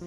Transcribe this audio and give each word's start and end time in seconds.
No 0.00 0.06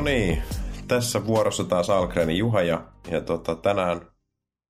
niin, 0.00 0.42
tässä 0.88 1.26
vuorossa 1.26 1.64
taas 1.64 1.90
Algrenin 1.90 2.36
Juha 2.36 2.62
ja, 2.62 2.86
ja 3.10 3.20
tota, 3.20 3.54
tänään 3.54 4.00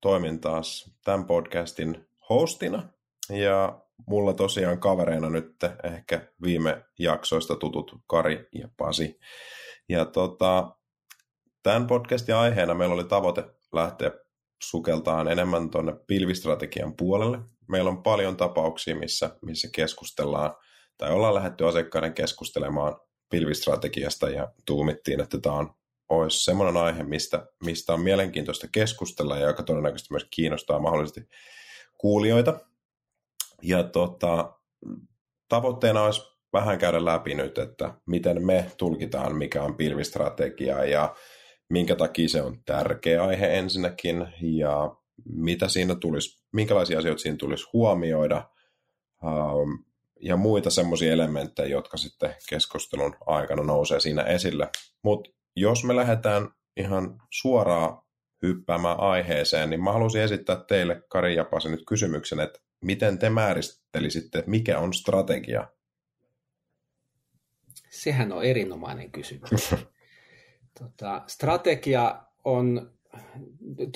toimin 0.00 0.40
taas 0.40 0.96
tämän 1.04 1.24
podcastin 1.24 2.06
hostina. 2.30 2.88
Ja 3.30 3.80
mulla 4.06 4.32
tosiaan 4.32 4.78
kavereina 4.78 5.30
nyt 5.30 5.56
ehkä 5.84 6.28
viime 6.42 6.84
jaksoista 6.98 7.56
tutut 7.56 7.92
Kari 8.06 8.48
ja 8.52 8.68
Pasi. 8.76 9.18
Ja 9.88 10.04
tota, 10.04 10.76
tämän 11.62 11.86
podcastin 11.86 12.34
aiheena 12.34 12.74
meillä 12.74 12.94
oli 12.94 13.04
tavoite 13.04 13.44
lähteä 13.72 14.10
sukeltaan 14.62 15.28
enemmän 15.28 15.70
tuonne 15.70 15.92
pilvistrategian 16.06 16.96
puolelle. 16.96 17.38
Meillä 17.68 17.90
on 17.90 18.02
paljon 18.02 18.36
tapauksia, 18.36 18.96
missä, 18.96 19.36
missä 19.42 19.68
keskustellaan 19.72 20.54
tai 20.98 21.10
ollaan 21.10 21.34
lähdetty 21.34 21.66
asiakkaiden 21.66 22.14
keskustelemaan 22.14 22.96
pilvistrategiasta 23.30 24.30
ja 24.30 24.52
tuumittiin, 24.66 25.20
että 25.20 25.38
tämä 25.38 25.54
on, 25.54 25.74
olisi 26.08 26.44
semmoinen 26.44 26.76
aihe, 26.76 27.02
mistä, 27.02 27.46
mistä 27.64 27.94
on 27.94 28.00
mielenkiintoista 28.00 28.68
keskustella 28.72 29.36
ja 29.36 29.46
joka 29.46 29.62
todennäköisesti 29.62 30.14
myös 30.14 30.26
kiinnostaa 30.30 30.78
mahdollisesti 30.78 31.28
kuulijoita. 31.98 32.60
Ja 33.62 33.82
tota, 33.82 34.58
tavoitteena 35.48 36.02
olisi 36.02 36.33
vähän 36.54 36.78
käydä 36.78 37.04
läpi 37.04 37.34
nyt, 37.34 37.58
että 37.58 37.94
miten 38.06 38.46
me 38.46 38.70
tulkitaan, 38.76 39.36
mikä 39.36 39.62
on 39.62 39.74
pilvistrategia 39.74 40.84
ja 40.84 41.14
minkä 41.70 41.96
takia 41.96 42.28
se 42.28 42.42
on 42.42 42.56
tärkeä 42.64 43.24
aihe 43.24 43.58
ensinnäkin 43.58 44.26
ja 44.40 44.96
mitä 45.24 45.68
siinä 45.68 45.94
tulisi, 45.94 46.44
minkälaisia 46.52 46.98
asioita 46.98 47.22
siinä 47.22 47.36
tulisi 47.36 47.66
huomioida 47.72 48.36
ähm, 49.24 49.70
ja 50.20 50.36
muita 50.36 50.70
semmoisia 50.70 51.12
elementtejä, 51.12 51.68
jotka 51.68 51.96
sitten 51.96 52.34
keskustelun 52.48 53.16
aikana 53.26 53.62
nousee 53.62 54.00
siinä 54.00 54.22
esille. 54.22 54.68
Mutta 55.02 55.30
jos 55.56 55.84
me 55.84 55.96
lähdetään 55.96 56.48
ihan 56.76 57.22
suoraan 57.30 58.02
hyppäämään 58.42 59.00
aiheeseen, 59.00 59.70
niin 59.70 59.84
mä 59.84 59.92
haluaisin 59.92 60.22
esittää 60.22 60.64
teille, 60.68 61.02
Kari 61.08 61.36
ja 61.36 61.44
Pasi, 61.44 61.68
nyt 61.68 61.82
kysymyksen, 61.88 62.40
että 62.40 62.60
miten 62.84 63.18
te 63.18 63.30
määrittelisitte, 63.30 64.44
mikä 64.46 64.78
on 64.78 64.94
strategia? 64.94 65.68
Sehän 67.94 68.32
on 68.32 68.44
erinomainen 68.44 69.10
kysymys. 69.10 69.74
tota, 70.80 71.22
strategia 71.26 72.22
on, 72.44 72.92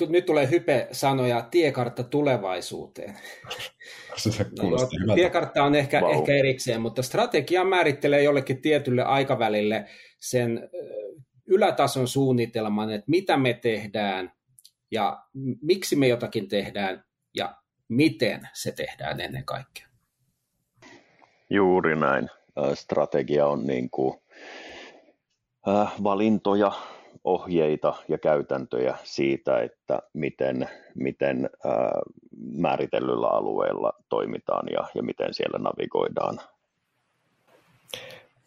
nyt 0.09 0.25
tulee 0.25 0.49
hype-sanoja, 0.49 1.47
tiekartta 1.51 2.03
tulevaisuuteen. 2.03 3.17
Se 4.15 4.29
no, 4.61 5.15
tiekartta 5.15 5.63
on 5.63 5.75
ehkä, 5.75 6.01
wow. 6.01 6.11
ehkä 6.11 6.33
erikseen, 6.33 6.81
mutta 6.81 7.01
strategia 7.01 7.63
määrittelee 7.63 8.23
jollekin 8.23 8.61
tietylle 8.61 9.03
aikavälille 9.03 9.85
sen 10.19 10.69
ylätason 11.47 12.07
suunnitelman, 12.07 12.91
että 12.91 13.05
mitä 13.07 13.37
me 13.37 13.53
tehdään 13.53 14.31
ja 14.91 15.23
miksi 15.61 15.95
me 15.95 16.07
jotakin 16.07 16.47
tehdään 16.47 17.03
ja 17.35 17.57
miten 17.87 18.49
se 18.53 18.71
tehdään 18.71 19.19
ennen 19.19 19.45
kaikkea. 19.45 19.87
Juuri 21.49 21.95
näin. 21.95 22.29
Strategia 22.73 23.47
on 23.47 23.67
niin 23.67 23.89
kuin, 23.89 24.19
valintoja, 26.03 26.71
ohjeita 27.23 27.93
ja 28.07 28.17
käytäntöjä 28.17 28.97
siitä, 29.03 29.61
että 29.61 29.99
miten, 30.13 30.69
miten 30.95 31.49
määritellyllä 32.51 33.27
alueella 33.27 33.93
toimitaan 34.09 34.67
ja, 34.71 34.87
ja 34.95 35.03
miten 35.03 35.33
siellä 35.33 35.59
navigoidaan. 35.59 36.39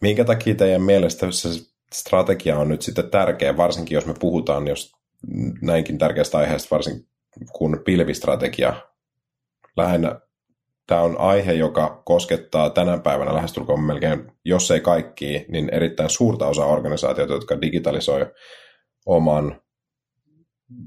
Minkä 0.01 0.23
takia 0.23 0.55
teidän 0.55 0.81
mielestä 0.81 1.31
se 1.31 1.49
strategia 1.93 2.57
on 2.57 2.69
nyt 2.69 2.81
sitten 2.81 3.09
tärkeä, 3.09 3.57
varsinkin 3.57 3.95
jos 3.95 4.05
me 4.05 4.13
puhutaan 4.19 4.67
jos 4.67 4.91
näinkin 5.61 5.97
tärkeästä 5.97 6.37
aiheesta, 6.37 6.75
varsinkin 6.75 7.07
kun 7.53 7.81
pilvistrategia 7.85 8.73
lähinnä 9.77 10.19
tämä 10.87 11.01
on 11.01 11.19
aihe, 11.19 11.53
joka 11.53 12.01
koskettaa 12.05 12.69
tänä 12.69 12.97
päivänä 12.97 13.33
lähestulkoon 13.33 13.83
melkein, 13.83 14.31
jos 14.45 14.71
ei 14.71 14.79
kaikki, 14.79 15.45
niin 15.49 15.69
erittäin 15.73 16.09
suurta 16.09 16.47
osaa 16.47 16.65
organisaatioita, 16.65 17.33
jotka 17.33 17.61
digitalisoi 17.61 18.25
oman, 19.05 19.61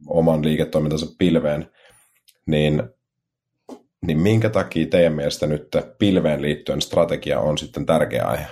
oman 0.06 0.45
liiketoimintansa 0.45 1.06
pilveen, 1.19 1.71
niin, 2.47 2.83
niin 4.06 4.19
minkä 4.19 4.51
takia 4.51 4.87
teidän 4.87 5.12
mielestä 5.12 5.47
nyt 5.47 5.69
pilveen 5.99 6.43
liittyen 6.43 6.83
strategia 6.83 7.41
on 7.41 7.59
sitten 7.59 7.87
tärkeä 7.87 8.25
aihe? 8.25 8.47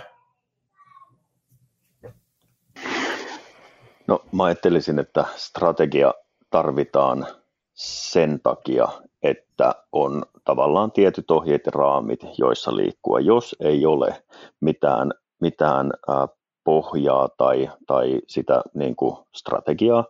No 4.07 4.25
mä 4.33 4.45
ajattelisin, 4.45 4.99
että 4.99 5.25
strategia 5.37 6.15
tarvitaan 6.51 7.27
sen 7.75 8.41
takia, 8.41 8.89
että 9.23 9.75
on 9.93 10.23
tavallaan 10.45 10.93
tietyt 10.93 11.31
ohjeet 11.31 11.67
ja 11.67 11.73
raamit, 11.75 12.21
joissa 12.39 12.77
liikkua. 12.77 13.21
Jos 13.21 13.57
ei 13.61 13.87
ole 13.87 14.25
mitään, 14.61 15.11
mitään 15.41 15.91
pohjaa 16.65 17.29
tai, 17.37 17.71
tai 17.87 18.21
sitä 18.29 18.63
niin 18.75 18.97
kuin 18.97 19.17
strategiaa, 19.37 20.05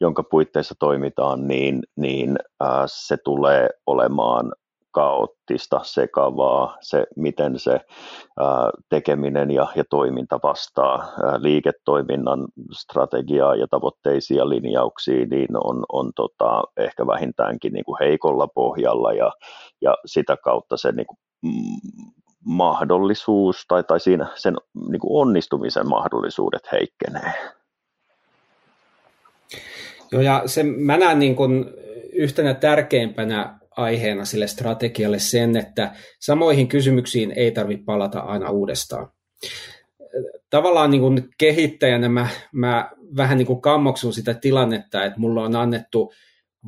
jonka 0.00 0.22
puitteissa 0.22 0.74
toimitaan, 0.78 1.48
niin, 1.48 1.82
niin 1.96 2.38
se 2.86 3.16
tulee 3.24 3.68
olemaan 3.86 4.52
kaoottista, 4.90 5.80
sekavaa, 5.84 6.76
se 6.80 7.06
miten 7.16 7.58
se 7.58 7.80
ää, 8.40 8.70
tekeminen 8.88 9.50
ja, 9.50 9.66
ja 9.76 9.84
toiminta 9.90 10.40
vastaa 10.42 10.98
ää, 10.98 11.42
liiketoiminnan 11.42 12.46
strategiaa 12.72 13.54
ja 13.54 13.66
tavoitteisiin 13.70 14.38
ja 14.38 14.48
linjauksiin, 14.48 15.28
niin 15.28 15.56
on, 15.64 15.84
on 15.92 16.12
tota, 16.16 16.62
ehkä 16.76 17.06
vähintäänkin 17.06 17.72
niin 17.72 17.84
kuin 17.84 17.98
heikolla 18.00 18.48
pohjalla 18.54 19.12
ja, 19.12 19.32
ja 19.80 19.96
sitä 20.06 20.36
kautta 20.36 20.76
se 20.76 20.92
niin 20.92 21.06
kuin, 21.06 21.18
mahdollisuus 22.44 23.64
tai, 23.68 23.84
tai 23.84 24.00
siinä 24.00 24.26
sen 24.34 24.56
niin 24.90 25.00
kuin 25.00 25.20
onnistumisen 25.20 25.88
mahdollisuudet 25.88 26.62
heikkenee. 26.72 27.32
Joo, 30.12 30.22
ja 30.22 30.42
se, 30.46 30.62
mä 30.62 30.96
näen 30.96 31.18
niin 31.18 31.36
kuin 31.36 31.64
yhtenä 32.12 32.54
tärkeimpänä 32.54 33.58
aiheena 33.78 34.24
sille 34.24 34.46
strategialle 34.46 35.18
sen, 35.18 35.56
että 35.56 35.92
samoihin 36.20 36.68
kysymyksiin 36.68 37.32
ei 37.36 37.50
tarvitse 37.50 37.84
palata 37.84 38.20
aina 38.20 38.50
uudestaan. 38.50 39.08
Tavallaan 40.50 40.90
niin 40.90 41.00
kuin 41.00 41.28
kehittäjänä 41.38 42.08
mä, 42.08 42.28
mä 42.52 42.90
vähän 43.16 43.38
niin 43.38 43.46
kuin 43.46 43.60
kammoksun 43.60 44.12
sitä 44.12 44.34
tilannetta, 44.34 45.04
että 45.04 45.20
mulla 45.20 45.44
on 45.44 45.56
annettu 45.56 46.12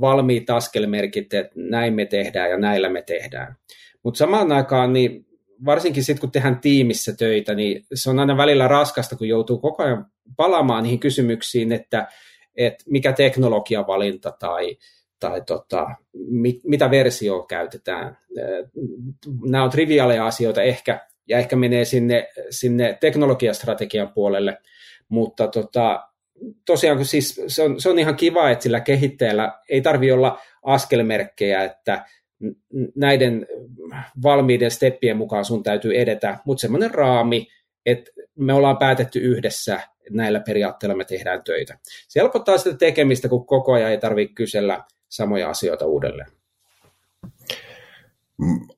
valmiit 0.01 0.51
askelmerkit, 0.51 1.35
että 1.35 1.53
näin 1.55 1.95
me 1.95 2.07
tehdään 2.07 2.51
ja 2.51 2.59
näillä 2.59 2.89
me 2.89 3.03
tehdään. 3.03 3.57
Mutta 4.03 4.19
samaan 4.19 4.53
aikaan, 4.53 4.93
niin 4.93 5.27
varsinkin 5.65 6.05
sitten 6.05 6.21
kun 6.21 6.31
tehdään 6.31 6.61
tiimissä 6.61 7.13
töitä, 7.17 7.55
niin 7.55 7.85
se 7.95 8.11
on 8.11 8.19
aina 8.19 8.37
välillä 8.37 8.69
raskasta, 8.69 9.17
kun 9.17 9.29
joutuu 9.29 9.59
koko 9.59 9.83
ajan 9.83 10.07
palaamaan 10.37 10.83
niihin 10.83 11.01
kysymyksiin, 11.01 11.73
että, 11.73 12.09
että 12.57 12.85
mikä 12.87 13.13
teknologiavalinta 13.13 14.33
tai, 14.41 14.77
tai 15.21 15.43
tota, 15.47 15.87
mit, 16.13 16.61
mitä 16.65 16.91
versioa 16.91 17.47
käytetään. 17.47 18.19
Nämä 19.51 19.65
on 19.65 19.71
triviaaleja 19.71 20.27
asioita 20.27 20.63
ehkä, 20.63 21.07
ja 21.29 21.39
ehkä 21.39 21.57
menee 21.57 21.85
sinne, 21.85 22.29
sinne 22.51 22.99
teknologiastrategian 23.01 24.13
puolelle, 24.13 24.59
mutta 25.09 25.49
tota, 25.49 26.11
tosiaan 26.67 27.05
siis 27.05 27.41
se 27.47 27.63
on, 27.63 27.81
se 27.81 27.89
on 27.91 27.99
ihan 27.99 28.17
kiva, 28.17 28.51
että 28.51 28.63
sillä 28.63 28.81
kehittäjällä 28.81 29.59
ei 29.69 29.81
tarvi 29.81 30.13
olla 30.13 30.39
askelmerkkejä, 30.63 31.65
että 31.65 32.05
näiden 32.97 33.47
valmiiden 34.23 34.71
steppien 34.71 35.17
mukaan 35.17 35.45
sun 35.45 35.63
täytyy 35.63 36.01
edetä, 36.01 36.39
mutta 36.45 36.61
semmoinen 36.61 36.95
raami, 36.95 37.47
että 37.87 38.11
me 38.39 38.53
ollaan 38.53 38.77
päätetty 38.77 39.19
yhdessä, 39.19 39.75
että 39.75 40.11
näillä 40.11 40.41
periaatteilla 40.41 40.97
me 40.97 41.05
tehdään 41.05 41.45
töitä. 41.45 41.79
Se 42.09 42.21
helpottaa 42.21 42.59
sitä 42.59 42.77
tekemistä, 42.77 43.29
kun 43.29 43.47
koko 43.47 43.73
ajan 43.73 43.91
ei 43.91 43.99
tarvitse 43.99 44.35
kysellä 44.35 44.85
samoja 45.11 45.51
asioita 45.51 45.87
uudelleen. 45.87 46.29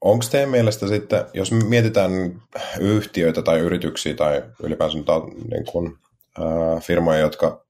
Onko 0.01 0.25
teidän 0.31 0.51
mielestä 0.51 0.89
sitten, 0.89 1.25
jos 1.35 1.53
mietitään 1.53 2.43
yhtiöitä 2.81 3.43
tai 3.43 3.59
yrityksiä 3.61 4.15
tai 4.15 4.43
ylipäänsä 4.63 4.99
niin 5.51 5.65
kuin, 5.73 5.99
äh, 6.39 6.83
firmoja, 6.83 7.19
jotka 7.19 7.65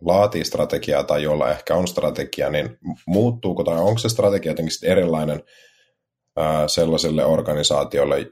laatii 0.00 0.44
strategiaa 0.44 1.04
tai 1.04 1.22
jolla 1.22 1.50
ehkä 1.50 1.74
on 1.74 1.88
strategia, 1.88 2.50
niin 2.50 2.78
muuttuuko 3.06 3.64
tai 3.64 3.78
onko 3.78 3.98
se 3.98 4.08
strategia 4.08 4.50
jotenkin 4.50 4.90
erilainen 4.90 5.42
äh, 6.38 6.64
sellaisille 6.66 7.24
organisaatioille, 7.24 8.26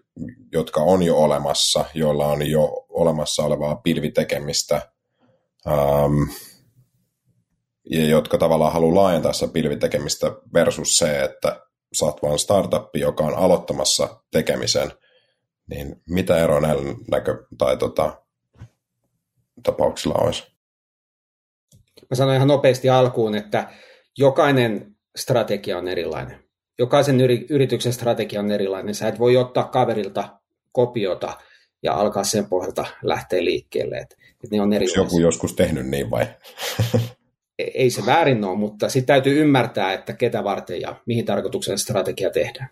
jotka 0.53 0.81
on 0.81 1.03
jo 1.03 1.17
olemassa, 1.17 1.85
joilla 1.95 2.27
on 2.27 2.51
jo 2.51 2.87
olemassa 2.89 3.45
olevaa 3.45 3.77
pilvitekemistä 3.77 4.83
ähm, 5.67 6.31
ja 7.91 8.07
jotka 8.07 8.39
tavallaan 8.39 8.73
haluaa 8.73 8.95
laajentaa 8.95 9.33
sitä 9.33 9.53
pilvitekemistä 9.53 10.27
versus 10.55 10.97
se, 10.97 11.23
että 11.23 11.67
oot 12.03 12.23
vaan 12.23 12.39
startuppi, 12.39 13.01
joka 13.01 13.25
on 13.25 13.35
aloittamassa 13.35 14.21
tekemisen, 14.33 14.93
niin 15.71 16.03
mitä 16.09 16.39
eroa 16.39 16.61
näillä 16.61 16.95
näkö- 17.11 17.47
tai 17.59 17.77
tota, 17.77 18.23
tapauksilla 19.63 20.15
olisi? 20.15 20.43
Mä 22.11 22.15
sanoin 22.15 22.37
ihan 22.37 22.49
nopeasti 22.49 22.91
alkuun, 22.91 23.35
että 23.35 23.73
jokainen 24.19 24.97
strategia 25.17 25.79
on 25.79 25.89
erilainen. 25.89 26.45
Jokaisen 26.79 27.21
yrityksen 27.51 27.93
strategia 27.93 28.41
on 28.41 28.51
erilainen. 28.51 28.95
Sä 28.95 29.09
et 29.09 29.19
voi 29.19 29.37
ottaa 29.37 29.65
kaverilta 29.65 30.41
kopiota 30.73 31.39
ja 31.83 31.95
alkaa 31.95 32.25
sen 32.25 32.49
pohjalta 32.49 32.85
lähteä 33.03 33.45
liikkeelle. 33.45 33.97
Et, 33.97 34.17
et 34.45 34.51
ne 34.51 34.61
on 34.61 34.73
erilaisia. 34.73 35.03
joku 35.03 35.21
joskus 35.21 35.55
tehnyt 35.55 35.87
niin 35.87 36.11
vai? 36.11 36.27
Ei 37.59 37.91
se 37.91 38.07
väärin 38.07 38.45
ole, 38.45 38.59
mutta 38.59 38.89
sitten 38.89 39.07
täytyy 39.07 39.41
ymmärtää, 39.41 39.93
että 39.93 40.13
ketä 40.13 40.45
varten 40.45 40.81
ja 40.81 40.95
mihin 41.07 41.25
tarkoituksen 41.25 41.79
strategia 41.79 42.31
tehdään. 42.31 42.69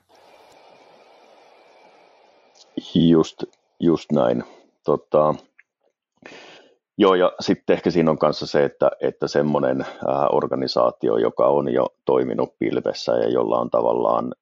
Just, 2.94 3.44
just 3.80 4.12
näin. 4.12 4.44
Tota, 4.84 5.34
Joo, 6.98 7.14
ja 7.14 7.32
sitten 7.40 7.74
ehkä 7.74 7.90
siinä 7.90 8.10
on 8.10 8.18
kanssa 8.18 8.46
se, 8.46 8.64
että, 8.64 8.90
että 9.00 9.28
semmoinen 9.28 9.86
organisaatio, 10.32 11.16
joka 11.16 11.46
on 11.46 11.72
jo 11.72 11.86
toiminut 12.04 12.58
pilvessä 12.58 13.12
ja 13.12 13.28
jolla 13.28 13.58
on 13.58 13.70
tavallaan 13.70 14.34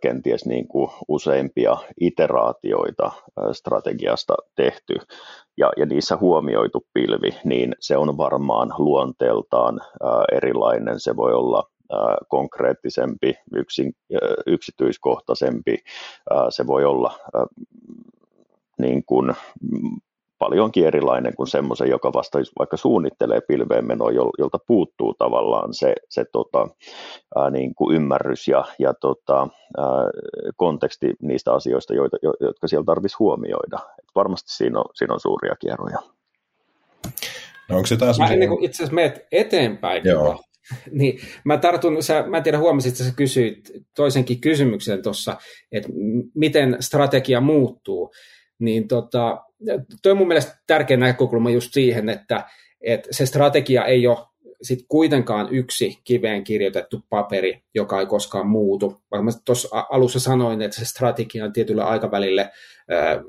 kenties 0.00 0.46
niin 0.46 0.68
kuin 0.68 0.90
useimpia 1.08 1.76
iteraatioita 2.00 3.12
strategiasta 3.52 4.34
tehty 4.56 4.94
ja, 5.56 5.72
ja 5.76 5.86
niissä 5.86 6.16
huomioitu 6.16 6.86
pilvi, 6.92 7.30
niin 7.44 7.74
se 7.80 7.96
on 7.96 8.16
varmaan 8.16 8.72
luonteeltaan 8.78 9.80
erilainen. 10.32 11.00
Se 11.00 11.16
voi 11.16 11.32
olla 11.32 11.70
konkreettisempi, 12.28 13.34
yksin, 13.54 13.92
yksityiskohtaisempi, 14.46 15.78
se 16.48 16.66
voi 16.66 16.84
olla 16.84 17.18
niin 18.78 19.04
kuin 19.04 19.34
paljonkin 20.38 20.86
erilainen 20.86 21.36
kuin 21.36 21.46
semmoisen, 21.46 21.90
joka 21.90 22.12
vasta 22.12 22.38
vaikka 22.58 22.76
suunnittelee 22.76 23.40
pilveenmenoa, 23.40 24.10
jolta 24.38 24.58
puuttuu 24.66 25.14
tavallaan 25.14 25.74
se, 25.74 25.94
se 26.08 26.24
tota, 26.32 26.68
ää, 27.36 27.50
niin 27.50 27.74
kuin 27.74 27.96
ymmärrys 27.96 28.48
ja, 28.48 28.64
ja 28.78 28.94
tota, 28.94 29.48
ää, 29.78 29.86
konteksti 30.56 31.14
niistä 31.22 31.52
asioista, 31.52 31.94
joita, 31.94 32.16
jotka 32.40 32.68
siellä 32.68 32.84
tarvitsisi 32.84 33.18
huomioida. 33.18 33.78
Et 33.98 34.10
varmasti 34.14 34.52
siinä 34.52 34.78
on, 34.78 34.84
siinä 34.94 35.14
on 35.14 35.20
suuria 35.20 35.56
kierroja. 35.60 35.98
No 37.68 37.76
onko 37.76 37.86
se 37.86 37.96
taas... 37.96 38.18
Mä 38.18 38.26
ennen 38.26 38.48
kuin 38.48 38.64
itse 38.64 38.76
asiassa 38.76 38.94
menet 38.94 39.26
eteenpäin, 39.32 40.04
Joo. 40.04 40.42
niin 40.90 41.20
mä 41.44 41.58
tartun, 41.58 42.02
sä, 42.02 42.24
mä 42.26 42.36
en 42.36 42.42
tiedä 42.42 42.58
huomasit, 42.58 42.92
että 42.92 43.04
sä 43.04 43.16
kysyit 43.16 43.70
toisenkin 43.96 44.40
kysymyksen 44.40 45.02
tuossa, 45.02 45.36
että 45.72 45.88
miten 46.34 46.76
strategia 46.80 47.40
muuttuu, 47.40 48.12
niin 48.58 48.88
tota, 48.88 49.45
toi 50.02 50.12
on 50.12 50.18
mun 50.18 50.28
mielestä 50.28 50.58
tärkeä 50.66 50.96
näkökulma 50.96 51.50
just 51.50 51.72
siihen, 51.72 52.08
että, 52.08 52.44
että 52.80 53.08
se 53.10 53.26
strategia 53.26 53.84
ei 53.84 54.06
ole 54.06 54.18
sit 54.62 54.78
kuitenkaan 54.88 55.48
yksi 55.50 55.98
kiveen 56.04 56.44
kirjoitettu 56.44 57.02
paperi, 57.08 57.62
joka 57.74 58.00
ei 58.00 58.06
koskaan 58.06 58.46
muutu. 58.46 59.02
Vaikka 59.10 59.22
mä 59.22 59.30
tuossa 59.44 59.86
alussa 59.90 60.20
sanoin, 60.20 60.62
että 60.62 60.76
se 60.76 60.84
strategia 60.84 61.44
on 61.44 61.52
tietyllä 61.52 61.86
aikavälille 61.86 62.50
ää, 62.90 63.20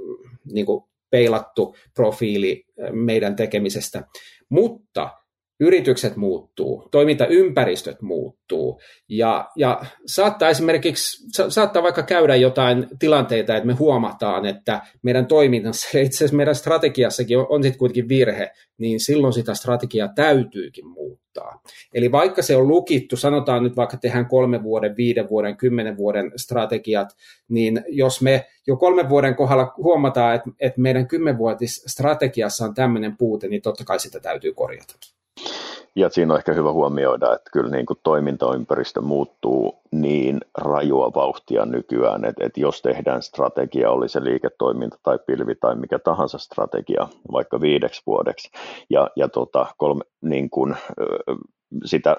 niin 0.51 0.65
kuin 0.65 0.83
peilattu 1.09 1.75
profiili 1.93 2.65
meidän 2.91 3.35
tekemisestä. 3.35 4.03
Mutta 4.49 5.09
yritykset 5.59 6.15
muuttuu, 6.15 6.87
toimintaympäristöt 6.91 8.01
muuttuu 8.01 8.81
ja, 9.09 9.49
ja 9.55 9.81
saattaa 10.05 10.49
esimerkiksi, 10.49 11.27
saattaa 11.49 11.83
vaikka 11.83 12.03
käydä 12.03 12.35
jotain 12.35 12.87
tilanteita, 12.99 13.55
että 13.55 13.67
me 13.67 13.73
huomataan, 13.73 14.45
että 14.45 14.81
meidän 15.01 15.25
toiminnassa, 15.25 15.99
itse 15.99 16.17
asiassa 16.17 16.35
meidän 16.35 16.55
strategiassakin 16.55 17.37
on, 17.37 17.45
on 17.49 17.63
sitten 17.63 17.79
kuitenkin 17.79 18.09
virhe, 18.09 18.51
niin 18.77 18.99
silloin 18.99 19.33
sitä 19.33 19.53
strategiaa 19.53 20.09
täytyykin 20.15 20.87
muuttaa. 20.87 21.61
Eli 21.93 22.11
vaikka 22.11 22.41
se 22.41 22.55
on 22.55 22.67
lukittu, 22.67 23.17
sanotaan 23.17 23.63
nyt 23.63 23.75
vaikka 23.75 23.97
tehdään 23.97 24.25
kolmen 24.25 24.63
vuoden, 24.63 24.97
viiden 24.97 25.29
vuoden, 25.29 25.57
kymmenen 25.57 25.97
vuoden 25.97 26.31
strategiat, 26.35 27.15
niin 27.49 27.83
jos 27.87 28.21
me 28.21 28.45
jo 28.67 28.77
kolmen 28.77 29.09
vuoden 29.09 29.35
kohdalla 29.35 29.73
huomataan, 29.77 30.35
että, 30.35 30.49
että 30.59 30.81
meidän 30.81 31.07
kymmenvuotis 31.07 31.83
strategiassa 31.87 32.65
on 32.65 32.73
tämmöinen 32.73 33.17
puute, 33.17 33.47
niin 33.47 33.61
totta 33.61 33.83
kai 33.83 33.99
sitä 33.99 34.19
täytyy 34.19 34.53
korjata. 34.53 34.93
Ja 35.95 36.09
siinä 36.09 36.33
on 36.33 36.39
ehkä 36.39 36.53
hyvä 36.53 36.71
huomioida, 36.71 37.33
että 37.33 37.49
kyllä 37.53 37.71
niin 37.71 37.85
kuin 37.85 37.99
toimintaympäristö 38.03 39.01
muuttuu 39.01 39.81
niin 39.91 40.39
rajua 40.57 41.11
vauhtia 41.15 41.65
nykyään, 41.65 42.25
että, 42.25 42.45
että 42.45 42.59
jos 42.59 42.81
tehdään 42.81 43.21
strategia, 43.21 43.91
oli 43.91 44.09
se 44.09 44.23
liiketoiminta 44.23 44.97
tai 45.03 45.19
pilvi 45.27 45.55
tai 45.55 45.75
mikä 45.75 45.99
tahansa 45.99 46.37
strategia, 46.37 47.07
vaikka 47.31 47.61
viideksi 47.61 48.01
vuodeksi, 48.07 48.49
ja, 48.89 49.09
ja 49.15 49.29
tota, 49.29 49.65
kolme, 49.77 50.03
niin 50.21 50.49
kuin, 50.49 50.75
sitä 51.85 52.17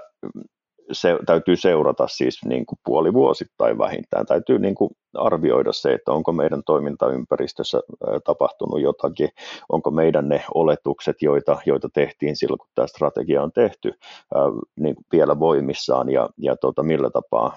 se 0.92 1.18
täytyy 1.26 1.56
seurata 1.56 2.08
siis 2.08 2.44
niin 2.44 2.66
kuin 2.66 2.78
puolivuosittain 2.84 3.78
vähintään. 3.78 4.26
Täytyy 4.26 4.58
niin 4.58 4.74
kuin 4.74 4.90
arvioida 5.14 5.72
se, 5.72 5.92
että 5.92 6.12
onko 6.12 6.32
meidän 6.32 6.62
toimintaympäristössä 6.66 7.80
tapahtunut 8.24 8.80
jotakin, 8.80 9.28
onko 9.68 9.90
meidän 9.90 10.28
ne 10.28 10.44
oletukset, 10.54 11.22
joita, 11.22 11.58
joita 11.66 11.88
tehtiin 11.94 12.36
silloin, 12.36 12.58
kun 12.58 12.68
tämä 12.74 12.86
strategia 12.86 13.42
on 13.42 13.52
tehty, 13.52 13.92
niin 14.76 14.94
kuin 14.94 15.06
vielä 15.12 15.38
voimissaan 15.38 16.08
ja, 16.08 16.28
ja 16.38 16.56
tota, 16.56 16.82
millä 16.82 17.10
tapaa, 17.10 17.56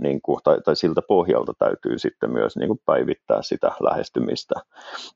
niin 0.00 0.22
kuin, 0.22 0.38
tai, 0.44 0.60
tai 0.64 0.76
siltä 0.76 1.02
pohjalta 1.08 1.52
täytyy 1.58 1.98
sitten 1.98 2.30
myös 2.30 2.56
niin 2.56 2.68
kuin 2.68 2.80
päivittää 2.86 3.42
sitä 3.42 3.72
lähestymistä. 3.80 4.54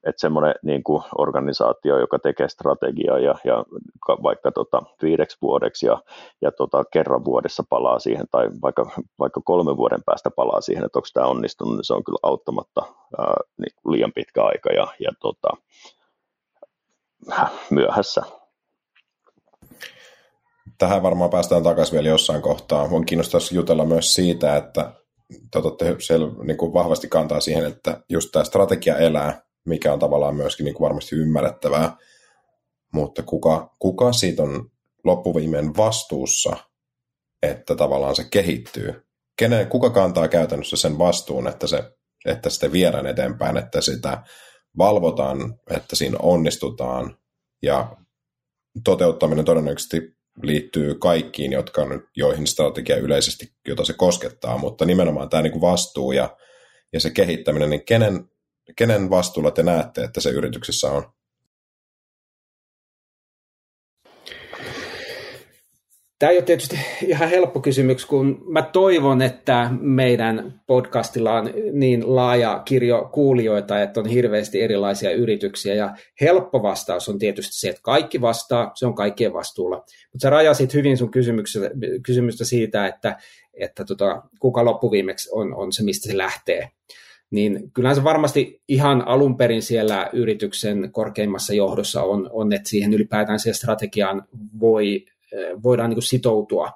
Että 0.04 0.20
semmoinen 0.20 0.54
niin 0.62 0.82
kuin 0.82 1.02
organisaatio, 1.18 1.98
joka 1.98 2.18
tekee 2.18 2.48
strategiaa 2.48 3.18
ja, 3.18 3.34
ja 3.44 3.64
vaikka 4.22 4.52
tota, 4.52 4.82
viideksi 5.02 5.38
vuodeksi 5.42 5.86
ja, 5.86 6.02
ja 6.42 6.52
tota, 6.52 6.84
kerran 6.92 7.24
vuodessa 7.24 7.62
palaa 7.68 7.98
siihen, 7.98 8.26
tai 8.30 8.48
vaikka, 8.62 8.90
vaikka 9.18 9.40
kolmen 9.44 9.76
vuoden 9.76 10.02
päästä 10.06 10.30
palaa 10.30 10.60
siihen, 10.60 10.84
että 10.84 10.98
onko 10.98 11.08
tämä 11.14 11.26
onnistunut, 11.36 11.76
niin 11.76 11.84
se 11.84 11.94
on 11.94 12.04
kyllä 12.04 12.18
auttamatta 12.22 12.82
ää, 13.18 13.34
niin 13.58 13.92
liian 13.92 14.12
pitkä 14.12 14.44
aika 14.44 14.70
ja, 14.70 14.86
ja 15.00 15.10
tota, 15.20 15.48
myöhässä. 17.70 18.22
Tähän 20.78 21.02
varmaan 21.02 21.30
päästään 21.30 21.62
takaisin 21.62 21.94
vielä 21.94 22.08
jossain 22.08 22.42
kohtaa. 22.42 22.88
On 22.90 23.06
kiinnostaisi 23.06 23.54
jutella 23.54 23.84
myös 23.84 24.14
siitä, 24.14 24.56
että 24.56 24.92
te 25.50 25.58
otatte 25.58 25.96
siellä 25.98 26.28
niin 26.44 26.56
kuin 26.56 26.72
vahvasti 26.72 27.08
kantaa 27.08 27.40
siihen, 27.40 27.66
että 27.66 28.04
just 28.08 28.28
tämä 28.32 28.44
strategia 28.44 28.96
elää, 28.96 29.42
mikä 29.64 29.92
on 29.92 29.98
tavallaan 29.98 30.36
myöskin 30.36 30.64
niin 30.64 30.74
kuin 30.74 30.84
varmasti 30.84 31.16
ymmärrettävää, 31.16 31.96
mutta 32.92 33.22
kuka, 33.22 33.74
kuka 33.78 34.12
siitä 34.12 34.42
on 34.42 34.70
loppuviimein 35.04 35.76
vastuussa, 35.76 36.56
että 37.42 37.74
tavallaan 37.74 38.16
se 38.16 38.24
kehittyy 38.30 39.05
kenen, 39.38 39.68
kuka 39.68 39.90
kantaa 39.90 40.28
käytännössä 40.28 40.76
sen 40.76 40.98
vastuun, 40.98 41.48
että, 41.48 41.66
se, 41.66 41.84
että 42.24 42.50
sitten 42.50 42.72
viedään 42.72 43.06
eteenpäin, 43.06 43.56
että 43.56 43.80
sitä 43.80 44.22
valvotaan, 44.78 45.54
että 45.70 45.96
siinä 45.96 46.16
onnistutaan 46.22 47.16
ja 47.62 47.96
toteuttaminen 48.84 49.44
todennäköisesti 49.44 50.16
liittyy 50.42 50.94
kaikkiin, 50.94 51.52
jotka 51.52 51.82
on, 51.82 52.02
joihin 52.16 52.46
strategia 52.46 52.96
yleisesti, 52.96 53.46
jota 53.68 53.84
se 53.84 53.92
koskettaa, 53.92 54.58
mutta 54.58 54.84
nimenomaan 54.84 55.28
tämä 55.28 55.42
niin 55.42 55.60
vastuu 55.60 56.12
ja, 56.12 56.36
ja 56.92 57.00
se 57.00 57.10
kehittäminen, 57.10 57.70
niin 57.70 57.84
kenen, 57.84 58.24
kenen 58.76 59.10
vastuulla 59.10 59.50
te 59.50 59.62
näette, 59.62 60.04
että 60.04 60.20
se 60.20 60.30
yrityksessä 60.30 60.90
on? 60.90 61.15
Tämä 66.18 66.30
ei 66.30 66.36
ole 66.36 66.44
tietysti 66.44 66.78
ihan 67.06 67.28
helppo 67.28 67.60
kysymys, 67.60 68.06
kun 68.06 68.44
mä 68.48 68.62
toivon, 68.62 69.22
että 69.22 69.70
meidän 69.80 70.60
podcastilla 70.66 71.32
on 71.32 71.50
niin 71.72 72.16
laaja 72.16 72.62
kirjo 72.64 73.08
kuulijoita, 73.12 73.82
että 73.82 74.00
on 74.00 74.06
hirveästi 74.06 74.62
erilaisia 74.62 75.10
yrityksiä. 75.10 75.74
Ja 75.74 75.96
helppo 76.20 76.62
vastaus 76.62 77.08
on 77.08 77.18
tietysti 77.18 77.60
se, 77.60 77.68
että 77.68 77.82
kaikki 77.82 78.20
vastaa, 78.20 78.70
se 78.74 78.86
on 78.86 78.94
kaikkien 78.94 79.32
vastuulla. 79.32 79.76
Mutta 79.76 80.22
sä 80.22 80.30
rajasit 80.30 80.74
hyvin 80.74 80.96
sun 80.96 81.10
kysymystä 82.02 82.44
siitä, 82.44 82.86
että, 82.86 83.16
että 83.54 83.84
tota, 83.84 84.22
kuka 84.40 84.64
loppuviimeksi 84.64 85.28
on, 85.32 85.54
on 85.54 85.72
se, 85.72 85.84
mistä 85.84 86.08
se 86.08 86.18
lähtee. 86.18 86.70
Niin 87.30 87.70
kyllähän 87.72 87.96
se 87.96 88.04
varmasti 88.04 88.62
ihan 88.68 89.08
alun 89.08 89.36
perin 89.36 89.62
siellä 89.62 90.10
yrityksen 90.12 90.92
korkeimmassa 90.92 91.54
johdossa 91.54 92.02
on, 92.02 92.30
on 92.32 92.52
että 92.52 92.68
siihen 92.68 92.94
ylipäätään 92.94 93.40
siihen 93.40 93.54
strategiaan 93.54 94.22
voi 94.60 95.06
voidaan 95.62 95.90
niin 95.90 95.96
kuin 95.96 96.02
sitoutua. 96.02 96.70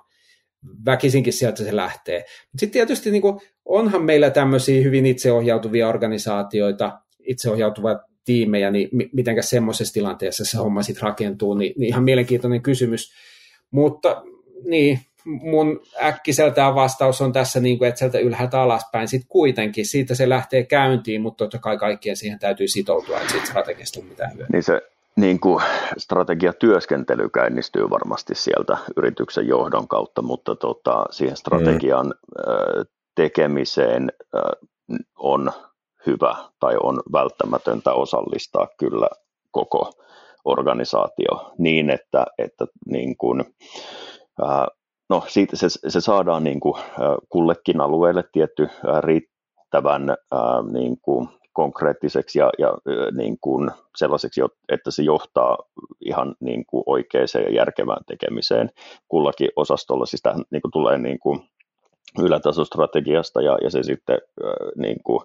Väkisinkin 0.87 1.33
sieltä 1.33 1.65
se 1.65 1.77
lähtee. 1.77 2.25
Sitten 2.57 2.71
tietysti 2.71 3.11
niin 3.11 3.23
kuin, 3.23 3.41
onhan 3.65 4.05
meillä 4.05 4.31
tämmöisiä 4.31 4.83
hyvin 4.83 5.07
itseohjautuvia 5.07 5.89
organisaatioita, 5.89 7.01
itseohjautuvat 7.27 7.99
tiimejä, 8.25 8.71
niin 8.71 8.89
miten 9.13 9.43
semmoisessa 9.43 9.95
tilanteessa 9.95 10.45
se 10.45 10.57
homma 10.57 10.83
sitten 10.83 11.03
rakentuu, 11.03 11.55
niin, 11.55 11.73
niin 11.77 11.89
ihan 11.89 12.05
mielenkiintoinen 12.05 12.63
kysymys. 12.63 13.13
Mutta 13.71 14.23
niin, 14.65 15.01
mun 15.25 15.81
äkkiseltään 16.03 16.75
vastaus 16.75 17.21
on 17.21 17.33
tässä, 17.33 17.61
niin 17.61 17.79
kuin, 17.79 17.89
että 17.89 17.99
sieltä 17.99 18.19
ylhäältä 18.19 18.61
alaspäin 18.61 19.09
sitten 19.09 19.29
kuitenkin, 19.29 19.87
siitä 19.87 20.15
se 20.15 20.29
lähtee 20.29 20.65
käyntiin, 20.65 21.21
mutta 21.21 21.45
totta 21.45 21.59
kai 21.59 21.79
kaikkien 21.79 22.17
siihen 22.17 22.39
täytyy 22.39 22.69
sitoutua, 22.69 23.17
että 23.17 23.33
siitä 23.33 23.47
strategiasta 23.47 24.01
on 24.01 24.07
mitään 24.07 24.31
hyötyä. 24.31 24.47
Niin 24.53 24.63
se 24.63 24.81
niin 25.17 25.41
kuin 25.41 25.65
strategiatyöskentely 25.99 27.29
käynnistyy 27.29 27.91
varmasti 27.91 28.35
sieltä 28.35 28.79
yrityksen 28.97 29.49
johdon 29.49 29.89
kautta, 29.89 30.23
mutta 30.23 30.57
tota, 30.57 31.05
siihen 31.11 31.37
strategian 31.37 32.07
mm. 32.07 32.85
tekemiseen 33.17 34.13
on 35.19 35.53
hyvä 36.07 36.37
tai 36.61 36.77
on 36.83 37.01
välttämätöntä 37.13 37.93
osallistaa 37.93 38.69
kyllä 38.79 39.09
koko 39.51 39.93
organisaatio 40.45 41.53
niin, 41.59 41.91
että, 41.91 42.27
että 42.39 42.67
niin 42.87 43.17
kuin, 43.17 43.45
no 45.11 45.25
siitä 45.29 45.57
se, 45.57 45.69
se 45.69 46.01
saadaan 46.01 46.45
niin 46.45 46.61
kuin 46.61 46.83
kullekin 47.29 47.81
alueelle 47.81 48.25
tietty 48.33 48.69
riittävän 49.01 50.17
niin 50.73 50.97
kuin 51.03 51.29
konkreettiseksi 51.61 52.39
ja, 52.39 52.51
ja 52.59 52.75
niin 53.13 53.39
kuin 53.41 53.71
sellaiseksi, 53.97 54.41
että 54.69 54.91
se 54.91 55.03
johtaa 55.03 55.59
ihan 56.01 56.35
niin 56.41 56.65
kuin 56.67 56.83
oikeaan 56.87 57.29
ja 57.35 57.55
järkevään 57.55 58.05
tekemiseen 58.07 58.71
kullakin 59.09 59.49
osastolla. 59.57 60.07
Siis 60.07 60.23
tähän 60.23 60.45
niin 60.51 60.63
kuin 60.63 60.73
tulee 60.73 60.99
niin 60.99 61.19
kuin 61.19 61.41
ylätasostrategiasta 62.19 63.43
ja, 63.43 63.59
ja 63.63 63.71
se 63.71 63.83
sitten 63.83 64.19
äh, 64.45 64.51
niin 64.77 64.97
kuin, 65.05 65.21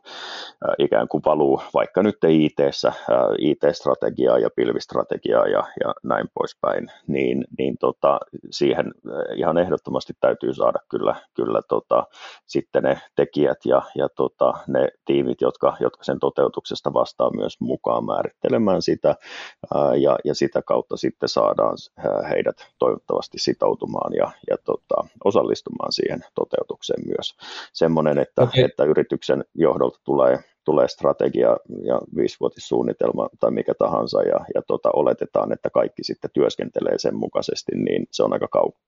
äh, 0.45 0.75
ikään 0.79 1.07
kuin 1.07 1.21
valuu 1.25 1.61
vaikka 1.73 2.03
nyt 2.03 2.17
IT-ssä, 2.29 2.87
äh, 2.87 2.95
IT-strategiaa 3.37 4.39
ja 4.39 4.49
pilvistrategiaa 4.55 5.47
ja, 5.47 5.63
ja 5.83 5.93
näin 6.03 6.27
poispäin, 6.33 6.91
niin, 7.07 7.45
niin 7.57 7.77
tota, 7.77 8.19
siihen 8.51 8.93
ihan 9.35 9.57
ehdottomasti 9.57 10.13
täytyy 10.19 10.53
saada 10.53 10.79
kyllä, 10.89 11.15
kyllä 11.33 11.61
tota, 11.69 12.03
sitten 12.45 12.83
ne 12.83 13.01
tekijät 13.15 13.57
ja, 13.65 13.81
ja 13.95 14.09
tota, 14.09 14.53
ne 14.67 14.89
tiimit, 15.05 15.41
jotka, 15.41 15.77
jotka 15.79 16.03
sen 16.03 16.19
toteutuksesta 16.19 16.93
vastaa 16.93 17.31
myös 17.35 17.61
mukaan 17.61 18.05
määrittelemään 18.05 18.81
sitä 18.81 19.09
äh, 19.09 20.01
ja, 20.01 20.17
ja 20.23 20.35
sitä 20.35 20.61
kautta 20.61 20.97
sitten 20.97 21.29
saadaan 21.29 21.77
äh, 21.99 22.29
heidät 22.29 22.55
toivottavasti 22.79 23.37
sitoutumaan 23.39 24.13
ja, 24.13 24.31
ja 24.49 24.57
tota, 24.65 24.95
osallistumaan 25.23 25.91
siihen 25.91 26.19
toteutukseen 26.35 26.74
ajatukseen 26.75 27.03
myös. 27.07 27.35
Semmoinen, 27.73 28.19
että, 28.19 28.41
okay. 28.41 28.63
että 28.63 28.83
yrityksen 28.83 29.43
johdolta 29.55 29.99
tulee, 30.03 30.39
tulee 30.65 30.87
strategia 30.87 31.57
ja 31.83 32.01
viisivuotissuunnitelma 32.15 33.29
tai 33.39 33.51
mikä 33.51 33.73
tahansa 33.79 34.23
ja, 34.23 34.39
ja 34.55 34.61
tota, 34.67 34.89
oletetaan, 34.93 35.53
että 35.53 35.69
kaikki 35.69 36.03
sitten 36.03 36.31
työskentelee 36.33 36.97
sen 36.97 37.15
mukaisesti, 37.15 37.71
niin 37.75 38.05
se 38.11 38.23
on 38.23 38.33
aika 38.33 38.47
kau- 38.57 38.79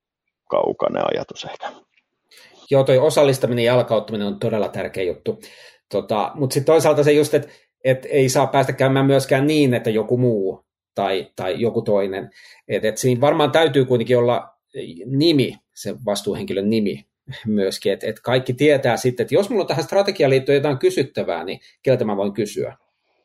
kaukainen 0.50 1.04
ajatus 1.14 1.46
ehkä. 1.46 1.72
Joo, 2.72 2.84
toi 2.84 2.98
osallistaminen 2.98 3.66
ja 3.66 3.74
jalkauttaminen 3.74 4.28
on 4.28 4.40
todella 4.40 4.70
tärkeä 4.70 5.04
juttu. 5.04 5.40
Tota, 5.92 6.32
Mutta 6.36 6.54
sitten 6.54 6.74
toisaalta 6.74 7.04
se 7.04 7.12
just, 7.12 7.34
että 7.34 7.48
et 7.84 8.06
ei 8.10 8.30
saa 8.30 8.48
päästä 8.48 8.74
käymään 8.74 9.06
myöskään 9.06 9.48
niin, 9.48 9.74
että 9.74 9.90
joku 9.90 10.18
muu 10.18 10.66
tai, 10.96 11.32
tai 11.36 11.62
joku 11.62 11.82
toinen. 11.82 12.30
Et, 12.68 12.86
et 12.86 12.98
siinä 12.98 13.22
varmaan 13.22 13.52
täytyy 13.52 13.86
kuitenkin 13.86 14.18
olla 14.18 14.50
nimi, 15.06 15.56
se 15.76 15.96
vastuuhenkilön 16.06 16.70
nimi, 16.70 17.07
myöskin, 17.46 17.94
että, 17.94 18.08
että 18.08 18.22
kaikki 18.22 18.54
tietää 18.54 18.98
sitten, 18.98 19.24
että 19.24 19.36
jos 19.36 19.50
mulla 19.50 19.64
on 19.64 19.68
tähän 19.68 19.84
strategiaan 19.84 20.30
liittyen 20.30 20.56
jotain 20.56 20.78
kysyttävää, 20.78 21.44
niin 21.44 21.60
keltä 21.84 22.06
mä 22.06 22.18
voin 22.18 22.34
kysyä? 22.34 22.78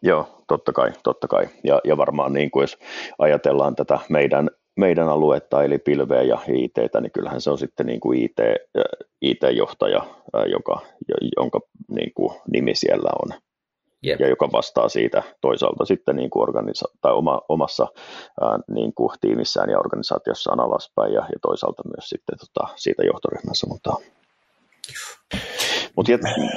Joo, 0.03 0.45
totta 0.49 0.73
kai, 0.73 0.93
totta 1.05 1.29
kai. 1.29 1.49
Ja, 1.65 1.81
ja 1.85 1.97
varmaan 1.97 2.33
niin 2.33 2.51
kuin 2.51 2.63
jos 2.63 2.79
ajatellaan 3.19 3.77
tätä 3.77 3.99
meidän, 4.09 4.51
meidän 4.77 5.09
aluetta, 5.09 5.65
eli 5.65 5.79
pilveä 5.79 6.23
ja 6.23 6.39
IT, 6.49 6.77
niin 7.01 7.13
kyllähän 7.13 7.41
se 7.41 7.51
on 7.51 7.59
sitten 7.59 7.87
niin 7.87 8.01
kuin 8.01 8.23
IT, 8.23 8.37
IT-johtaja, 9.23 10.07
joka, 10.47 10.81
jonka 11.37 11.61
niin 11.89 12.13
kuin 12.15 12.35
nimi 12.53 12.75
siellä 12.75 13.11
on. 13.23 13.39
Yep. 14.07 14.21
ja 14.21 14.29
joka 14.29 14.49
vastaa 14.53 14.89
siitä 14.89 15.23
toisaalta 15.41 15.85
sitten 15.85 16.17
niin 16.17 16.31
kuin 16.31 16.43
organisa- 16.43 16.97
tai 17.01 17.13
oma, 17.13 17.41
omassa 17.49 17.87
ää, 18.41 18.59
niin 18.71 18.95
kuin 18.95 19.11
tiimissään 19.21 19.71
ja 19.71 19.79
organisaatiossaan 19.79 20.61
alaspäin 20.61 21.13
ja, 21.13 21.21
ja 21.21 21.39
toisaalta 21.43 21.83
myös 21.97 22.09
sitten 22.09 22.39
tota, 22.39 22.69
siitä 22.77 23.03
johtoryhmässä. 23.03 23.67
Mutta 23.67 23.97
mutta 25.97 26.13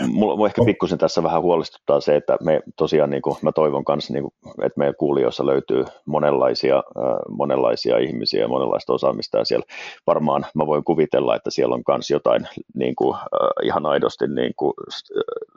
mulla 0.08 0.48
ehkä 0.48 0.62
pikkusen 0.65 0.98
tässä 0.98 1.24
vähän 1.24 1.42
huolestuttaa 1.42 2.01
se, 2.01 2.15
että 2.15 2.38
me 2.44 2.62
tosiaan, 2.77 3.10
niin 3.10 3.22
kuin, 3.22 3.38
mä 3.42 3.51
toivon 3.51 3.86
kanssa, 3.86 4.13
niin 4.13 4.24
kuin, 4.24 4.34
että 4.65 4.80
meidän 4.80 4.96
kuulijoissa 5.00 5.46
löytyy 5.46 5.86
monenlaisia, 6.06 6.75
äh, 6.77 7.15
monenlaisia 7.30 7.98
ihmisiä 7.98 8.42
ja 8.42 8.48
monenlaista 8.48 8.94
osaamista, 8.94 9.38
ja 9.38 9.46
siellä 9.46 9.65
varmaan 10.08 10.46
mä 10.56 10.65
voin 10.65 10.84
kuvitella, 10.84 11.36
että 11.36 11.50
siellä 11.51 11.75
on 11.75 11.84
myös 11.88 12.10
jotain 12.10 12.48
niin 12.74 12.96
kuin, 12.96 13.15
äh, 13.15 13.22
ihan 13.63 13.86
aidosti 13.86 14.27
niin 14.27 14.54
kuin, 14.56 14.74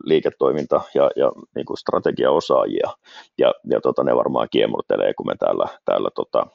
liiketoiminta- 0.04 0.82
ja, 0.94 1.10
ja 1.16 1.32
niin 1.54 1.66
kuin 1.66 1.76
strategiaosaajia, 1.76 2.90
ja, 3.38 3.54
ja 3.70 3.80
tota, 3.80 4.04
ne 4.04 4.16
varmaan 4.16 4.48
kiemurtelee, 4.50 5.14
kun 5.14 5.26
me 5.26 5.34
täällä, 5.38 5.66
täällä 5.84 6.10
tota, 6.14 6.46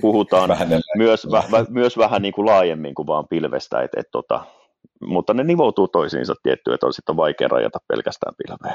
puhutaan. 0.00 0.50
Myös, 0.96 1.26
väh, 1.30 1.66
myös 1.68 1.98
vähän 1.98 2.22
niin 2.22 2.34
kuin 2.34 2.46
laajemmin 2.46 2.94
kuin 2.94 3.06
vaan 3.06 3.28
pilvestä, 3.28 3.82
että 3.82 4.00
et, 4.00 4.06
tota, 4.12 4.44
mutta 5.00 5.34
ne 5.34 5.44
nivoutuu 5.44 5.88
toisiinsa 5.88 6.34
tietty, 6.42 6.72
että 6.72 6.86
on 6.86 6.92
sitten 6.92 7.16
vaikea 7.16 7.48
rajata 7.48 7.78
pelkästään 7.88 8.34
pilveä. 8.34 8.74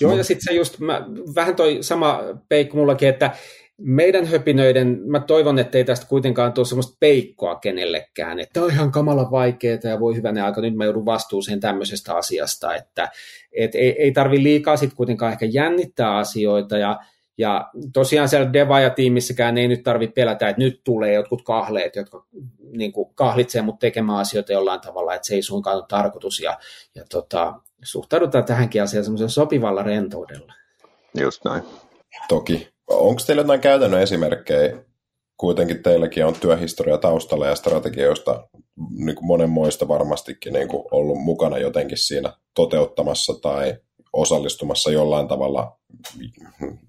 Joo, 0.00 0.16
ja 0.16 0.24
sitten 0.24 0.44
se 0.44 0.58
just, 0.58 0.78
mä, 0.78 1.06
vähän 1.34 1.56
toi 1.56 1.78
sama 1.80 2.20
peikko 2.48 2.76
mullakin, 2.76 3.08
että 3.08 3.30
meidän 3.78 4.26
höpinöiden, 4.26 5.00
mä 5.04 5.20
toivon, 5.20 5.58
että 5.58 5.78
ei 5.78 5.84
tästä 5.84 6.06
kuitenkaan 6.06 6.52
tule 6.52 6.66
semmoista 6.66 6.96
peikkoa 7.00 7.54
kenellekään, 7.54 8.40
että 8.40 8.62
on 8.62 8.70
ihan 8.70 8.90
kamala 8.90 9.30
vaikeaa 9.30 9.78
ja 9.84 10.00
voi 10.00 10.16
hyvänä 10.16 10.44
aika, 10.44 10.60
nyt 10.60 10.74
mä 10.74 10.84
joudun 10.84 11.04
vastuuseen 11.04 11.60
tämmöisestä 11.60 12.14
asiasta, 12.14 12.74
että 12.74 13.08
et 13.52 13.74
ei, 13.74 14.02
ei 14.02 14.12
tarvi 14.12 14.42
liikaa 14.42 14.76
sitten 14.76 14.96
kuitenkaan 14.96 15.32
ehkä 15.32 15.46
jännittää 15.46 16.16
asioita 16.16 16.78
ja 16.78 17.00
ja 17.38 17.70
tosiaan 17.92 18.28
siellä 18.28 18.52
Devaja-tiimissäkään 18.52 19.58
ei 19.58 19.68
nyt 19.68 19.82
tarvitse 19.82 20.14
pelätä, 20.14 20.48
että 20.48 20.62
nyt 20.62 20.80
tulee 20.84 21.14
jotkut 21.14 21.42
kahleet, 21.42 21.96
jotka 21.96 22.26
niin 22.72 22.92
kuin 22.92 23.14
kahlitsee 23.14 23.62
mut 23.62 23.78
tekemään 23.78 24.18
asioita 24.18 24.52
jollain 24.52 24.80
tavalla, 24.80 25.14
että 25.14 25.26
se 25.26 25.34
ei 25.34 25.42
suinkaan 25.42 25.76
ole 25.76 25.84
tarkoitus. 25.88 26.40
Ja, 26.40 26.58
ja 26.94 27.04
tota, 27.10 27.54
suhtaudutaan 27.82 28.44
tähänkin 28.44 28.82
asiaan 28.82 29.04
semmoisella 29.04 29.30
sopivalla 29.30 29.82
rentoudella. 29.82 30.52
Just 31.20 31.44
näin. 31.44 31.62
Toki. 32.28 32.68
Onko 32.86 33.22
teillä 33.26 33.42
jotain 33.42 33.60
käytännön 33.60 34.02
esimerkkejä? 34.02 34.76
Kuitenkin 35.36 35.82
teilläkin 35.82 36.26
on 36.26 36.34
työhistoria 36.40 36.98
taustalla 36.98 37.46
ja 37.46 37.54
strategioista 37.54 38.48
niin 38.90 39.16
kuin 39.16 39.26
monenmoista 39.26 39.88
varmastikin 39.88 40.52
niin 40.52 40.68
kuin 40.68 40.84
ollut 40.90 41.18
mukana 41.18 41.58
jotenkin 41.58 41.98
siinä 41.98 42.32
toteuttamassa 42.54 43.40
tai 43.42 43.74
osallistumassa 44.12 44.90
jollain 44.90 45.28
tavalla 45.28 45.78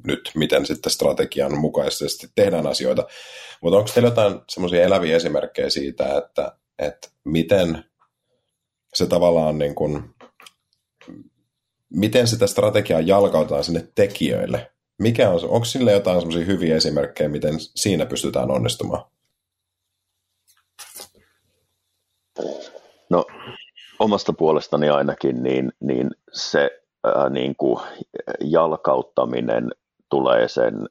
nyt, 0.05 0.31
miten 0.35 0.65
sitten 0.65 0.91
strategian 0.91 1.57
mukaisesti 1.57 2.27
tehdään 2.35 2.67
asioita. 2.67 3.07
Mutta 3.61 3.77
onko 3.77 3.89
teillä 3.93 4.09
jotain 4.09 4.41
semmoisia 4.49 4.83
eläviä 4.83 5.15
esimerkkejä 5.15 5.69
siitä, 5.69 6.17
että, 6.17 6.57
että 6.79 7.07
miten 7.23 7.83
se 8.93 9.07
tavallaan 9.07 9.57
niin 9.57 9.75
kuin, 9.75 10.15
miten 11.89 12.27
sitä 12.27 12.47
strategiaa 12.47 13.01
jalkautetaan 13.01 13.63
sinne 13.63 13.87
tekijöille? 13.95 14.71
Mikä 14.99 15.29
on, 15.29 15.39
onko 15.49 15.65
sille 15.65 15.91
jotain 15.91 16.21
semmoisia 16.21 16.45
hyviä 16.45 16.75
esimerkkejä, 16.75 17.29
miten 17.29 17.55
siinä 17.59 18.05
pystytään 18.05 18.51
onnistumaan? 18.51 19.05
No 23.09 23.25
omasta 23.99 24.33
puolestani 24.33 24.89
ainakin, 24.89 25.43
niin, 25.43 25.71
niin 25.79 26.09
se 26.33 26.80
ää, 27.03 27.29
niin 27.29 27.55
kuin 27.55 27.79
jalkauttaminen 28.41 29.71
tulee 30.09 30.47
sen 30.47 30.87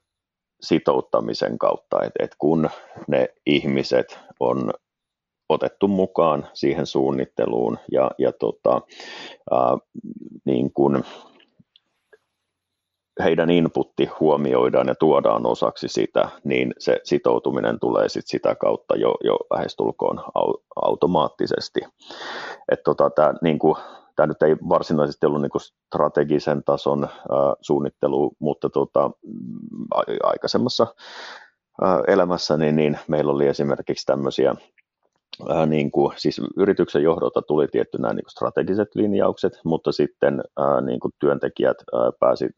sitouttamisen 0.61 1.57
kautta, 1.57 1.97
että, 2.01 2.23
että 2.23 2.35
kun 2.39 2.69
ne 3.07 3.29
ihmiset 3.45 4.19
on 4.39 4.73
otettu 5.49 5.87
mukaan 5.87 6.47
siihen 6.53 6.85
suunnitteluun 6.85 7.77
ja, 7.91 8.11
ja 8.17 8.31
tota, 8.31 8.81
ää, 9.51 9.77
niin 10.45 10.73
kuin 10.73 11.03
heidän 13.23 13.49
inputti 13.49 14.05
huomioidaan 14.19 14.87
ja 14.87 14.95
tuodaan 14.95 15.45
osaksi 15.45 15.87
sitä, 15.87 16.29
niin 16.43 16.73
se 16.79 16.99
sitoutuminen 17.03 17.79
tulee 17.79 18.09
sit 18.09 18.27
sitä 18.27 18.55
kautta 18.55 18.95
jo, 18.95 19.15
jo 19.23 19.37
lähestulkoon 19.53 20.23
automaattisesti. 20.75 21.79
Et 22.71 22.83
tota, 22.83 23.09
tää, 23.09 23.33
niin 23.41 23.59
tämä 24.21 24.27
nyt 24.27 24.43
ei 24.43 24.55
varsinaisesti 24.69 25.25
ollut 25.25 25.41
niin 25.41 25.51
strategisen 25.87 26.63
tason 26.63 27.03
äh, 27.03 27.09
suunnittelu, 27.61 28.31
mutta 28.39 28.69
tota, 28.69 29.11
a- 29.95 30.27
aikaisemmassa 30.27 30.87
äh, 31.83 31.99
elämässäni 32.07 32.71
niin 32.71 32.99
meillä 33.07 33.31
oli 33.31 33.47
esimerkiksi 33.47 34.05
tämmöisiä 34.05 34.55
äh, 35.51 35.67
niin 35.67 35.91
kuin, 35.91 36.13
siis 36.17 36.41
yrityksen 36.57 37.03
johdolta 37.03 37.41
tuli 37.41 37.67
tietty 37.67 37.97
nämä 37.97 38.13
niin 38.13 38.23
strategiset 38.29 38.95
linjaukset, 38.95 39.53
mutta 39.65 39.91
sitten 39.91 40.43
äh, 40.59 40.83
niin 40.85 40.99
kuin 40.99 41.11
työntekijät 41.19 41.77
äh, 41.77 41.99
pääsi, 42.19 42.49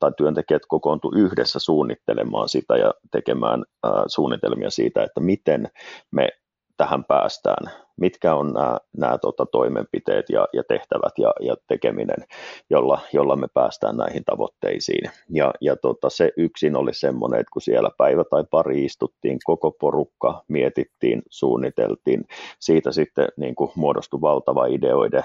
tai 0.00 0.12
työntekijät 0.16 0.62
kokoontu 0.68 1.12
yhdessä 1.16 1.58
suunnittelemaan 1.58 2.48
sitä 2.48 2.76
ja 2.76 2.94
tekemään 3.10 3.64
äh, 3.86 3.92
suunnitelmia 4.06 4.70
siitä, 4.70 5.02
että 5.02 5.20
miten 5.20 5.68
me 6.10 6.28
tähän 6.76 7.04
päästään, 7.04 7.72
mitkä 7.96 8.34
on 8.34 8.52
nämä, 8.52 8.78
nämä 8.96 9.18
tota, 9.18 9.46
toimenpiteet 9.46 10.30
ja, 10.30 10.48
ja 10.52 10.64
tehtävät 10.68 11.12
ja, 11.18 11.32
ja 11.40 11.54
tekeminen, 11.68 12.26
jolla, 12.70 13.00
jolla 13.12 13.36
me 13.36 13.46
päästään 13.54 13.96
näihin 13.96 14.24
tavoitteisiin. 14.24 15.10
Ja, 15.30 15.52
ja 15.60 15.76
tota, 15.76 16.10
se 16.10 16.32
yksin 16.36 16.76
oli 16.76 16.94
semmoinen, 16.94 17.40
että 17.40 17.50
kun 17.52 17.62
siellä 17.62 17.90
päivä 17.98 18.24
tai 18.30 18.44
pari 18.50 18.84
istuttiin, 18.84 19.38
koko 19.44 19.70
porukka 19.70 20.42
mietittiin, 20.48 21.22
suunniteltiin, 21.30 22.24
siitä 22.60 22.92
sitten 22.92 23.28
niin 23.36 23.54
kuin 23.54 23.70
muodostui 23.76 24.20
valtava 24.20 24.66
ideoiden 24.66 25.24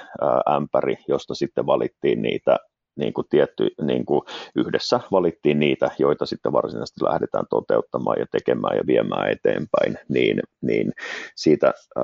ämpäri, 0.55 0.95
josta 1.07 1.35
sitten 1.35 1.65
valittiin 1.65 2.21
niitä 2.21 2.57
niin 2.99 3.13
kuin 3.13 3.27
tietty, 3.29 3.67
niin 3.81 4.05
kuin 4.05 4.21
yhdessä 4.55 4.99
valittiin 5.11 5.59
niitä, 5.59 5.91
joita 5.99 6.25
sitten 6.25 6.53
varsinaisesti 6.53 7.05
lähdetään 7.05 7.45
toteuttamaan 7.49 8.19
ja 8.19 8.25
tekemään 8.31 8.77
ja 8.77 8.83
viemään 8.87 9.31
eteenpäin, 9.31 9.97
niin, 10.09 10.39
niin 10.61 10.91
siitä 11.35 11.67
äh, 11.67 12.03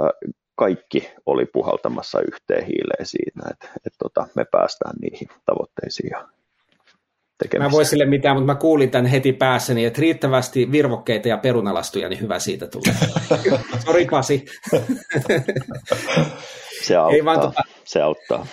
kaikki 0.55 1.09
oli 1.25 1.45
puhaltamassa 1.45 2.19
yhteen 2.21 2.65
hiileen 2.65 3.05
siinä, 3.05 3.43
että, 3.51 3.67
että 3.75 3.97
tota, 4.03 4.27
me 4.35 4.45
päästään 4.51 4.95
niihin 5.01 5.27
tavoitteisiin 5.45 6.09
ja 6.11 6.27
Mä 7.59 7.71
voin 7.71 7.85
sille 7.85 8.05
mitään, 8.05 8.35
mutta 8.35 8.53
mä 8.53 8.59
kuulin 8.59 8.91
tämän 8.91 9.05
heti 9.05 9.33
päässäni, 9.33 9.85
että 9.85 10.01
riittävästi 10.01 10.71
virvokkeita 10.71 11.27
ja 11.27 11.37
perunalastuja, 11.37 12.09
niin 12.09 12.21
hyvä 12.21 12.39
siitä 12.39 12.67
tulee. 12.67 12.95
Sori 13.85 14.05
Pasi. 14.05 14.45
se 16.81 16.95
auttaa, 16.95 17.15
Ei 17.15 17.25
vaan, 17.25 17.39
tota... 17.39 17.61
se 17.83 18.01
auttaa. 18.01 18.47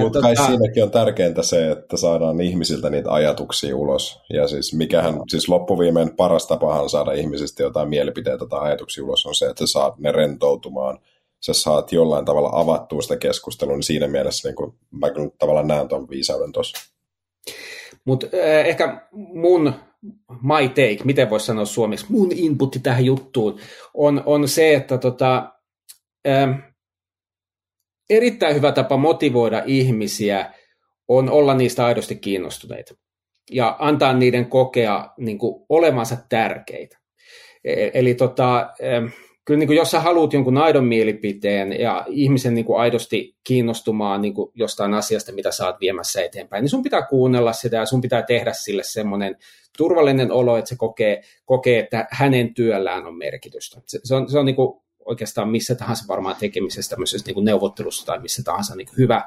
Mutta 0.00 0.20
tota... 0.22 0.46
siinäkin 0.46 0.82
on 0.82 0.90
tärkeintä 0.90 1.42
se, 1.42 1.70
että 1.70 1.96
saadaan 1.96 2.40
ihmisiltä 2.40 2.90
niitä 2.90 3.12
ajatuksia 3.12 3.76
ulos. 3.76 4.20
Ja 4.32 4.48
siis 4.48 4.74
mikähän, 4.74 5.14
siis 5.28 5.48
loppuviimein 5.48 6.16
paras 6.16 6.46
tapahan 6.46 6.90
saada 6.90 7.12
ihmisistä 7.12 7.62
jotain 7.62 7.88
mielipiteitä 7.88 8.46
tai 8.46 8.60
ajatuksia 8.60 9.04
ulos 9.04 9.26
on 9.26 9.34
se, 9.34 9.46
että 9.46 9.66
sä 9.66 9.72
saat 9.72 9.98
ne 9.98 10.12
rentoutumaan. 10.12 10.98
Sä 11.40 11.52
saat 11.52 11.92
jollain 11.92 12.24
tavalla 12.24 12.50
avattua 12.52 13.02
sitä 13.02 13.16
keskustelua, 13.16 13.74
niin 13.74 13.82
siinä 13.82 14.08
mielessä 14.08 14.48
niin 14.48 14.56
kuin, 14.56 14.74
mä 14.90 15.10
kyllä 15.10 15.30
tavallaan 15.38 15.68
näen 15.68 15.88
tuon 15.88 16.08
viisauden 16.10 16.52
tuossa. 16.52 16.78
Mutta 18.04 18.26
äh, 18.26 18.66
ehkä 18.66 19.08
mun 19.12 19.72
my 20.42 20.68
take, 20.68 20.98
miten 21.04 21.30
voisi 21.30 21.46
sanoa 21.46 21.64
suomeksi, 21.64 22.06
mun 22.08 22.32
inputti 22.32 22.78
tähän 22.78 23.04
juttuun 23.04 23.58
on, 23.94 24.22
on 24.26 24.48
se, 24.48 24.74
että 24.74 24.98
tota, 24.98 25.52
äh, 26.28 26.67
erittäin 28.10 28.54
hyvä 28.56 28.72
tapa 28.72 28.96
motivoida 28.96 29.62
ihmisiä 29.66 30.52
on 31.08 31.30
olla 31.30 31.54
niistä 31.54 31.86
aidosti 31.86 32.16
kiinnostuneita 32.16 32.94
ja 33.50 33.76
antaa 33.78 34.12
niiden 34.12 34.46
kokea 34.46 35.10
niin 35.18 35.38
kuin, 35.38 35.64
olevansa 35.68 36.16
tärkeitä. 36.28 36.98
E, 37.64 37.90
eli 37.94 38.14
tota, 38.14 38.70
kyllä 39.44 39.58
niin 39.58 39.66
kuin, 39.66 39.76
jos 39.76 39.90
sä 39.90 40.00
haluat 40.00 40.32
jonkun 40.32 40.58
aidon 40.58 40.84
mielipiteen 40.84 41.80
ja 41.80 42.04
ihmisen 42.08 42.54
niin 42.54 42.64
kuin, 42.64 42.80
aidosti 42.80 43.36
kiinnostumaan 43.44 44.22
niin 44.22 44.34
kuin, 44.34 44.50
jostain 44.54 44.94
asiasta, 44.94 45.32
mitä 45.32 45.50
sä 45.50 45.66
oot 45.66 45.80
viemässä 45.80 46.22
eteenpäin, 46.22 46.62
niin 46.62 46.70
sun 46.70 46.82
pitää 46.82 47.02
kuunnella 47.02 47.52
sitä 47.52 47.76
ja 47.76 47.86
sun 47.86 48.00
pitää 48.00 48.22
tehdä 48.22 48.52
sille 48.52 48.82
semmoinen 48.82 49.36
turvallinen 49.78 50.32
olo, 50.32 50.56
että 50.56 50.68
se 50.68 50.76
kokee, 50.76 51.22
kokee 51.44 51.78
että 51.78 52.06
hänen 52.10 52.54
työllään 52.54 53.06
on 53.06 53.18
merkitystä. 53.18 53.80
Se, 53.86 54.00
se 54.04 54.14
on, 54.14 54.30
se 54.30 54.38
on 54.38 54.46
niin 54.46 54.56
kuin, 54.56 54.80
oikeastaan 55.08 55.48
missä 55.48 55.74
tahansa 55.74 56.04
varmaan 56.08 56.36
tekemisessä, 56.40 56.90
tämmöisessä 56.90 57.26
niin 57.26 57.34
kuin 57.34 57.44
neuvottelussa 57.44 58.06
tai 58.06 58.18
missä 58.18 58.42
tahansa 58.42 58.76
niin 58.76 58.86
kuin 58.86 58.98
hyvä, 58.98 59.22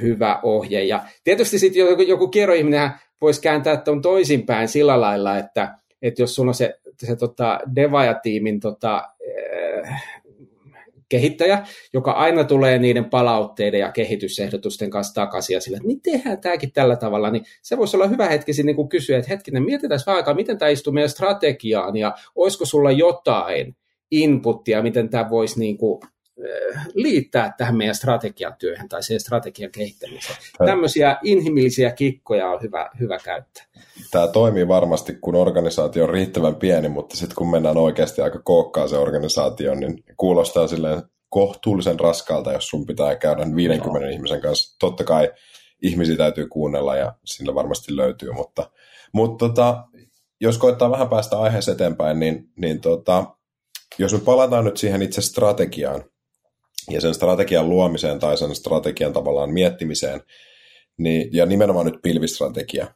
hyvä 0.00 0.40
ohje. 0.42 0.84
Ja 0.84 1.04
tietysti 1.24 1.58
sitten 1.58 1.86
joku, 1.86 2.02
joku 2.02 2.28
kierroihminen 2.28 2.90
voisi 3.20 3.40
kääntää 3.40 3.76
tuon 3.76 4.02
toisinpäin 4.02 4.68
sillä 4.68 5.00
lailla, 5.00 5.38
että, 5.38 5.74
että 6.02 6.22
jos 6.22 6.34
sulla 6.34 6.50
on 6.50 6.54
se, 6.54 6.78
se 6.98 7.16
tota, 7.16 7.60
Devaja-tiimin 7.76 8.60
tota, 8.60 9.08
äh, 9.84 10.04
kehittäjä, 11.08 11.66
joka 11.92 12.10
aina 12.10 12.44
tulee 12.44 12.78
niiden 12.78 13.04
palautteiden 13.04 13.80
ja 13.80 13.92
kehitysehdotusten 13.92 14.90
kanssa 14.90 15.14
takaisin 15.14 15.54
ja 15.54 15.60
sille, 15.60 15.76
että 15.76 15.88
niin 15.88 16.00
tehdään 16.02 16.40
tämäkin 16.40 16.72
tällä 16.72 16.96
tavalla, 16.96 17.30
niin 17.30 17.44
se 17.62 17.78
voisi 17.78 17.96
olla 17.96 18.06
hyvä 18.06 18.28
hetki 18.28 18.52
niin 18.62 18.76
kuin 18.76 18.88
kysyä, 18.88 19.18
että 19.18 19.28
hetkinen, 19.28 19.62
mietitään 19.62 20.00
vähän 20.06 20.16
aikaa, 20.16 20.34
miten 20.34 20.58
tämä 20.58 20.68
istuu 20.68 20.92
meidän 20.92 21.10
strategiaan 21.10 21.96
ja 21.96 22.14
olisiko 22.34 22.64
sulla 22.64 22.90
jotain, 22.90 23.76
inputtia, 24.10 24.82
miten 24.82 25.08
tämä 25.08 25.30
voisi 25.30 25.60
niin 25.60 25.78
kuin, 25.78 26.00
äh, 26.04 26.86
liittää 26.94 27.54
tähän 27.58 27.76
meidän 27.76 27.94
strategian 27.94 28.54
työhön 28.58 28.88
tai 28.88 29.02
siihen 29.02 29.20
strategian 29.20 29.72
kehittämiseen. 29.72 30.38
Tämmöisiä 30.66 31.16
inhimillisiä 31.22 31.90
kikkoja 31.90 32.50
on 32.50 32.62
hyvä, 32.62 32.90
hyvä 33.00 33.18
käyttää. 33.24 33.64
Tämä 34.10 34.26
toimii 34.26 34.68
varmasti, 34.68 35.14
kun 35.20 35.34
organisaatio 35.34 36.04
on 36.04 36.10
riittävän 36.10 36.56
pieni, 36.56 36.88
mutta 36.88 37.16
sitten 37.16 37.36
kun 37.36 37.50
mennään 37.50 37.76
oikeasti 37.76 38.22
aika 38.22 38.38
kookkaan 38.38 38.88
se 38.88 38.96
organisaatio, 38.96 39.74
niin 39.74 40.04
kuulostaa 40.16 40.68
silleen 40.68 41.02
kohtuullisen 41.28 42.00
raskaalta, 42.00 42.52
jos 42.52 42.68
sun 42.68 42.86
pitää 42.86 43.16
käydä 43.16 43.46
50 43.54 44.06
no. 44.06 44.12
ihmisen 44.12 44.40
kanssa. 44.40 44.76
Totta 44.78 45.04
kai 45.04 45.30
ihmisiä 45.82 46.16
täytyy 46.16 46.46
kuunnella 46.46 46.96
ja 46.96 47.12
sillä 47.24 47.54
varmasti 47.54 47.96
löytyy, 47.96 48.32
mutta, 48.32 48.70
mutta 49.12 49.48
tota, 49.48 49.84
jos 50.40 50.58
koittaa 50.58 50.90
vähän 50.90 51.08
päästä 51.08 51.38
aiheessa 51.38 51.72
eteenpäin, 51.72 52.20
niin, 52.20 52.50
niin 52.56 52.80
tota, 52.80 53.24
jos 53.98 54.12
me 54.12 54.18
palataan 54.18 54.64
nyt 54.64 54.76
siihen 54.76 55.02
itse 55.02 55.22
strategiaan 55.22 56.04
ja 56.90 57.00
sen 57.00 57.14
strategian 57.14 57.68
luomiseen 57.68 58.18
tai 58.18 58.38
sen 58.38 58.54
strategian 58.54 59.12
tavallaan 59.12 59.52
miettimiseen, 59.52 60.20
niin, 60.98 61.28
ja 61.32 61.46
nimenomaan 61.46 61.86
nyt 61.86 62.02
pilvistrategia, 62.02 62.86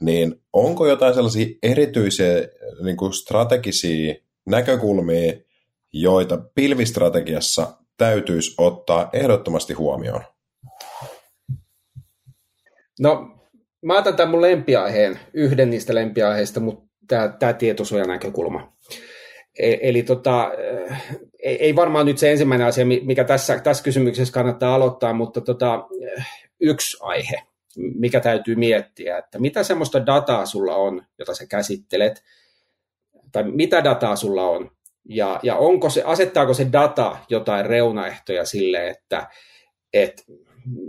niin 0.00 0.42
onko 0.52 0.86
jotain 0.86 1.14
sellaisia 1.14 1.46
erityisiä 1.62 2.48
niin 2.84 2.96
kuin 2.96 3.12
strategisia 3.12 4.14
näkökulmia, 4.46 5.32
joita 5.92 6.38
pilvistrategiassa 6.54 7.76
täytyisi 7.96 8.54
ottaa 8.58 9.10
ehdottomasti 9.12 9.72
huomioon? 9.72 10.22
No, 13.00 13.38
mä 13.82 13.98
otan 13.98 14.16
tämän 14.16 14.30
mun 14.30 14.42
lempiaiheen, 14.42 15.20
yhden 15.34 15.70
niistä 15.70 15.94
lempiaiheista, 15.94 16.60
mutta 16.60 16.84
tämä, 17.08 17.28
tämä 17.28 17.52
tietosuojanäkökulma. 17.52 18.72
E, 19.58 19.76
eli 19.80 20.02
tota, 20.02 20.50
ei 21.42 21.76
varmaan 21.76 22.06
nyt 22.06 22.18
se 22.18 22.30
ensimmäinen 22.30 22.66
asia, 22.66 22.84
mikä 22.86 23.24
tässä, 23.24 23.58
tässä 23.58 23.84
kysymyksessä 23.84 24.34
kannattaa 24.34 24.74
aloittaa, 24.74 25.12
mutta 25.12 25.40
tota, 25.40 25.86
yksi 26.60 26.96
aihe, 27.00 27.42
mikä 27.76 28.20
täytyy 28.20 28.54
miettiä, 28.54 29.18
että 29.18 29.38
mitä 29.38 29.62
semmoista 29.62 30.06
dataa 30.06 30.46
sulla 30.46 30.76
on, 30.76 31.06
jota 31.18 31.34
sä 31.34 31.46
käsittelet, 31.46 32.22
tai 33.32 33.42
mitä 33.42 33.84
dataa 33.84 34.16
sulla 34.16 34.48
on, 34.48 34.70
ja, 35.04 35.40
ja 35.42 35.56
onko 35.56 35.90
se, 35.90 36.02
asettaako 36.02 36.54
se 36.54 36.66
data 36.72 37.16
jotain 37.28 37.66
reunaehtoja 37.66 38.44
sille, 38.44 38.88
että, 38.88 39.26
että 39.92 40.22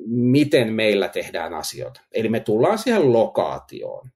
miten 0.08 0.74
meillä 0.74 1.08
tehdään 1.08 1.54
asioita. 1.54 2.02
Eli 2.12 2.30
me 2.30 2.40
tullaan 2.40 2.78
siihen 2.78 3.14
lokaatioon 3.14 4.10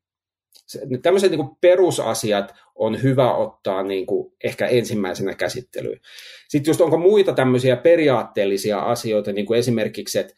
tämmöiset 1.02 1.32
niin 1.32 1.46
kuin 1.46 1.58
perusasiat 1.62 2.54
on 2.76 3.04
hyvä 3.04 3.34
ottaa 3.34 3.84
niin 3.84 4.06
kuin 4.06 4.34
ehkä 4.44 4.68
ensimmäisenä 4.68 5.34
käsittelyyn. 5.34 6.00
Sitten 6.48 6.70
just 6.70 6.82
onko 6.82 6.98
muita 6.98 7.34
tämmöisiä 7.34 7.76
periaatteellisia 7.76 8.80
asioita, 8.80 9.32
niin 9.32 9.46
kuin 9.46 9.60
esimerkiksi, 9.60 10.20
että 10.20 10.34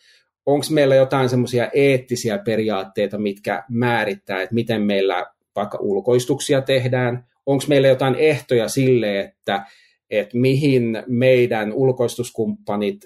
onko 0.45 0.65
meillä 0.69 0.95
jotain 0.95 1.29
semmoisia 1.29 1.69
eettisiä 1.73 2.37
periaatteita, 2.37 3.17
mitkä 3.17 3.63
määrittää, 3.69 4.41
että 4.41 4.55
miten 4.55 4.81
meillä 4.81 5.25
vaikka 5.55 5.77
ulkoistuksia 5.81 6.61
tehdään, 6.61 7.25
onko 7.45 7.63
meillä 7.67 7.87
jotain 7.87 8.15
ehtoja 8.15 8.67
sille, 8.67 9.19
että, 9.19 9.65
että 10.09 10.37
mihin 10.37 11.03
meidän 11.07 11.73
ulkoistuskumppanit 11.73 13.05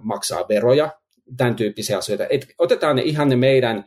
maksaa 0.00 0.48
veroja, 0.48 0.90
tämän 1.36 1.56
tyyppisiä 1.56 1.98
asioita. 1.98 2.26
Et 2.30 2.48
otetaan 2.58 2.96
ne 2.96 3.02
ihan 3.02 3.28
ne 3.28 3.36
meidän 3.36 3.84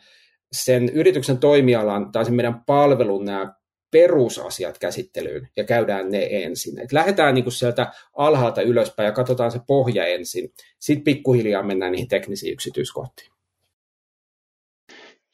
sen 0.52 0.90
yrityksen 0.90 1.38
toimialan 1.38 2.12
tai 2.12 2.26
sen 2.26 2.34
meidän 2.34 2.64
palvelun 2.66 3.26
nämä 3.26 3.54
perusasiat 3.92 4.78
käsittelyyn 4.78 5.50
ja 5.58 5.64
käydään 5.64 6.12
ne 6.12 6.28
ensin. 6.32 6.80
Et 6.80 6.92
lähdetään 6.92 7.36
niin 7.36 7.52
sieltä 7.52 7.92
alhaalta 8.18 8.62
ylöspäin 8.62 9.08
ja 9.08 9.12
katsotaan 9.12 9.52
se 9.52 9.60
pohja 9.68 10.06
ensin. 10.06 10.54
Sitten 10.80 11.04
pikkuhiljaa 11.04 11.64
mennään 11.64 11.92
niihin 11.92 12.08
teknisiin 12.08 12.54
yksityiskohtiin. 12.54 13.32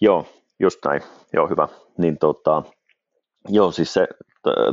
Joo, 0.01 0.27
just 0.59 0.79
näin. 0.85 1.01
Joo, 1.33 1.47
hyvä. 1.47 1.67
Niin 1.97 2.17
tota, 2.17 2.63
joo, 3.49 3.71
siis 3.71 3.93
se, 3.93 4.07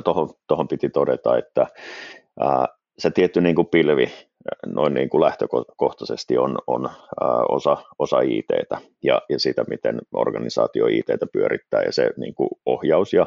tuohon, 0.05 0.31
tohon 0.47 0.69
piti 0.69 0.89
todeta, 0.89 1.39
että 1.39 1.67
ää, 2.41 2.67
se 2.99 3.11
tietty 3.11 3.41
niin 3.41 3.55
kuin 3.55 3.69
pilvi 3.69 4.13
noin 4.67 4.95
niin 4.95 5.09
kuin 5.09 5.21
lähtökohtaisesti 5.21 6.39
on, 6.39 6.59
on 6.67 6.91
osa, 7.49 7.77
osa 7.99 8.21
ITtä 8.21 8.79
ja, 9.03 9.23
ja 9.29 9.39
sitä, 9.39 9.65
miten 9.69 9.99
organisaatio 10.13 10.87
ITtä 10.87 11.27
pyörittää 11.33 11.83
ja 11.83 11.93
se 11.93 12.11
niin 12.17 12.35
kuin 12.35 12.49
ohjaus 12.67 13.13
ja 13.13 13.27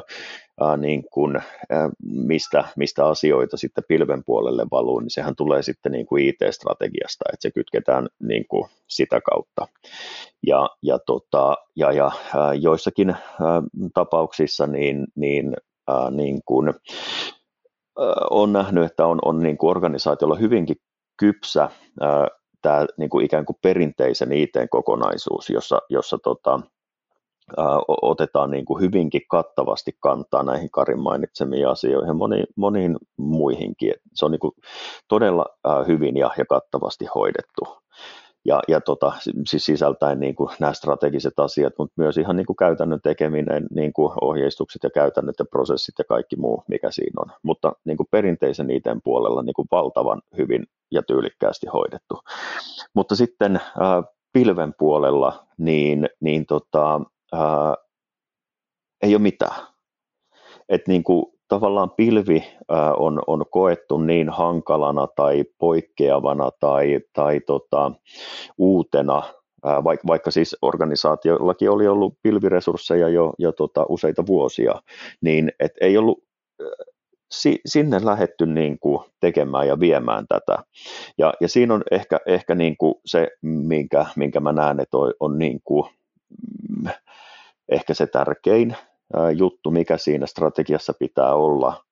ää, 0.60 0.76
niin 0.76 1.04
kuin, 1.12 1.36
ää, 1.70 1.90
mistä, 2.04 2.64
mistä 2.76 3.06
asioita 3.06 3.56
sitten 3.56 3.84
pilven 3.88 4.24
puolelle 4.24 4.66
valuu, 4.70 5.00
niin 5.00 5.10
sehän 5.10 5.36
tulee 5.36 5.62
sitten 5.62 5.92
niin 5.92 6.06
kuin 6.06 6.24
IT-strategiasta, 6.24 7.24
että 7.32 7.42
se 7.42 7.50
kytketään 7.50 8.08
niin 8.22 8.44
kuin 8.48 8.68
sitä 8.88 9.20
kautta. 9.20 9.66
Ja, 10.46 10.70
ja, 10.82 10.98
tota, 10.98 11.56
ja, 11.76 11.92
ja 11.92 12.10
ää, 12.36 12.54
joissakin 12.54 13.10
ää, 13.10 13.62
tapauksissa 13.94 14.66
niin, 14.66 15.06
niin, 15.14 15.56
ää, 15.88 16.10
niin 16.10 16.40
kuin, 16.44 16.74
on 18.30 18.52
nähnyt, 18.52 18.84
että 18.84 19.06
on, 19.06 19.18
on 19.24 19.42
niin 19.42 19.58
kuin 19.58 19.70
organisaatiolla 19.70 20.36
hyvinkin 20.36 20.76
kypsä 21.16 21.70
tämä 22.62 22.86
niin 22.96 23.10
kuin 23.10 23.24
ikään 23.24 23.46
kuin 23.46 23.58
perinteisen 23.62 24.32
IT-kokonaisuus, 24.32 25.50
jossa, 25.50 25.78
jossa 25.90 26.18
tota, 26.18 26.60
otetaan 28.02 28.50
niin 28.50 28.64
kuin 28.64 28.80
hyvinkin 28.80 29.22
kattavasti 29.28 29.96
kantaa 30.00 30.42
näihin 30.42 30.70
Karin 30.70 31.00
mainitsemiin 31.00 31.68
asioihin 31.68 32.08
ja 32.08 32.14
moniin, 32.14 32.46
moniin 32.56 32.96
muihinkin. 33.16 33.94
Se 34.14 34.24
on 34.24 34.30
niin 34.30 34.40
kuin 34.40 34.52
todella 35.08 35.46
hyvin 35.86 36.16
ja, 36.16 36.30
ja 36.38 36.44
kattavasti 36.44 37.06
hoidettu 37.14 37.85
ja, 38.46 38.60
ja 38.68 38.80
tota, 38.80 39.12
siis 39.46 39.66
sisältäen 39.66 40.20
niin 40.20 40.34
kuin 40.34 40.50
nämä 40.60 40.72
strategiset 40.72 41.38
asiat, 41.38 41.74
mutta 41.78 41.94
myös 41.96 42.18
ihan 42.18 42.36
niin 42.36 42.46
kuin 42.46 42.56
käytännön 42.56 43.00
tekeminen, 43.02 43.66
niin 43.74 43.92
kuin 43.92 44.12
ohjeistukset 44.20 44.82
ja 44.82 44.90
käytännöt 44.90 45.34
ja 45.38 45.44
prosessit 45.44 45.94
ja 45.98 46.04
kaikki 46.04 46.36
muu, 46.36 46.64
mikä 46.68 46.90
siinä 46.90 47.20
on. 47.20 47.32
Mutta 47.42 47.72
niin 47.84 47.96
kuin 47.96 48.06
perinteisen 48.10 48.70
IT 48.70 48.84
puolella 49.04 49.42
niin 49.42 49.54
kuin 49.54 49.68
valtavan 49.70 50.22
hyvin 50.36 50.66
ja 50.90 51.02
tyylikkäästi 51.02 51.66
hoidettu. 51.66 52.20
Mutta 52.94 53.16
sitten 53.16 53.56
äh, 53.56 54.04
pilven 54.32 54.74
puolella 54.78 55.46
niin, 55.58 56.08
niin 56.20 56.46
tota, 56.46 57.00
äh, 57.34 57.84
ei 59.02 59.14
ole 59.14 59.22
mitään. 59.22 59.66
Et 60.68 60.88
niin 60.88 61.04
kuin 61.04 61.35
tavallaan 61.48 61.90
pilvi 61.90 62.44
on, 62.98 63.22
on 63.26 63.44
koettu 63.50 63.98
niin 63.98 64.28
hankalana 64.30 65.06
tai 65.06 65.44
poikkeavana 65.58 66.50
tai, 66.60 67.00
tai 67.12 67.40
tota, 67.40 67.92
uutena, 68.58 69.22
vaikka, 69.84 70.06
vaikka 70.06 70.30
siis 70.30 70.56
organisaatiollakin 70.62 71.70
oli 71.70 71.88
ollut 71.88 72.14
pilviresursseja 72.22 73.08
jo, 73.08 73.32
jo 73.38 73.52
tota, 73.52 73.86
useita 73.88 74.26
vuosia, 74.26 74.82
niin 75.20 75.52
et 75.60 75.72
ei 75.80 75.98
ollut 75.98 76.24
si, 77.30 77.60
sinne 77.66 78.04
lähetty 78.04 78.46
niin 78.46 78.78
kuin 78.78 79.04
tekemään 79.20 79.68
ja 79.68 79.80
viemään 79.80 80.26
tätä. 80.28 80.58
Ja, 81.18 81.34
ja 81.40 81.48
siinä 81.48 81.74
on 81.74 81.82
ehkä, 81.90 82.20
ehkä 82.26 82.54
niin 82.54 82.76
kuin 82.76 82.94
se, 83.06 83.28
minkä, 83.42 84.06
minkä 84.16 84.40
mä 84.40 84.52
näen, 84.52 84.80
että 84.80 84.96
on, 84.96 85.12
on 85.20 85.38
niin 85.38 85.60
kuin, 85.64 85.90
mm, 86.68 86.90
ehkä 87.68 87.94
se 87.94 88.06
tärkein 88.06 88.76
juttu, 89.36 89.70
mikä 89.70 89.96
siinä 89.96 90.26
strategiassa 90.26 90.92
pitää 90.98 91.34
olla, 91.34 91.84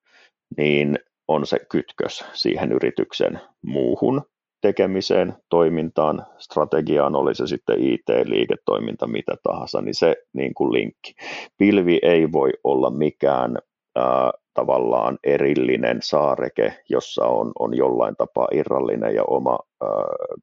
niin 0.57 0.99
on 1.27 1.47
se 1.47 1.59
kytkös 1.69 2.25
siihen 2.33 2.71
yrityksen 2.71 3.39
muuhun 3.61 4.21
tekemiseen, 4.61 5.35
toimintaan, 5.49 6.25
strategiaan, 6.37 7.15
oli 7.15 7.35
se 7.35 7.47
sitten 7.47 7.79
IT-liiketoiminta, 7.79 9.07
mitä 9.07 9.35
tahansa, 9.43 9.81
niin 9.81 9.95
se 9.95 10.15
niin 10.33 10.53
kuin 10.53 10.73
linkki. 10.73 11.13
Pilvi 11.57 11.99
ei 12.01 12.31
voi 12.31 12.51
olla 12.63 12.89
mikään 12.89 13.57
ää, 13.95 14.31
tavallaan 14.53 15.17
erillinen 15.23 15.97
saareke, 16.01 16.83
jossa 16.89 17.25
on, 17.25 17.51
on 17.59 17.77
jollain 17.77 18.15
tapaa 18.15 18.47
irrallinen 18.53 19.15
ja 19.15 19.23
oma 19.23 19.59
ää, 19.83 19.89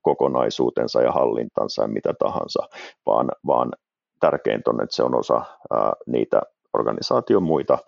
kokonaisuutensa 0.03 1.03
ja 1.03 1.13
hallintansa 1.13 1.83
ja 1.83 1.89
mitä 1.89 2.15
tahansa, 2.19 2.69
vaan, 3.07 3.29
vaan 3.47 3.73
tärkeintä 4.21 4.71
on, 4.71 4.83
että 4.83 4.97
se 4.97 5.03
on 5.03 5.15
osa 5.15 5.45
ää, 5.71 5.93
niitä 6.07 6.43
organisaation 6.75 7.43
muita 7.43 7.79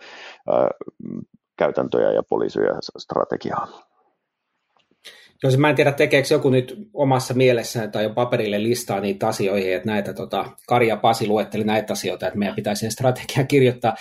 ää, 0.48 0.68
käytäntöjä 1.56 2.12
ja 2.12 2.22
poliisyjä 2.22 2.68
ja 2.68 2.80
strategiaa. 2.98 3.94
Jos 5.42 5.58
mä 5.58 5.70
en 5.70 5.76
tiedä, 5.76 5.92
tekeekö 5.92 6.28
joku 6.30 6.50
nyt 6.50 6.88
omassa 6.94 7.34
mielessään 7.34 7.92
tai 7.92 8.02
jo 8.02 8.10
paperille 8.10 8.62
listaa 8.62 9.00
niitä 9.00 9.26
asioihin, 9.26 9.74
että 9.74 9.86
näitä 9.86 10.12
tota, 10.12 10.44
Kari 10.68 10.88
ja 10.88 10.96
Pasi 10.96 11.26
luetteli 11.26 11.64
näitä 11.64 11.92
asioita, 11.92 12.26
että 12.26 12.38
meidän 12.38 12.54
pitäisi 12.54 12.90
strategia 12.90 13.44
kirjoittaa, 13.48 13.94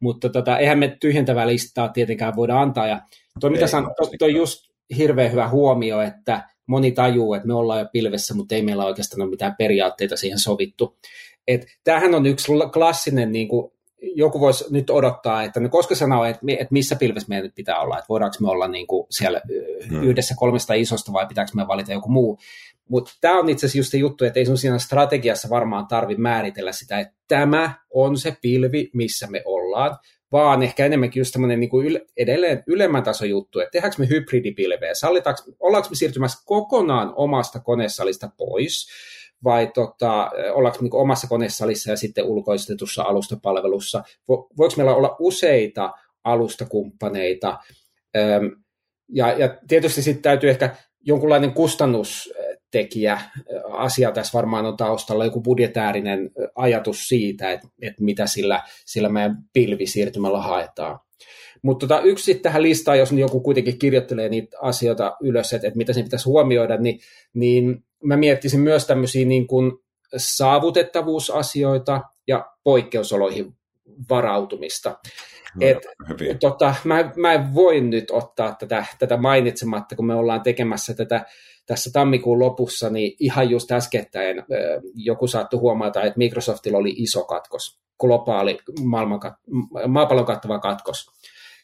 mutta 0.00 0.28
tota, 0.28 0.58
eihän 0.58 0.78
me 0.78 0.96
tyhjentävää 1.00 1.46
listaa 1.46 1.88
tietenkään 1.88 2.36
voida 2.36 2.60
antaa. 2.60 2.86
Ja 2.86 3.00
tuo, 3.40 3.50
mitä 3.50 3.66
sanoit, 3.66 3.94
toi 4.18 4.34
just 4.34 4.58
hirveän 4.96 5.32
hyvä 5.32 5.48
huomio, 5.48 6.00
että 6.00 6.48
moni 6.66 6.92
tajuu, 6.92 7.34
että 7.34 7.48
me 7.48 7.54
ollaan 7.54 7.80
jo 7.80 7.86
pilvessä, 7.92 8.34
mutta 8.34 8.54
ei 8.54 8.62
meillä 8.62 8.84
oikeastaan 8.84 9.22
ole 9.22 9.30
mitään 9.30 9.54
periaatteita 9.58 10.16
siihen 10.16 10.38
sovittu. 10.38 10.98
Et 11.48 11.66
tämähän 11.84 12.14
on 12.14 12.26
yksi 12.26 12.52
klassinen 12.72 13.32
niin 13.32 13.48
kuin 13.48 13.72
joku 14.02 14.40
voisi 14.40 14.64
nyt 14.70 14.90
odottaa, 14.90 15.42
että 15.42 15.60
no 15.60 15.68
koska 15.68 15.94
sanoo, 15.94 16.24
että, 16.24 16.40
että 16.58 16.72
missä 16.72 16.96
pilvessä 16.96 17.28
meidän 17.28 17.44
nyt 17.44 17.54
pitää 17.54 17.80
olla, 17.80 17.98
että 17.98 18.08
voidaanko 18.08 18.36
me 18.40 18.50
olla 18.50 18.68
niin 18.68 18.86
kuin 18.86 19.06
siellä 19.10 19.40
hmm. 19.88 20.02
yhdessä 20.02 20.34
kolmesta 20.38 20.74
isosta 20.74 21.12
vai 21.12 21.26
pitääkö 21.26 21.50
me 21.54 21.68
valita 21.68 21.92
joku 21.92 22.08
muu. 22.08 22.38
Mutta 22.88 23.12
tämä 23.20 23.38
on 23.38 23.48
itse 23.48 23.66
asiassa 23.66 23.78
just 23.78 23.90
se 23.90 23.98
juttu, 23.98 24.24
että 24.24 24.40
ei 24.40 24.46
sun 24.46 24.58
siinä 24.58 24.78
strategiassa 24.78 25.50
varmaan 25.50 25.86
tarvi 25.86 26.16
määritellä 26.16 26.72
sitä, 26.72 26.98
että 27.00 27.14
tämä 27.28 27.74
on 27.90 28.18
se 28.18 28.36
pilvi, 28.42 28.90
missä 28.92 29.26
me 29.26 29.42
ollaan, 29.44 29.96
vaan 30.32 30.62
ehkä 30.62 30.86
enemmänkin 30.86 31.20
just 31.20 31.32
tämmöinen 31.32 31.60
niin 31.60 31.70
kuin 31.70 31.86
yle, 31.86 32.06
edelleen 32.16 32.62
ylemmän 32.66 33.02
tason 33.02 33.30
juttu, 33.30 33.60
että 33.60 33.70
tehdäänkö 33.70 33.96
me 33.98 34.08
hybridipilveä, 34.08 34.94
sallitaanko, 34.94 35.42
ollaanko 35.60 35.88
me 35.88 35.96
siirtymässä 35.96 36.42
kokonaan 36.44 37.12
omasta 37.16 37.60
konesalista 37.60 38.30
pois, 38.36 38.88
vai 39.46 39.66
tota, 39.74 40.30
ollaanko 40.52 40.78
niin 40.82 40.94
omassa 40.94 41.28
konesalissa 41.28 41.90
ja 41.90 41.96
sitten 41.96 42.24
ulkoistetussa 42.24 43.02
alustapalvelussa? 43.02 44.02
Vo, 44.28 44.48
voiko 44.58 44.74
meillä 44.76 44.94
olla 44.94 45.16
useita 45.18 45.92
alustakumppaneita? 46.24 47.58
Öm, 48.16 48.50
ja, 49.08 49.32
ja 49.32 49.58
tietysti 49.68 50.02
sitten 50.02 50.22
täytyy 50.22 50.50
ehkä 50.50 50.76
jonkunlainen 51.06 51.52
kustannustekijä 51.52 53.20
asia 53.70 54.12
tässä 54.12 54.36
varmaan 54.38 54.66
on 54.66 54.76
taustalla, 54.76 55.24
joku 55.24 55.40
budjetäärinen 55.40 56.30
ajatus 56.54 57.08
siitä, 57.08 57.52
että, 57.52 57.68
että 57.82 58.04
mitä 58.04 58.26
sillä, 58.26 58.62
sillä 58.86 59.08
meidän 59.08 59.36
pilvisiirtymällä 59.52 60.40
haetaan. 60.40 61.00
Mutta 61.62 61.86
tota, 61.86 62.00
yksi 62.00 62.34
tähän 62.34 62.62
listaan, 62.62 62.98
jos 62.98 63.12
joku 63.12 63.40
kuitenkin 63.40 63.78
kirjoittelee 63.78 64.28
niitä 64.28 64.56
asioita 64.60 65.16
ylös, 65.20 65.52
että, 65.52 65.68
että 65.68 65.78
mitä 65.78 65.92
se 65.92 66.02
pitäisi 66.02 66.24
huomioida, 66.24 66.76
niin, 66.76 67.00
niin 67.34 67.84
mä 68.04 68.16
miettisin 68.16 68.60
myös 68.60 68.86
tämmöisiä 68.86 69.24
niin 69.24 69.46
kuin 69.46 69.72
saavutettavuusasioita 70.16 72.00
ja 72.28 72.46
poikkeusoloihin 72.64 73.54
varautumista. 74.10 74.98
Et, 75.60 75.78
tota, 76.40 76.74
mä, 76.84 77.10
mä 77.16 77.32
en 77.32 77.54
voi 77.54 77.80
nyt 77.80 78.10
ottaa 78.10 78.56
tätä, 78.58 78.84
tätä 78.98 79.16
mainitsematta, 79.16 79.96
kun 79.96 80.06
me 80.06 80.14
ollaan 80.14 80.42
tekemässä 80.42 80.94
tätä 80.94 81.24
tässä 81.66 81.90
tammikuun 81.92 82.38
lopussa, 82.38 82.90
niin 82.90 83.16
ihan 83.20 83.50
just 83.50 83.72
äskettäin 83.72 84.42
joku 84.94 85.26
saattoi 85.26 85.60
huomata, 85.60 86.02
että 86.02 86.18
Microsoftilla 86.18 86.78
oli 86.78 86.94
iso 86.96 87.24
katkos, 87.24 87.80
globaali 88.00 88.58
maapallon 89.86 90.26
kattava 90.26 90.58
katkos. 90.58 91.06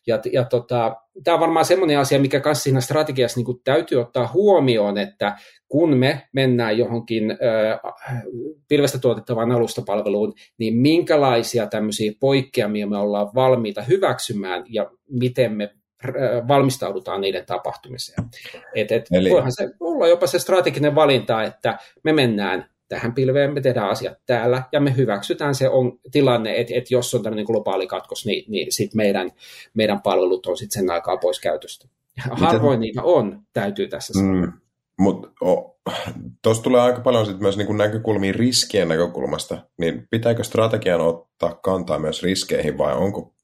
Ja, 0.06 0.20
ja 0.32 0.44
tota, 0.44 0.96
tämä 1.24 1.34
on 1.34 1.40
varmaan 1.40 1.64
semmoinen 1.64 1.98
asia, 1.98 2.20
mikä 2.20 2.40
kanssa 2.40 2.62
siinä 2.62 2.80
strategiassa 2.80 3.40
niin 3.40 3.60
täytyy 3.64 4.00
ottaa 4.00 4.30
huomioon, 4.32 4.98
että 4.98 5.36
kun 5.68 5.96
me 5.96 6.28
mennään 6.32 6.78
johonkin 6.78 7.30
ö, 7.30 7.36
pilvestä 8.68 8.98
tuotettavaan 8.98 9.52
alustapalveluun, 9.52 10.34
niin 10.58 10.76
minkälaisia 10.76 11.66
tämmöisiä 11.66 12.12
poikkeamia 12.20 12.86
me 12.86 12.98
ollaan 12.98 13.30
valmiita 13.34 13.82
hyväksymään 13.82 14.64
ja 14.68 14.90
miten 15.10 15.52
me 15.52 15.74
valmistaudutaan 16.48 17.20
niiden 17.20 17.46
tapahtumiseen. 17.46 18.24
Et, 18.74 18.92
et 18.92 19.06
Eli... 19.12 19.30
Voihan 19.30 19.52
se 19.52 19.70
olla 19.80 20.08
jopa 20.08 20.26
se 20.26 20.38
strateginen 20.38 20.94
valinta, 20.94 21.42
että 21.42 21.78
me 22.04 22.12
mennään 22.12 22.71
tähän 22.92 23.14
pilveen, 23.14 23.54
me 23.54 23.60
tehdään 23.60 23.88
asiat 23.88 24.18
täällä 24.26 24.62
ja 24.72 24.80
me 24.80 24.96
hyväksytään 24.96 25.54
se 25.54 25.68
on, 25.68 25.98
tilanne, 26.10 26.56
että, 26.56 26.74
että 26.76 26.94
jos 26.94 27.14
on 27.14 27.22
tämmöinen 27.22 27.44
globaali 27.44 27.86
katkos, 27.86 28.26
niin, 28.26 28.44
niin 28.48 28.72
sit 28.72 28.94
meidän, 28.94 29.30
meidän 29.74 30.02
palvelut 30.02 30.46
on 30.46 30.56
sitten 30.56 30.82
sen 30.82 30.90
aikaa 30.90 31.16
pois 31.16 31.40
käytöstä. 31.40 31.88
Harvoin 32.30 32.78
Miten... 32.78 32.80
niitä 32.80 33.02
on, 33.02 33.42
täytyy 33.52 33.88
tässä 33.88 34.12
sanoa. 34.12 34.46
Mm. 34.46 34.52
Mutta 34.98 35.28
oh, 35.40 35.76
tuossa 36.42 36.62
tulee 36.62 36.80
aika 36.80 37.00
paljon 37.00 37.26
sit 37.26 37.40
myös 37.40 37.56
niinku 37.56 37.72
näkökulmia 37.72 38.32
riskien 38.32 38.88
näkökulmasta, 38.88 39.58
niin 39.78 40.08
pitääkö 40.10 40.44
strategian 40.44 41.00
ottaa 41.00 41.54
kantaa 41.54 41.98
myös 41.98 42.22
riskeihin 42.22 42.78
vai 42.78 42.94
onko, 42.94 43.34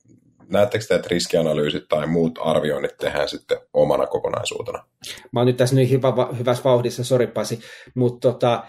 näettekö 0.48 0.84
te, 0.88 0.94
että 0.94 1.08
riskianalyysit 1.10 1.88
tai 1.88 2.06
muut 2.06 2.38
arvioinnit 2.42 2.96
tehdään 2.96 3.28
sitten 3.28 3.58
omana 3.72 4.06
kokonaisuutena? 4.06 4.84
Mä 5.32 5.40
oon 5.40 5.46
nyt 5.46 5.56
tässä 5.56 5.76
nyt 5.76 5.90
hyvä, 5.90 6.12
hyvässä 6.38 6.64
vauhdissa, 6.64 7.04
sori 7.04 7.26
Pasi, 7.26 7.60
mutta 7.94 8.32
tota, 8.32 8.64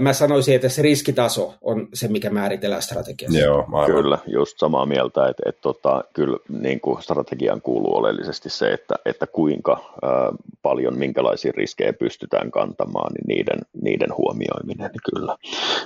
mä 0.00 0.12
sanoisin, 0.12 0.54
että 0.54 0.68
se 0.68 0.82
riskitaso 0.82 1.54
on 1.60 1.88
se, 1.94 2.08
mikä 2.08 2.30
määritellään 2.30 2.82
strategiassa. 2.82 3.38
Joo, 3.38 3.64
aivan. 3.72 3.86
Kyllä, 3.86 4.18
just 4.26 4.58
samaa 4.58 4.86
mieltä, 4.86 5.28
että, 5.28 5.42
että 5.46 5.60
tota, 5.60 6.04
kyllä 6.12 6.38
niin 6.48 6.80
kuin 6.80 7.02
strategiaan 7.02 7.62
kuuluu 7.62 7.96
oleellisesti 7.96 8.50
se, 8.50 8.72
että, 8.72 8.94
että 9.04 9.26
kuinka 9.26 9.94
ää, 10.02 10.32
paljon, 10.62 10.98
minkälaisia 10.98 11.52
riskejä 11.56 11.92
pystytään 11.92 12.50
kantamaan, 12.50 13.12
niin 13.12 13.36
niiden, 13.36 13.58
niiden 13.82 14.16
huomioiminen 14.16 14.90
niin 14.90 15.14
kyllä. 15.14 15.36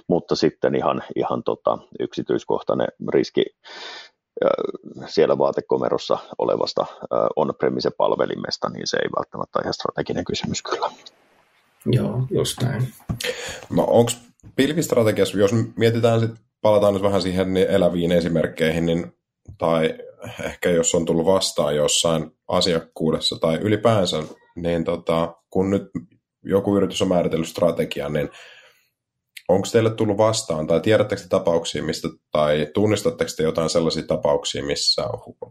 Mutta 0.08 0.36
sitten 0.36 0.74
ihan, 0.74 1.02
ihan 1.16 1.42
tota, 1.42 1.78
yksityiskohtainen 2.00 2.88
riski 3.12 3.44
siellä 5.06 5.38
vaatekomerossa 5.38 6.18
olevasta 6.38 6.86
on-premise 7.36 7.90
palvelimesta, 7.90 8.68
niin 8.68 8.86
se 8.86 8.96
ei 8.96 9.08
välttämättä 9.16 9.58
ole 9.58 9.62
ihan 9.62 9.74
strateginen 9.74 10.24
kysymys 10.24 10.62
kyllä. 10.62 10.90
Joo, 11.86 12.26
just 12.30 12.62
näin. 12.62 12.88
No 13.70 13.84
onko 13.88 14.12
pilvistrategiassa, 14.56 15.38
jos 15.38 15.50
mietitään 15.76 16.20
sitten, 16.20 16.44
palataan 16.60 16.94
nyt 16.94 17.02
vähän 17.02 17.22
siihen 17.22 17.54
niin 17.54 17.70
eläviin 17.70 18.12
esimerkkeihin, 18.12 18.86
niin, 18.86 19.12
tai 19.58 19.94
ehkä 20.44 20.70
jos 20.70 20.94
on 20.94 21.04
tullut 21.04 21.26
vastaan 21.26 21.76
jossain 21.76 22.30
asiakkuudessa 22.48 23.36
tai 23.40 23.56
ylipäänsä, 23.56 24.22
niin 24.56 24.84
tota, 24.84 25.34
kun 25.50 25.70
nyt 25.70 25.82
joku 26.44 26.76
yritys 26.76 27.02
on 27.02 27.08
määritellyt 27.08 27.48
strategian, 27.48 28.12
niin 28.12 28.28
onko 29.48 29.68
teille 29.72 29.90
tullut 29.90 30.18
vastaan, 30.18 30.66
tai 30.66 30.80
tiedättekö 30.80 31.22
te 31.22 31.28
tapauksia, 31.28 31.82
mistä, 31.82 32.08
tai 32.30 32.66
tunnistatteko 32.74 33.30
te 33.36 33.42
jotain 33.42 33.70
sellaisia 33.70 34.02
tapauksia, 34.02 34.64
missä 34.64 35.02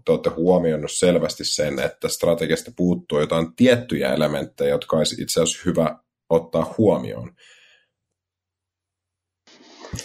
te 0.06 0.12
olette 0.12 0.30
huomioinut 0.30 0.92
selvästi 0.92 1.46
sen, 1.46 1.80
että 1.80 2.08
strategiasta 2.08 2.72
puuttuu 2.76 3.20
jotain 3.20 3.56
tiettyjä 3.56 4.14
elementtejä, 4.14 4.70
jotka 4.70 4.98
olisi 4.98 5.22
itse 5.22 5.42
asiassa 5.42 5.62
hyvä 5.66 5.98
ottaa 6.30 6.74
huomioon. 6.78 7.32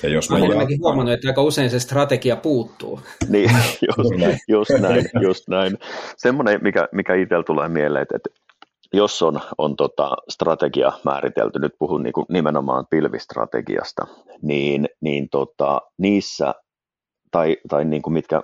Ja 0.02 0.08
jos 0.08 0.30
mä 0.30 0.36
olen 0.36 0.68
huomannut, 0.80 1.14
että 1.14 1.28
aika 1.28 1.42
usein 1.42 1.70
se 1.70 1.80
strategia 1.80 2.36
puuttuu. 2.36 3.00
Niin, 3.28 3.50
just, 3.98 4.38
just 4.48 4.70
näin, 4.80 5.04
just 5.22 5.48
näin. 5.48 5.78
Semmoinen, 6.16 6.60
mikä, 6.62 6.88
mikä 6.92 7.14
itsellä 7.14 7.44
tulee 7.44 7.68
mieleen, 7.68 8.02
että, 8.02 8.16
että 8.16 8.30
jos 8.92 9.22
on, 9.22 9.40
on 9.58 9.76
tota 9.76 10.16
strategia 10.28 10.92
määritelty, 11.04 11.58
nyt 11.58 11.72
puhun 11.78 12.02
niin 12.02 12.12
nimenomaan 12.28 12.86
pilvistrategiasta, 12.90 14.06
niin, 14.42 14.88
niin 15.00 15.28
tota, 15.30 15.80
niissä, 15.98 16.54
tai, 17.30 17.56
tai 17.68 17.84
niin 17.84 18.02
kuin 18.02 18.14
mitkä 18.14 18.42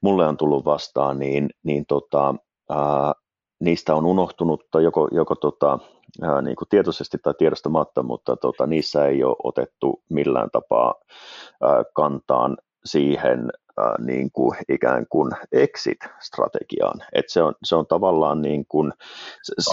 mulle 0.00 0.26
on 0.26 0.36
tullut 0.36 0.64
vastaan, 0.64 1.18
niin, 1.18 1.50
niin 1.62 1.84
tota, 1.86 2.34
ää, 2.70 3.12
niistä 3.60 3.94
on 3.94 4.06
unohtunut 4.06 4.66
tai 4.70 4.84
joko, 4.84 5.08
joko 5.12 5.34
tota, 5.34 5.78
ää, 6.22 6.42
niin 6.42 6.56
kuin 6.56 6.68
tietoisesti 6.68 7.18
tai 7.22 7.34
tiedostamatta, 7.38 8.02
mutta 8.02 8.36
tota, 8.36 8.66
niissä 8.66 9.06
ei 9.06 9.24
ole 9.24 9.36
otettu 9.44 10.02
millään 10.08 10.50
tapaa 10.52 10.94
ää, 11.62 11.84
kantaan 11.94 12.56
siihen 12.84 13.50
ää, 13.78 13.94
niin 13.98 14.30
kuin 14.32 14.56
ikään 14.68 15.06
kuin 15.10 15.32
exit-strategiaan. 15.52 17.00
Et 17.12 17.24
se, 17.28 17.42
on, 17.42 17.54
se 17.64 17.76
on 17.76 17.86
tavallaan 17.86 18.42
niin 18.42 18.64
kuin, 18.68 18.92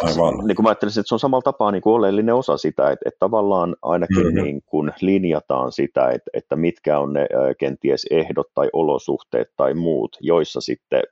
Aivan. 0.03 0.47
niin 0.47 0.55
kuin 0.55 0.63
mä 0.63 0.69
ajattelisin, 0.69 1.01
että 1.01 1.09
se 1.09 1.15
on 1.15 1.19
samalla 1.19 1.41
tapaa 1.41 1.71
niin 1.71 1.81
kuin 1.81 1.93
oleellinen 1.93 2.35
osa 2.35 2.57
sitä, 2.57 2.91
että, 2.91 3.03
että 3.05 3.19
tavallaan 3.19 3.75
ainakin 3.81 4.25
mm-hmm. 4.25 4.43
niin 4.43 4.61
kuin 4.65 4.93
linjataan 5.01 5.71
sitä, 5.71 6.09
että, 6.09 6.31
että 6.33 6.55
mitkä 6.55 6.99
on 6.99 7.13
ne 7.13 7.21
ää, 7.21 7.53
kenties 7.59 8.05
ehdot 8.11 8.47
tai 8.53 8.69
olosuhteet 8.73 9.47
tai 9.57 9.73
muut, 9.73 10.17
joissa 10.21 10.61
sitten 10.61 11.03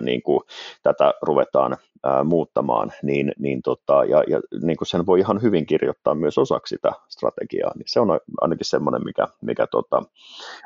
niin 0.00 0.22
kuin 0.22 0.40
tätä 0.82 1.14
ruvetaan 1.22 1.76
ää, 2.04 2.24
muuttamaan, 2.24 2.92
niin, 3.02 3.32
niin 3.38 3.62
tota, 3.62 4.04
ja, 4.04 4.24
ja 4.28 4.40
niin 4.62 4.76
kuin 4.76 4.88
sen 4.88 5.06
voi 5.06 5.18
ihan 5.18 5.42
hyvin 5.42 5.66
kirjoittaa 5.66 6.14
myös 6.14 6.38
osaksi 6.38 6.74
sitä 6.74 6.92
strategiaa, 7.08 7.72
niin 7.74 7.84
se 7.86 8.00
on 8.00 8.20
ainakin 8.40 8.66
semmoinen, 8.66 9.04
mikä, 9.04 9.26
mikä 9.42 9.66
tota, 9.66 10.02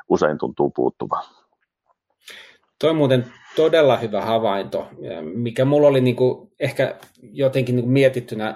usein 0.09 0.37
tuntuu 0.37 0.69
puuttuvan. 0.75 1.23
Tuo 2.79 2.89
on 2.89 2.95
muuten 2.95 3.25
todella 3.55 3.97
hyvä 3.97 4.21
havainto, 4.21 4.87
mikä 5.33 5.65
mulla 5.65 5.87
oli 5.87 6.01
niin 6.01 6.15
kuin 6.15 6.51
ehkä 6.59 6.95
jotenkin 7.21 7.75
niin 7.75 7.83
kuin 7.83 7.93
mietittynä, 7.93 8.55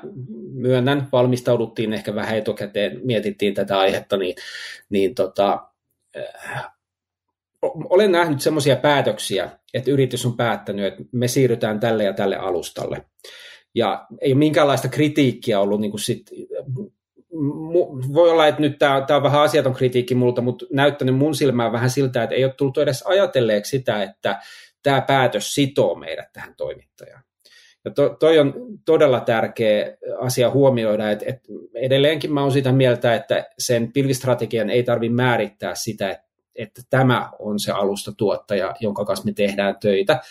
myönnän, 0.53 1.07
valmistauduttiin 1.11 1.93
ehkä 1.93 2.15
vähän 2.15 2.37
etukäteen, 2.37 2.99
mietittiin 3.03 3.53
tätä 3.53 3.79
aihetta, 3.79 4.17
niin, 4.17 4.35
niin 4.89 5.15
tota, 5.15 5.67
olen 7.61 8.11
nähnyt 8.11 8.41
semmoisia 8.41 8.75
päätöksiä, 8.75 9.49
että 9.73 9.91
yritys 9.91 10.25
on 10.25 10.37
päättänyt, 10.37 10.85
että 10.85 11.03
me 11.11 11.27
siirrytään 11.27 11.79
tälle 11.79 12.03
ja 12.03 12.13
tälle 12.13 12.35
alustalle. 12.35 13.05
Ja 13.75 14.07
ei 14.21 14.31
ole 14.31 14.39
minkäänlaista 14.39 14.87
kritiikkiä 14.87 15.59
ollut 15.59 15.81
niin 15.81 15.91
kuin 15.91 16.01
sit, 16.01 16.31
voi 18.13 18.29
olla, 18.29 18.47
että 18.47 18.61
nyt 18.61 18.79
tämä, 18.79 19.05
on 19.09 19.23
vähän 19.23 19.41
asiaton 19.41 19.73
kritiikki 19.73 20.15
multa, 20.15 20.41
mutta 20.41 20.65
näyttänyt 20.71 21.15
mun 21.15 21.35
silmään 21.35 21.71
vähän 21.71 21.89
siltä, 21.89 22.23
että 22.23 22.35
ei 22.35 22.43
ole 22.43 22.53
tullut 22.53 22.77
edes 22.77 23.01
ajatelleeksi 23.01 23.77
sitä, 23.77 24.03
että 24.03 24.39
tämä 24.83 25.01
päätös 25.01 25.55
sitoo 25.55 25.95
meidät 25.95 26.33
tähän 26.33 26.55
toimittajaan. 26.57 27.23
Ja 27.85 27.91
to, 27.91 28.09
toi 28.09 28.39
on 28.39 28.53
todella 28.85 29.19
tärkeä 29.19 29.97
asia 30.19 30.49
huomioida, 30.49 31.11
että, 31.11 31.25
että 31.27 31.49
edelleenkin 31.75 32.33
mä 32.33 32.41
olen 32.41 32.51
sitä 32.51 32.71
mieltä, 32.71 33.15
että 33.15 33.45
sen 33.59 33.93
pilvistrategian 33.93 34.69
ei 34.69 34.83
tarvitse 34.83 35.15
määrittää 35.15 35.75
sitä, 35.75 36.11
että 36.11 36.28
että 36.59 36.81
tämä 36.89 37.29
on 37.39 37.59
se 37.59 37.71
alustatuottaja, 37.71 38.75
jonka 38.79 39.05
kanssa 39.05 39.25
me 39.25 39.33
tehdään 39.33 39.75
töitä. 39.81 40.21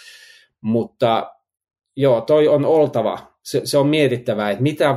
Mutta 0.61 1.33
joo, 1.97 2.21
toi 2.21 2.49
on 2.49 2.65
oltava, 2.65 3.19
se, 3.43 3.61
se 3.65 3.79
on 3.79 3.89
mietittävä, 3.89 4.51
että 4.51 4.63
mitä 4.63 4.97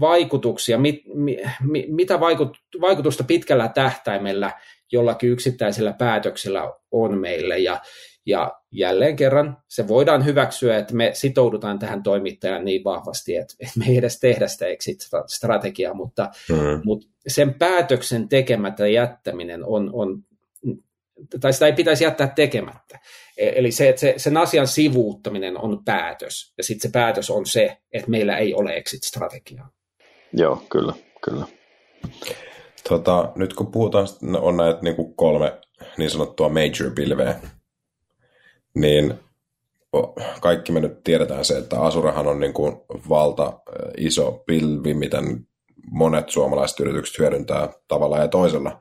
vaikutuksia, 0.00 0.78
mit, 0.78 1.02
mi, 1.14 1.38
mi, 1.62 1.86
mitä 1.88 2.20
vaikut, 2.20 2.58
vaikutusta 2.80 3.24
pitkällä 3.24 3.68
tähtäimellä 3.68 4.52
jollakin 4.92 5.30
yksittäisellä 5.30 5.92
päätöksellä 5.92 6.72
on 6.90 7.18
meille. 7.18 7.58
Ja, 7.58 7.80
ja 8.26 8.52
jälleen 8.70 9.16
kerran 9.16 9.56
se 9.68 9.88
voidaan 9.88 10.24
hyväksyä, 10.24 10.78
että 10.78 10.94
me 10.94 11.10
sitoudutaan 11.12 11.78
tähän 11.78 12.02
toimittajaan 12.02 12.64
niin 12.64 12.84
vahvasti, 12.84 13.36
että 13.36 13.54
me 13.78 13.84
ei 13.88 13.96
edes 13.96 14.20
tehdä 14.20 14.48
sitä 14.48 14.66
exit-strategiaa, 14.66 15.94
mutta, 15.94 16.30
mm. 16.48 16.80
mutta 16.84 17.06
sen 17.28 17.54
päätöksen 17.54 18.28
tekemättä 18.28 18.88
jättäminen 18.88 19.64
on, 19.64 19.90
on 19.92 20.24
tai 21.40 21.52
sitä 21.52 21.66
ei 21.66 21.72
pitäisi 21.72 22.04
jättää 22.04 22.28
tekemättä. 22.36 22.98
E, 23.36 23.48
eli 23.54 23.70
se, 23.70 23.88
että 23.88 24.00
se, 24.00 24.14
sen 24.16 24.36
asian 24.36 24.66
sivuuttaminen 24.66 25.58
on 25.58 25.84
päätös, 25.84 26.52
ja 26.58 26.64
sitten 26.64 26.90
se 26.90 26.92
päätös 26.92 27.30
on 27.30 27.46
se, 27.46 27.76
että 27.92 28.10
meillä 28.10 28.36
ei 28.36 28.54
ole 28.54 28.76
exit-strategiaa. 28.76 29.70
Joo, 30.32 30.62
kyllä, 30.70 30.92
kyllä. 31.24 31.44
Tota, 32.88 33.32
nyt 33.34 33.54
kun 33.54 33.66
puhutaan, 33.72 34.08
on 34.40 34.56
näitä 34.56 34.80
niin 34.82 34.96
kuin 34.96 35.14
kolme 35.14 35.60
niin 35.96 36.10
sanottua 36.10 36.48
major-pilveä, 36.48 37.34
niin 38.74 39.14
kaikki 40.40 40.72
me 40.72 40.80
nyt 40.80 41.04
tiedetään 41.04 41.44
se, 41.44 41.58
että 41.58 41.80
Asurahan 41.80 42.26
on 42.26 42.40
niin 42.40 42.52
kuin 42.52 42.76
valta 43.08 43.60
iso 43.96 44.42
pilvi, 44.46 44.94
miten 44.94 45.46
monet 45.90 46.28
suomalaiset 46.28 46.80
yritykset 46.80 47.18
hyödyntää 47.18 47.68
tavalla 47.88 48.18
ja 48.18 48.28
toisella. 48.28 48.80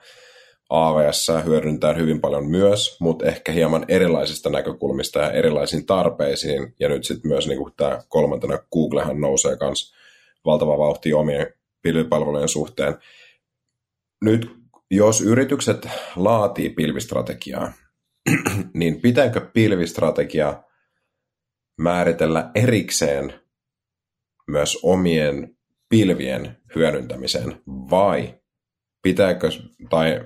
AWS 0.69 1.31
hyödyntää 1.45 1.93
hyvin 1.93 2.21
paljon 2.21 2.47
myös, 2.47 2.97
mutta 2.99 3.25
ehkä 3.25 3.51
hieman 3.51 3.85
erilaisista 3.87 4.49
näkökulmista 4.49 5.19
ja 5.19 5.31
erilaisiin 5.31 5.85
tarpeisiin. 5.85 6.75
Ja 6.79 6.89
nyt 6.89 7.03
sitten 7.03 7.31
myös 7.31 7.47
niin 7.47 7.57
kuin 7.57 7.73
tämä 7.77 7.99
kolmantena 8.09 8.59
Googlehan 8.73 9.21
nousee 9.21 9.57
myös 9.61 9.93
valtava 10.45 10.77
vauhti 10.77 11.13
omien 11.13 11.53
pilvipalvelujen 11.81 12.49
suhteen. 12.49 12.95
Nyt 14.21 14.51
jos 14.91 15.21
yritykset 15.21 15.87
laatii 16.15 16.69
pilvistrategiaa, 16.69 17.73
niin 18.73 19.01
pitääkö 19.01 19.41
pilvistrategia 19.53 20.63
määritellä 21.81 22.51
erikseen 22.55 23.33
myös 24.47 24.79
omien 24.83 25.57
pilvien 25.89 26.57
hyödyntämiseen 26.75 27.61
vai 27.67 28.36
pitääkö 29.01 29.49
tai 29.89 30.21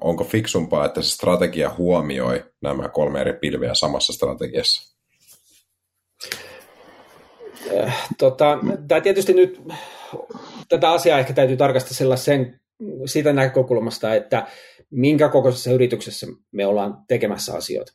onko 0.00 0.24
fiksumpaa, 0.24 0.86
että 0.86 1.02
se 1.02 1.08
strategia 1.08 1.74
huomioi 1.78 2.44
nämä 2.62 2.88
kolme 2.88 3.20
eri 3.20 3.32
pilviä 3.32 3.74
samassa 3.74 4.12
strategiassa? 4.12 4.96
Äh, 7.78 8.08
tota, 8.18 8.58
tämä 8.88 9.00
tietysti 9.00 9.32
nyt, 9.32 9.62
tätä 10.68 10.90
asiaa 10.90 11.18
ehkä 11.18 11.32
täytyy 11.32 11.56
tarkastella 11.56 12.16
sen, 12.16 12.60
siitä 13.06 13.32
näkökulmasta, 13.32 14.14
että 14.14 14.46
minkä 14.90 15.28
kokoisessa 15.28 15.70
yrityksessä 15.70 16.26
me 16.52 16.66
ollaan 16.66 16.98
tekemässä 17.08 17.54
asioita. 17.54 17.92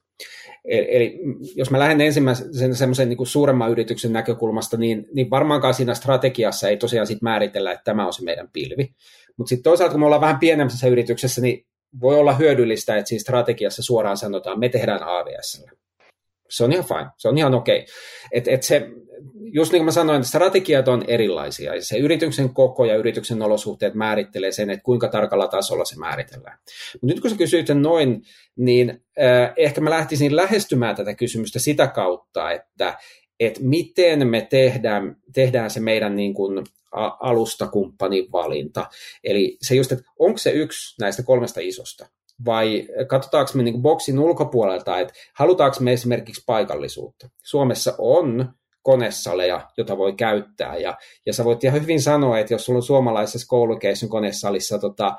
Eli 0.66 1.20
jos 1.56 1.72
mä 1.72 1.80
lähden 1.80 2.02
ensimmäisen 2.02 2.76
semmoisen 2.76 3.10
niin 3.10 3.28
suuremman 3.28 3.72
yrityksen 3.72 4.14
näkökulmasta, 4.14 4.78
niin, 4.78 5.08
niin 5.14 5.30
varmaankaan 5.30 5.74
siinä 5.74 5.94
strategiassa 5.94 6.70
ei 6.70 6.78
tosiaan 6.78 7.08
sit 7.08 7.22
määritellä, 7.22 7.72
että 7.72 7.84
tämä 7.84 8.06
on 8.06 8.14
se 8.14 8.24
meidän 8.24 8.50
pilvi. 8.54 8.96
Mutta 9.38 9.50
sitten 9.50 9.64
toisaalta, 9.64 9.92
kun 9.92 10.00
me 10.00 10.06
ollaan 10.06 10.22
vähän 10.22 10.40
pienemmässä 10.40 10.88
yrityksessä, 10.88 11.42
niin 11.42 11.66
voi 12.02 12.20
olla 12.20 12.34
hyödyllistä, 12.34 12.98
että 12.98 13.10
siinä 13.10 13.22
strategiassa 13.22 13.84
suoraan 13.84 14.18
sanotaan, 14.18 14.60
me 14.60 14.70
tehdään 14.70 15.04
AVS. 15.04 15.66
Se 16.50 16.64
on 16.64 16.72
ihan 16.72 16.86
fine, 16.86 17.08
se 17.18 17.28
on 17.28 17.38
ihan 17.38 17.54
okei. 17.54 17.80
Okay. 17.80 17.88
Et, 18.32 18.48
et 18.48 18.64
se, 18.64 18.90
just 19.52 19.72
niin 19.72 19.80
kuin 19.80 19.86
mä 19.86 19.92
sanoin, 19.92 20.24
strategiat 20.24 20.88
on 20.88 21.04
erilaisia. 21.08 21.72
Se 21.80 21.98
yrityksen 21.98 22.54
koko 22.54 22.86
ja 22.86 22.96
yrityksen 22.96 23.42
olosuhteet 23.42 23.94
määrittelee 23.94 24.52
sen, 24.52 24.70
että 24.70 24.84
kuinka 24.84 25.08
tarkalla 25.08 25.48
tasolla 25.48 25.86
se 25.86 26.00
määritellään. 26.00 26.58
Mutta 26.94 27.08
nyt 27.08 27.22
kun 27.22 27.30
sä 27.30 27.38
kysyit 27.38 27.68
noin, 27.74 28.22
niin 28.56 28.90
äh, 28.90 29.54
ehkä 29.58 29.82
mä 29.82 29.90
lähtisin 29.90 30.36
lähestymään 30.36 30.96
tätä 30.96 31.14
kysymystä 31.14 31.60
sitä 31.60 31.88
kautta, 31.88 32.52
että 32.52 32.98
että 33.40 33.60
miten 33.64 34.28
me 34.28 34.48
tehdään, 34.50 35.16
tehdään 35.34 35.70
se 35.70 35.80
meidän 35.80 36.16
niin 36.16 36.34
kuin 36.34 36.64
alustakumppanin 37.20 38.32
valinta. 38.32 38.90
Eli 39.24 39.58
se 39.62 39.76
just, 39.76 39.92
että 39.92 40.06
onko 40.20 40.38
se 40.38 40.52
yksi 40.52 41.02
näistä 41.02 41.24
kolmesta 41.24 41.60
isosta, 41.64 42.08
vai 42.46 42.88
katsotaanko 43.08 43.52
me 43.56 43.64
niin 43.64 43.82
boksin 43.82 44.20
ulkopuolelta, 44.20 45.00
että 45.00 45.14
halutaanko 45.34 45.78
me 45.80 45.94
esimerkiksi 45.94 46.44
paikallisuutta. 46.46 47.30
Suomessa 47.44 47.96
on 47.98 48.54
konesaleja, 48.82 49.70
jota 49.78 49.98
voi 49.98 50.14
käyttää. 50.14 50.78
Ja, 50.78 50.98
ja 51.26 51.34
sä 51.34 51.44
voit 51.44 51.64
ihan 51.64 51.82
hyvin 51.82 52.02
sanoa, 52.02 52.40
että 52.40 52.54
jos 52.54 52.66
sulla 52.66 52.78
on 52.78 52.84
suomalaisessa 52.84 53.48
koulukeissun 53.48 54.10
konesalissa 54.10 54.80
tota, 54.80 55.16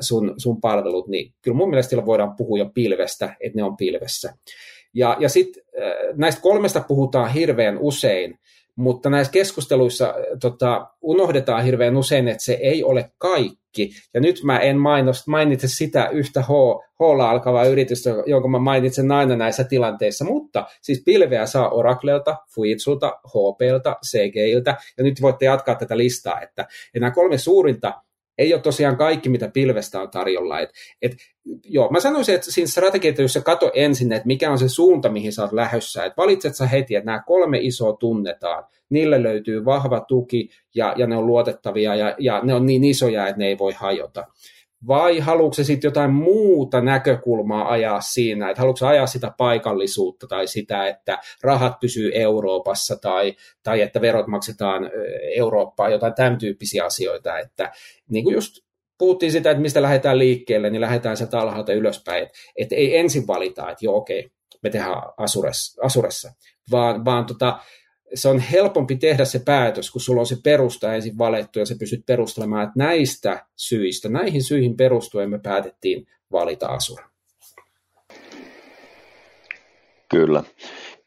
sun, 0.00 0.34
sun 0.36 0.60
palvelut, 0.60 1.08
niin 1.08 1.34
kyllä 1.42 1.56
mun 1.56 1.70
mielestä 1.70 2.06
voidaan 2.06 2.36
puhua 2.36 2.58
jo 2.58 2.70
pilvestä, 2.74 3.36
että 3.40 3.56
ne 3.56 3.64
on 3.64 3.76
pilvessä. 3.76 4.34
Ja, 4.94 5.16
ja 5.20 5.28
sitten 5.28 5.62
näistä 6.14 6.42
kolmesta 6.42 6.80
puhutaan 6.88 7.32
hirveän 7.32 7.78
usein, 7.78 8.38
mutta 8.76 9.10
näissä 9.10 9.32
keskusteluissa 9.32 10.14
tota, 10.40 10.86
unohdetaan 11.00 11.64
hirveän 11.64 11.96
usein, 11.96 12.28
että 12.28 12.44
se 12.44 12.52
ei 12.52 12.84
ole 12.84 13.10
kaikki. 13.18 13.90
Ja 14.14 14.20
nyt 14.20 14.40
mä 14.44 14.58
en 14.58 14.76
mainos, 14.76 15.26
mainitse 15.26 15.68
sitä 15.68 16.08
yhtä 16.08 16.42
H, 16.42 16.48
H-la 17.00 17.30
alkavaa 17.30 17.64
yritystä, 17.64 18.10
jonka 18.26 18.48
mä 18.48 18.58
mainitsen 18.58 19.12
aina 19.12 19.36
näissä 19.36 19.64
tilanteissa, 19.64 20.24
mutta 20.24 20.66
siis 20.82 21.02
pilveä 21.04 21.46
saa 21.46 21.70
Oraclelta, 21.70 22.36
Fujitsulta, 22.54 23.20
HPlta, 23.28 23.96
CGiltä, 24.06 24.76
ja 24.98 25.04
nyt 25.04 25.22
voitte 25.22 25.44
jatkaa 25.44 25.74
tätä 25.74 25.96
listaa, 25.96 26.40
että, 26.40 26.62
että 26.62 27.00
nämä 27.00 27.10
kolme 27.10 27.38
suurinta 27.38 28.02
ei 28.42 28.54
ole 28.54 28.62
tosiaan 28.62 28.96
kaikki, 28.96 29.28
mitä 29.28 29.48
pilvestä 29.48 30.00
on 30.00 30.10
tarjolla. 30.10 30.60
Et, 30.60 30.70
et, 31.02 31.12
joo, 31.64 31.90
mä 31.90 32.00
sanoisin, 32.00 32.34
että 32.34 32.52
siinä 32.52 32.68
strategiatyössä 32.68 33.40
kato 33.40 33.70
ensin, 33.74 34.12
että 34.12 34.26
mikä 34.26 34.50
on 34.50 34.58
se 34.58 34.68
suunta, 34.68 35.08
mihin 35.08 35.32
sä 35.32 35.42
oot 35.42 35.52
lähdössä. 35.52 36.04
Et 36.04 36.16
valitset 36.16 36.56
sä 36.56 36.66
heti, 36.66 36.94
että 36.94 37.06
nämä 37.06 37.22
kolme 37.26 37.58
isoa 37.58 37.96
tunnetaan. 37.96 38.64
Niille 38.90 39.22
löytyy 39.22 39.64
vahva 39.64 40.00
tuki 40.00 40.48
ja, 40.74 40.94
ja 40.96 41.06
ne 41.06 41.16
on 41.16 41.26
luotettavia 41.26 41.94
ja, 41.94 42.16
ja 42.18 42.40
ne 42.44 42.54
on 42.54 42.66
niin 42.66 42.84
isoja, 42.84 43.26
että 43.26 43.38
ne 43.38 43.46
ei 43.46 43.58
voi 43.58 43.72
hajota 43.72 44.26
vai 44.86 45.18
haluatko 45.18 45.54
se 45.54 45.64
sitten 45.64 45.88
jotain 45.88 46.12
muuta 46.12 46.80
näkökulmaa 46.80 47.70
ajaa 47.70 48.00
siinä, 48.00 48.50
että 48.50 48.60
haluatko 48.60 48.86
ajaa 48.86 49.06
sitä 49.06 49.32
paikallisuutta 49.38 50.26
tai 50.26 50.46
sitä, 50.46 50.88
että 50.88 51.18
rahat 51.42 51.80
pysyy 51.80 52.10
Euroopassa 52.14 52.96
tai, 52.96 53.36
tai 53.62 53.80
että 53.80 54.00
verot 54.00 54.26
maksetaan 54.26 54.90
Eurooppaan, 55.36 55.92
jotain 55.92 56.14
tämän 56.14 56.38
tyyppisiä 56.38 56.84
asioita, 56.84 57.38
että 57.38 57.72
niin 58.08 58.24
kuin 58.24 58.34
just 58.34 58.58
puhuttiin 58.98 59.32
sitä, 59.32 59.50
että 59.50 59.62
mistä 59.62 59.82
lähdetään 59.82 60.18
liikkeelle, 60.18 60.70
niin 60.70 60.80
lähdetään 60.80 61.16
sieltä 61.16 61.40
alhaalta 61.40 61.72
ylöspäin, 61.72 62.22
että, 62.22 62.38
että 62.56 62.74
ei 62.74 62.96
ensin 62.96 63.26
valita, 63.26 63.70
että 63.70 63.84
joo 63.84 63.96
okei, 63.96 64.30
me 64.62 64.70
tehdään 64.70 65.02
Asuressa, 65.16 65.82
Asuressa 65.86 66.32
vaan, 66.70 67.04
vaan 67.04 67.26
tota, 67.26 67.58
se 68.14 68.28
on 68.28 68.38
helpompi 68.38 68.96
tehdä 68.96 69.24
se 69.24 69.38
päätös, 69.38 69.90
kun 69.90 70.00
sulla 70.00 70.20
on 70.20 70.26
se 70.26 70.36
perusta 70.44 70.94
ensin 70.94 71.18
valettu 71.18 71.58
ja 71.58 71.66
sä 71.66 71.74
pystyt 71.78 72.06
perustelemaan, 72.06 72.62
että 72.62 72.78
näistä 72.78 73.46
syistä, 73.56 74.08
näihin 74.08 74.42
syihin 74.42 74.76
perustuen 74.76 75.30
me 75.30 75.38
päätettiin 75.38 76.06
valita 76.32 76.66
Asura. 76.66 77.08
Kyllä. 80.10 80.44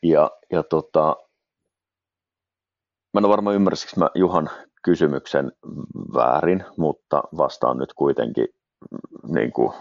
Ja, 0.03 0.31
ja 0.51 0.63
tota, 0.63 1.15
mä 3.13 3.19
en 3.19 3.25
ole 3.25 3.31
varmaan 3.31 3.55
ymmärsikö 3.55 3.91
mä 3.97 4.09
Juhan 4.15 4.49
kysymyksen 4.83 5.51
väärin, 6.13 6.63
mutta 6.77 7.23
vastaan 7.37 7.77
nyt 7.77 7.93
kuitenkin 7.93 8.47
niin 9.27 9.51
kuin, 9.51 9.73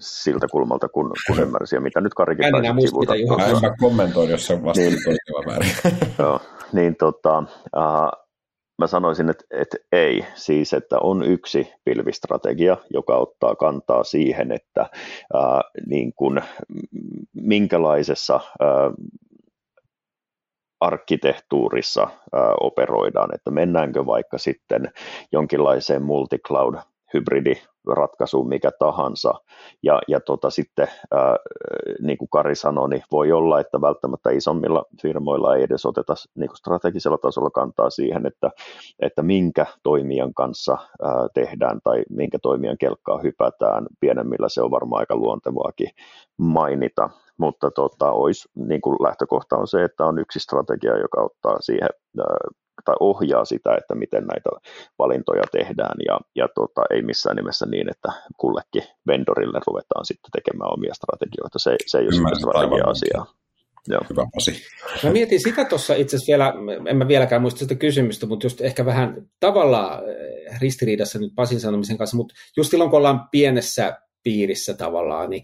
siltä 0.00 0.46
kulmalta, 0.52 0.88
kun, 0.88 1.12
kun 1.26 1.40
ymmärsin, 1.40 1.76
ja 1.76 1.80
mitä 1.80 2.00
nyt 2.00 2.14
Karikin 2.14 2.52
taisi 2.52 2.88
sivuta. 2.88 3.14
En 3.14 3.60
mä 3.62 3.74
kommentoin, 3.80 4.30
jos 4.30 4.46
se 4.46 4.62
vastaa 4.62 4.84
niin, 4.84 4.98
väärin. 5.46 5.70
joo, 6.18 6.40
niin 6.72 6.96
tota, 6.96 7.38
uh, 7.76 8.24
mä 8.78 8.86
sanoisin, 8.86 9.30
että, 9.30 9.44
että 9.50 9.76
ei, 9.92 10.24
siis 10.34 10.72
että 10.72 10.98
on 10.98 11.22
yksi 11.22 11.72
pilvistrategia, 11.84 12.76
joka 12.90 13.16
ottaa 13.16 13.54
kantaa 13.54 14.04
siihen, 14.04 14.52
että 14.52 14.90
uh, 15.34 15.82
niin 15.86 16.12
kuin, 16.16 16.42
minkälaisessa 17.34 18.36
uh, 18.36 18.94
arkkitehtuurissa 20.80 22.02
ä, 22.02 22.08
operoidaan, 22.60 23.34
että 23.34 23.50
mennäänkö 23.50 24.06
vaikka 24.06 24.38
sitten 24.38 24.92
jonkinlaiseen 25.32 26.02
multicloud 26.02 26.74
hybridiratkaisu 27.84 28.44
mikä 28.44 28.70
tahansa. 28.78 29.34
Ja, 29.82 30.00
ja 30.08 30.20
tota, 30.20 30.50
sitten, 30.50 30.88
ää, 31.10 31.36
niin 32.00 32.18
kuin 32.18 32.28
Kari 32.28 32.54
sanoi, 32.54 32.88
niin 32.88 33.02
voi 33.12 33.32
olla, 33.32 33.60
että 33.60 33.80
välttämättä 33.80 34.30
isommilla 34.30 34.84
firmoilla 35.02 35.56
ei 35.56 35.62
edes 35.62 35.86
oteta 35.86 36.14
niin 36.34 36.48
kuin 36.48 36.56
strategisella 36.56 37.18
tasolla 37.18 37.50
kantaa 37.50 37.90
siihen, 37.90 38.26
että, 38.26 38.50
että 39.00 39.22
minkä 39.22 39.66
toimijan 39.82 40.34
kanssa 40.34 40.78
ää, 41.02 41.28
tehdään 41.34 41.80
tai 41.84 42.02
minkä 42.10 42.38
toimijan 42.38 42.78
kelkkaa 42.78 43.18
hypätään. 43.18 43.86
Pienemmillä 44.00 44.48
se 44.48 44.62
on 44.62 44.70
varmaan 44.70 45.00
aika 45.00 45.16
luontevaakin 45.16 45.90
mainita 46.38 47.10
mutta 47.38 47.70
tota, 47.70 48.10
olisi, 48.12 48.48
niin 48.54 48.80
kuin 48.80 48.96
lähtökohta 49.02 49.56
on 49.56 49.68
se, 49.68 49.84
että 49.84 50.06
on 50.06 50.18
yksi 50.18 50.40
strategia, 50.40 50.98
joka 50.98 51.22
ottaa 51.22 51.56
siihen 51.60 51.88
tai 52.84 52.94
ohjaa 53.00 53.44
sitä, 53.44 53.76
että 53.76 53.94
miten 53.94 54.24
näitä 54.26 54.50
valintoja 54.98 55.42
tehdään 55.52 55.96
ja, 56.08 56.20
ja 56.34 56.48
tota, 56.54 56.82
ei 56.90 57.02
missään 57.02 57.36
nimessä 57.36 57.66
niin, 57.66 57.90
että 57.90 58.12
kullekin 58.36 58.82
vendorille 59.06 59.60
ruvetaan 59.66 60.06
sitten 60.06 60.30
tekemään 60.30 60.72
omia 60.72 60.94
strategioita. 60.94 61.58
Se, 61.58 61.76
se 61.86 61.98
ei 61.98 62.04
ole 62.04 62.12
sitä 62.12 62.38
strategia-asiaa. 62.38 63.26
Joo. 63.88 64.00
Hyvä 64.10 64.26
Pasi. 64.34 64.62
Mä 65.02 65.10
mietin 65.10 65.40
sitä 65.40 65.64
tuossa 65.64 65.94
itse 65.94 66.16
asiassa 66.16 66.30
vielä, 66.30 66.54
en 66.88 66.96
mä 66.96 67.08
vieläkään 67.08 67.42
muista 67.42 67.58
sitä 67.58 67.74
kysymystä, 67.74 68.26
mutta 68.26 68.46
just 68.46 68.60
ehkä 68.60 68.84
vähän 68.84 69.28
tavallaan 69.40 70.02
eh, 70.08 70.60
ristiriidassa 70.60 71.18
nyt 71.18 71.32
Pasin 71.34 71.60
sanomisen 71.60 71.98
kanssa, 71.98 72.16
mutta 72.16 72.34
just 72.56 72.70
silloin 72.70 72.90
kun 72.90 72.96
ollaan 72.96 73.28
pienessä 73.30 73.98
piirissä 74.22 74.74
tavallaan, 74.74 75.30
niin 75.30 75.42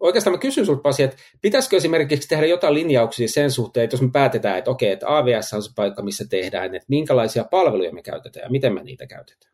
Oikeastaan 0.00 0.34
mä 0.34 0.38
kysyn 0.38 0.64
sinulta 0.66 0.82
Pasi, 0.82 1.02
että 1.02 1.16
pitäisikö 1.42 1.76
esimerkiksi 1.76 2.28
tehdä 2.28 2.46
jotain 2.46 2.74
linjauksia 2.74 3.28
sen 3.28 3.50
suhteen, 3.50 3.84
että 3.84 3.94
jos 3.94 4.02
me 4.02 4.10
päätetään, 4.12 4.58
että 4.58 4.70
okei, 4.70 4.90
että 4.90 5.16
AVS 5.16 5.52
on 5.52 5.62
se 5.62 5.70
paikka, 5.76 6.02
missä 6.02 6.24
tehdään, 6.30 6.74
että 6.74 6.86
minkälaisia 6.88 7.44
palveluja 7.44 7.92
me 7.92 8.02
käytetään 8.02 8.44
ja 8.44 8.50
miten 8.50 8.74
me 8.74 8.82
niitä 8.82 9.06
käytetään. 9.06 9.52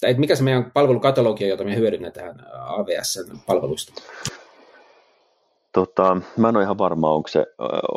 Tai 0.00 0.10
että 0.10 0.20
mikä 0.20 0.36
se 0.36 0.42
meidän 0.42 0.70
palvelukatalogia, 0.70 1.48
jota 1.48 1.64
me 1.64 1.76
hyödynnetään 1.76 2.46
AVS-palveluista? 2.52 3.92
Tota, 5.72 6.16
mä 6.36 6.48
en 6.48 6.56
ole 6.56 6.64
ihan 6.64 6.78
varma, 6.78 7.14
onko 7.14 7.28
se, 7.28 7.46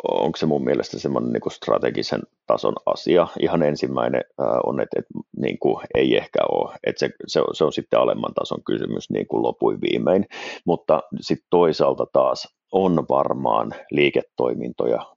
onko 0.08 0.36
se 0.36 0.46
mun 0.46 0.64
mielestä 0.64 0.98
semmoinen 0.98 1.32
niin 1.32 1.52
strategisen 1.52 2.22
tason 2.46 2.74
asia. 2.86 3.28
Ihan 3.40 3.62
ensimmäinen 3.62 4.24
on, 4.66 4.80
että, 4.80 5.00
että 5.00 5.14
niin 5.36 5.58
kuin, 5.58 5.84
ei 5.94 6.16
ehkä 6.16 6.38
ole, 6.52 6.74
että 6.86 7.00
se, 7.00 7.10
se, 7.26 7.40
on, 7.40 7.54
se 7.54 7.64
on 7.64 7.72
sitten 7.72 8.00
alemman 8.00 8.34
tason 8.34 8.64
kysymys 8.64 9.10
niin 9.10 9.26
kuin 9.28 9.42
lopuin 9.42 9.80
viimein, 9.80 10.26
mutta 10.64 11.02
sitten 11.20 11.46
toisaalta 11.50 12.06
taas 12.12 12.48
on 12.72 13.06
varmaan 13.08 13.74
liiketoimintoja, 13.90 15.13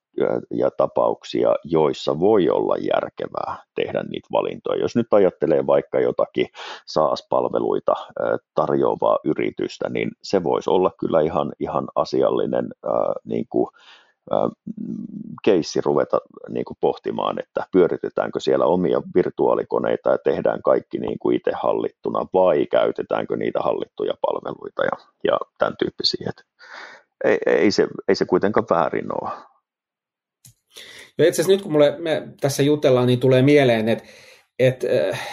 ja 0.52 0.72
tapauksia, 0.72 1.56
joissa 1.64 2.20
voi 2.20 2.50
olla 2.50 2.76
järkevää 2.78 3.64
tehdä 3.76 4.04
niitä 4.04 4.28
valintoja. 4.32 4.82
Jos 4.82 4.96
nyt 4.96 5.14
ajattelee 5.14 5.68
vaikka 5.68 6.00
jotakin 6.00 6.48
SaaS-palveluita 6.86 7.94
tarjoavaa 8.56 9.20
yritystä, 9.24 9.90
niin 9.90 10.12
se 10.22 10.44
voisi 10.44 10.70
olla 10.70 10.92
kyllä 11.00 11.22
ihan, 11.22 11.52
ihan 11.60 11.88
asiallinen 11.96 12.70
niin 13.24 13.46
kuin, 13.50 13.68
keissi 15.44 15.82
ruveta 15.82 16.18
niin 16.50 16.66
kuin 16.66 16.78
pohtimaan, 16.82 17.40
että 17.40 17.68
pyöritetäänkö 17.72 18.40
siellä 18.40 18.66
omia 18.66 19.02
virtuaalikoneita 19.16 20.10
ja 20.10 20.18
tehdään 20.18 20.62
kaikki 20.62 20.98
niin 21.00 21.20
kuin 21.20 21.36
itse 21.36 21.52
hallittuna 21.54 22.26
vai 22.34 22.66
käytetäänkö 22.66 23.38
niitä 23.38 23.60
hallittuja 23.60 24.14
palveluita 24.22 24.84
ja, 24.84 24.92
ja 25.24 25.40
tämän 25.58 25.76
tyyppisiä. 25.80 26.32
ei, 27.24 27.38
ei, 27.46 27.72
se, 27.72 27.88
ei 28.08 28.16
se 28.16 28.26
kuitenkaan 28.26 28.68
väärin 28.70 29.08
ole. 29.24 29.32
No 31.18 31.26
itse 31.26 31.42
asiassa 31.42 31.52
nyt 31.52 31.62
kun 31.62 31.72
mulle, 31.72 31.96
me 32.00 32.28
tässä 32.42 32.64
jutellaan, 32.64 33.08
niin 33.08 33.20
tulee 33.20 33.42
mieleen, 33.42 33.90
että, 33.90 34.06
että 34.60 34.88
äh, 35.10 35.28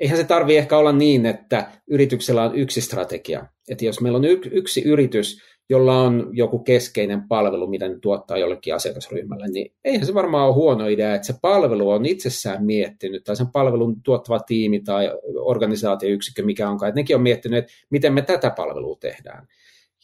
eihän 0.00 0.18
se 0.18 0.24
tarvi 0.24 0.56
ehkä 0.56 0.78
olla 0.78 0.92
niin, 0.92 1.26
että 1.26 1.70
yrityksellä 1.86 2.42
on 2.42 2.54
yksi 2.54 2.80
strategia. 2.80 3.46
Että 3.68 3.84
jos 3.84 4.00
meillä 4.00 4.16
on 4.16 4.24
yksi 4.50 4.82
yritys, 4.82 5.42
jolla 5.70 6.00
on 6.00 6.30
joku 6.32 6.58
keskeinen 6.58 7.28
palvelu, 7.28 7.66
mitä 7.66 7.88
ne 7.88 7.98
tuottaa 7.98 8.38
jollekin 8.38 8.74
asiakasryhmälle, 8.74 9.48
niin 9.48 9.72
eihän 9.84 10.06
se 10.06 10.14
varmaan 10.14 10.46
ole 10.46 10.54
huono 10.54 10.86
idea, 10.86 11.14
että 11.14 11.26
se 11.26 11.34
palvelu 11.42 11.90
on 11.90 12.06
itsessään 12.06 12.64
miettinyt, 12.64 13.24
tai 13.24 13.36
sen 13.36 13.46
palvelun 13.46 14.02
tuottava 14.02 14.40
tiimi 14.40 14.80
tai 14.80 15.10
organisaatioyksikkö, 15.36 16.42
mikä 16.42 16.68
onkaan, 16.68 16.88
että 16.88 17.00
nekin 17.00 17.16
on 17.16 17.22
miettinyt, 17.22 17.58
että 17.58 17.72
miten 17.90 18.12
me 18.12 18.22
tätä 18.22 18.50
palvelua 18.50 18.96
tehdään. 19.00 19.48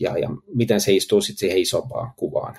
ja, 0.00 0.18
ja 0.18 0.28
miten 0.54 0.80
se 0.80 0.92
istuu 0.92 1.20
sitten 1.20 1.38
siihen 1.38 1.58
isompaan 1.58 2.12
kuvaan 2.16 2.56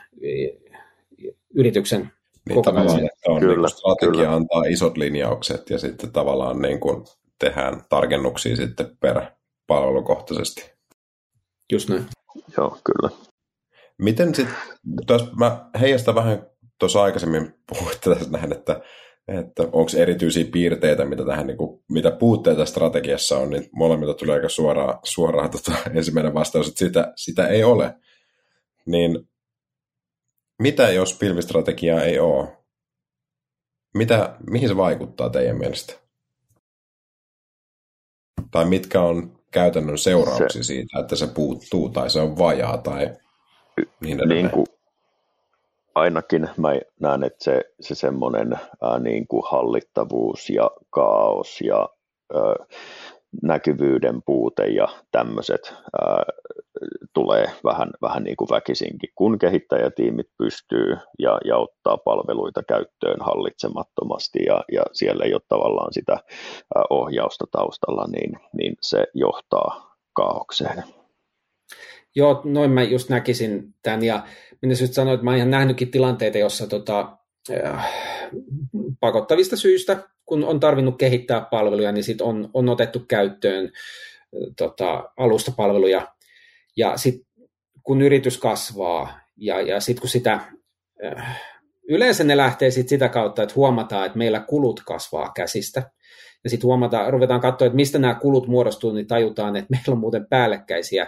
yrityksen 1.55 2.11
niin 2.50 2.62
tavallaan, 2.62 3.06
että 3.06 3.32
on 3.32 3.39
kyllä, 3.39 3.68
niin 3.68 3.78
strategia 3.78 4.12
kyllä. 4.12 4.36
antaa 4.36 4.64
isot 4.64 4.98
linjaukset 4.98 5.70
ja 5.70 5.78
sitten 5.78 6.12
tavallaan 6.12 6.62
niin 6.62 6.80
kuin 6.80 7.06
tehdään 7.39 7.82
tarkennuksia 7.89 8.56
sitten 8.56 8.98
per 9.00 9.22
palvelukohtaisesti. 9.68 10.72
Just 11.72 11.89
näin. 11.89 12.06
Joo, 12.58 12.78
kyllä. 12.84 13.18
Miten 13.98 14.36
sitten, 14.36 14.56
mä 15.39 15.70
heijastan 15.80 16.16
vähän 16.16 16.48
tuossa 16.80 17.04
aikaisemmin 17.04 17.54
puhuitte 17.70 18.10
tässä 18.10 18.32
näin, 18.32 18.52
että, 18.52 18.82
että 19.28 19.64
onko 19.64 19.92
erityisiä 19.98 20.46
piirteitä, 20.52 21.06
mitä, 21.06 21.26
tähän, 21.26 21.48
niin 21.48 21.58
kuin, 21.58 21.84
mitä 21.89 22.12
puutteita 22.12 22.66
strategiassa 22.66 23.38
on, 23.38 23.50
niin 23.50 23.70
molemmilta 23.72 24.14
tulee 24.14 24.36
aika 24.36 24.50
suoraan, 24.50 25.00
suoraan 25.04 25.50
tota, 25.50 25.72
ensimmäinen 25.96 26.34
vastaus, 26.34 26.68
että 26.68 26.80
sitä, 26.80 27.14
sitä 27.16 27.48
ei 27.48 27.64
ole. 27.64 27.96
Niin 28.86 29.30
mitä 30.62 30.89
jos 30.89 31.14
pilvistrategiaa 31.14 32.01
ei 32.01 32.20
ole? 32.20 32.57
Mitä, 33.93 34.36
mihin 34.49 34.70
se 34.70 34.78
vaikuttaa 34.78 35.30
teidän 35.30 35.57
mielestä? 35.57 35.93
Tai 38.51 38.66
mitkä 38.66 39.01
on 39.01 39.39
käytännön 39.51 39.97
seurauksia 39.97 40.49
se, 40.49 40.64
siitä, 40.64 40.99
että 40.99 41.16
se 41.16 41.28
puuttuu 41.28 41.89
tai 41.89 42.09
se 42.09 42.20
on 42.20 42.38
vajaa 42.38 42.78
tai 42.78 43.09
niin 44.01 44.20
edelleen? 44.20 44.30
Niin 44.30 44.51
kuin, 44.51 44.66
ainakin 45.95 46.49
mä 46.57 46.70
näen, 46.99 47.24
että 47.24 47.43
se, 47.43 47.62
se 47.80 47.95
semmoinen 47.95 48.53
ää, 48.82 48.99
niin 48.99 49.28
kuin 49.28 49.43
hallittavuus 49.51 50.49
ja 50.49 50.72
kaos 50.89 51.62
ja 51.62 51.89
ää, 52.34 52.66
näkyvyyden 53.43 54.21
puute 54.25 54.65
ja 54.65 54.88
tämmöiset 55.11 55.73
tulee 57.13 57.45
vähän, 57.63 57.89
vähän 58.01 58.23
niin 58.23 58.36
kuin 58.38 58.47
väkisinkin, 58.51 59.09
kun 59.15 59.39
kehittäjätiimit 59.39 60.27
pystyy 60.38 60.97
ja, 61.19 61.39
ja 61.45 61.57
ottaa 61.57 61.97
palveluita 61.97 62.63
käyttöön 62.63 63.21
hallitsemattomasti 63.21 64.39
ja, 64.45 64.63
ja 64.71 64.84
siellä 64.91 65.25
ei 65.25 65.34
ole 65.34 65.41
tavallaan 65.47 65.93
sitä 65.93 66.17
ohjausta 66.89 67.45
taustalla, 67.51 68.07
niin, 68.07 68.39
niin 68.53 68.73
se 68.82 69.07
johtaa 69.13 69.95
kaaukseen. 70.13 70.84
Joo, 72.15 72.41
noin 72.43 72.71
mä 72.71 72.84
just 72.84 73.09
näkisin 73.09 73.73
tämän 73.84 74.03
ja 74.03 74.23
minä 74.61 74.75
sanoin, 74.75 75.13
että 75.13 75.23
mä 75.23 75.29
oon 75.29 75.38
ihan 75.38 75.51
nähnytkin 75.51 75.91
tilanteita, 75.91 76.38
jossa 76.38 76.67
tota, 76.67 77.17
pakottavista 79.00 79.56
syistä, 79.56 79.98
kun 80.26 80.44
on 80.44 80.60
tarvinnut 80.60 80.98
kehittää 80.98 81.42
palveluja, 81.52 81.92
niin 81.92 82.04
sit 82.04 82.22
on, 82.22 82.50
on 82.54 82.70
otettu 82.70 83.00
käyttöön 83.00 83.66
äh, 83.66 83.72
tota, 84.58 85.12
alustapalveluja 85.18 86.08
ja 86.78 86.98
sitten 86.98 87.26
kun 87.84 88.02
yritys 88.02 88.38
kasvaa 88.38 89.20
ja, 89.38 89.62
ja 89.62 89.80
sitten 89.80 90.02
kun 90.02 90.10
sitä, 90.10 90.39
äh, 91.06 91.42
yleensä 91.89 92.24
ne 92.24 92.38
lähtee 92.38 92.72
sit 92.72 92.89
sitä 92.89 93.10
kautta, 93.10 93.44
että 93.44 93.56
huomataan, 93.56 94.06
että 94.06 94.18
meillä 94.18 94.39
kulut 94.39 94.82
kasvaa 94.86 95.32
käsistä. 95.36 95.92
Ja 96.44 96.50
sitten 96.50 96.68
huomataan, 96.68 97.14
ruvetaan 97.14 97.42
katsoa, 97.42 97.66
että 97.66 97.76
mistä 97.76 98.00
nämä 98.00 98.16
kulut 98.16 98.48
muodostuu, 98.48 98.92
niin 98.92 99.08
tajutaan, 99.08 99.56
että 99.56 99.68
meillä 99.70 99.92
on 99.92 99.98
muuten 99.98 100.28
päällekkäisiä 100.30 101.08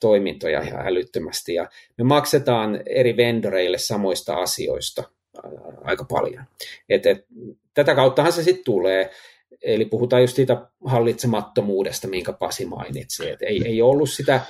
toimintoja 0.00 0.62
ihan 0.62 0.86
älyttömästi. 0.86 1.54
Ja 1.54 1.68
me 1.98 2.04
maksetaan 2.04 2.80
eri 2.86 3.16
vendoreille 3.16 3.78
samoista 3.78 4.34
asioista 4.34 5.02
aika 5.84 6.04
paljon. 6.04 6.44
Et, 6.88 7.06
et, 7.06 7.26
tätä 7.74 7.94
kauttahan 7.94 8.32
se 8.32 8.42
sitten 8.42 8.64
tulee. 8.64 9.10
Eli 9.62 9.84
puhutaan 9.84 10.22
just 10.22 10.36
siitä 10.36 10.66
hallitsemattomuudesta, 10.84 12.08
minkä 12.08 12.32
Pasi 12.32 12.64
mainitsi. 12.64 13.30
Et 13.30 13.42
ei, 13.42 13.62
ei 13.64 13.82
ollut 13.82 14.10
sitä 14.10 14.40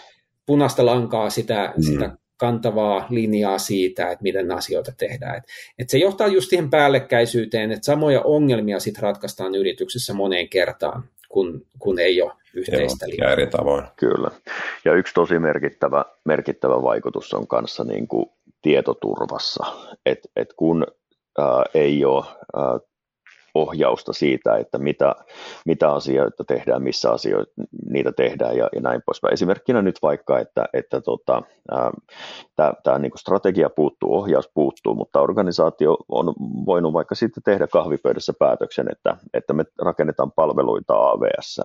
punaista 0.46 0.86
lankaa, 0.86 1.30
sitä, 1.30 1.74
mm. 1.76 1.82
sitä 1.82 2.16
kantavaa 2.36 3.06
linjaa 3.10 3.58
siitä, 3.58 4.10
että 4.10 4.22
miten 4.22 4.52
asioita 4.52 4.92
tehdään. 4.98 5.36
Et, 5.36 5.44
et 5.78 5.90
se 5.90 5.98
johtaa 5.98 6.26
just 6.26 6.50
siihen 6.50 6.70
päällekkäisyyteen, 6.70 7.72
että 7.72 7.84
samoja 7.84 8.20
ongelmia 8.20 8.80
sitten 8.80 9.02
ratkaistaan 9.02 9.54
yrityksessä 9.54 10.14
moneen 10.14 10.48
kertaan, 10.48 11.04
kun, 11.28 11.66
kun 11.78 11.98
ei 11.98 12.22
ole 12.22 12.32
yhteistä 12.54 13.08
linjaa. 13.08 13.28
Ja 13.28 13.32
eri 13.32 13.46
tavoin. 13.46 13.84
Kyllä. 13.96 14.30
Ja 14.84 14.94
yksi 14.94 15.14
tosi 15.14 15.38
merkittävä, 15.38 16.04
merkittävä 16.24 16.82
vaikutus 16.82 17.34
on 17.34 17.46
kanssa 17.46 17.84
niin 17.84 18.08
kuin 18.08 18.26
tietoturvassa, 18.62 19.64
että 20.06 20.28
et 20.36 20.52
kun 20.56 20.86
ää, 21.38 21.64
ei 21.74 22.04
ole 22.04 22.24
ää, 22.56 22.78
ohjausta 23.54 24.12
siitä, 24.12 24.56
että 24.56 24.78
mitä, 24.78 25.14
mitä 25.66 25.92
asioita 25.92 26.44
tehdään, 26.44 26.82
missä 26.82 27.10
asioita 27.10 27.52
niitä 27.90 28.12
tehdään 28.12 28.56
ja, 28.56 28.68
ja 28.74 28.80
näin 28.80 29.02
poispäin. 29.06 29.32
Esimerkkinä 29.32 29.82
nyt 29.82 29.98
vaikka, 30.02 30.38
että, 30.38 30.64
että 30.72 31.00
tota, 31.00 31.42
tämä 32.82 32.98
niin 32.98 33.12
strategia 33.16 33.70
puuttuu, 33.70 34.14
ohjaus 34.14 34.50
puuttuu, 34.54 34.94
mutta 34.94 35.20
organisaatio 35.20 35.96
on 36.08 36.34
voinut 36.66 36.92
vaikka 36.92 37.14
sitten 37.14 37.42
tehdä 37.42 37.66
kahvipöydässä 37.66 38.32
päätöksen, 38.38 38.86
että, 38.92 39.16
että 39.34 39.52
me 39.52 39.64
rakennetaan 39.78 40.32
palveluita 40.32 40.94
AVS. 40.94 41.60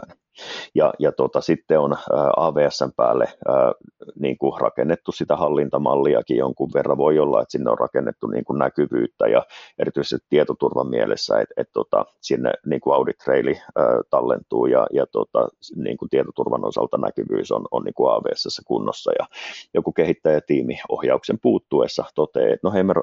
Ja, 0.76 0.94
ja 1.00 1.12
tota, 1.12 1.42
sitten 1.42 1.80
on 1.80 1.98
AVSn 2.38 2.92
päälle 2.96 3.26
ää, 3.48 3.72
niin 4.20 4.38
kuin 4.38 4.62
rakennettu 4.62 5.12
sitä 5.12 5.36
hallintamalliakin 5.36 6.38
jonkun 6.38 6.72
verran. 6.74 6.98
Voi 6.98 7.20
olla, 7.20 7.42
että 7.42 7.52
sinne 7.52 7.72
on 7.72 7.80
rakennettu 7.80 8.28
niin 8.28 8.46
kuin 8.46 8.60
näkyvyyttä 8.60 9.28
ja 9.28 9.46
erityisesti 9.80 10.26
tietoturvan 10.30 10.90
mielessä, 10.90 11.40
että, 11.40 11.54
että 11.58 11.74
tota, 11.74 12.06
sinne 12.22 12.54
niin 12.66 12.82
kuin 12.82 12.94
audit 12.94 13.18
traili 13.18 13.62
ää, 13.76 13.86
tallentuu 14.10 14.66
ja, 14.66 14.88
ja 14.94 15.06
tota, 15.12 15.48
niin 15.76 15.98
kuin 15.98 16.10
tietoturvan 16.10 16.66
osalta 16.66 16.98
näkyvyys 16.98 17.52
on, 17.52 17.66
on 17.72 17.84
niin 17.84 17.94
kuin 17.94 18.12
AVSssä 18.12 18.62
kunnossa. 18.66 19.12
Ja 19.20 19.26
joku 19.74 19.94
kehittäjätiimi 19.94 20.80
ohjauksen 20.90 21.40
puuttuessa 21.42 22.04
toteaa, 22.16 22.54
että 22.54 22.68
no 22.68 22.72
hei 22.72 22.84
me 22.84 22.94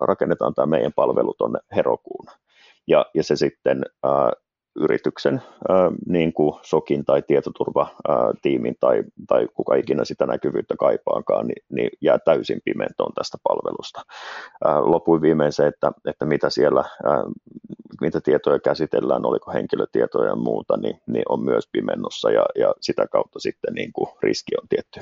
rakennetaan 0.00 0.54
tämä 0.54 0.66
meidän 0.66 0.92
palvelu 0.92 1.34
tuonne 1.38 1.58
Herokuun. 1.76 2.26
Ja, 2.86 3.06
ja 3.14 3.22
se 3.22 3.36
sitten 3.36 3.82
ää, 4.02 4.32
yrityksen 4.76 5.42
niin 6.06 6.32
kuin 6.32 6.54
SOKin 6.62 7.04
tai 7.04 7.22
tietoturvatiimin 7.22 8.76
tai, 8.80 9.04
tai 9.28 9.48
kuka 9.54 9.74
ikinä 9.74 10.04
sitä 10.04 10.26
näkyvyyttä 10.26 10.74
kaipaakaan, 10.78 11.46
niin, 11.46 11.64
niin 11.68 11.90
jää 12.00 12.18
täysin 12.18 12.60
pimentoon 12.64 13.12
tästä 13.14 13.38
palvelusta. 13.42 14.02
Lopuin 14.80 15.22
viimein 15.22 15.52
se, 15.52 15.66
että, 15.66 15.92
että 16.08 16.24
mitä 16.24 16.50
siellä, 16.50 16.84
mitä 18.00 18.20
tietoja 18.20 18.58
käsitellään, 18.58 19.26
oliko 19.26 19.52
henkilötietoja 19.52 20.28
ja 20.28 20.36
muuta, 20.36 20.76
niin, 20.76 21.00
niin 21.06 21.24
on 21.28 21.44
myös 21.44 21.68
pimennossa 21.72 22.30
ja, 22.30 22.44
ja 22.58 22.74
sitä 22.80 23.06
kautta 23.06 23.40
sitten 23.40 23.74
niin 23.74 23.92
kuin 23.92 24.08
riski 24.22 24.52
on 24.62 24.68
tietty 24.68 25.00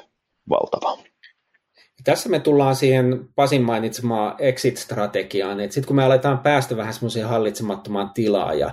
valtava. 0.49 0.99
Tässä 2.05 2.29
me 2.29 2.41
tullaan 2.41 2.77
siihen 2.77 3.29
Pasin 3.35 3.63
mainitsemaan 3.63 4.35
exit-strategiaan, 4.39 5.61
että 5.61 5.75
sitten 5.75 5.87
kun 5.87 5.97
me 5.97 6.05
aletaan 6.05 6.39
päästä 6.39 6.77
vähän 6.77 6.95
semmoiseen 6.95 7.29
hallitsemattomaan 7.29 8.11
tilaan 8.15 8.59
ja 8.59 8.71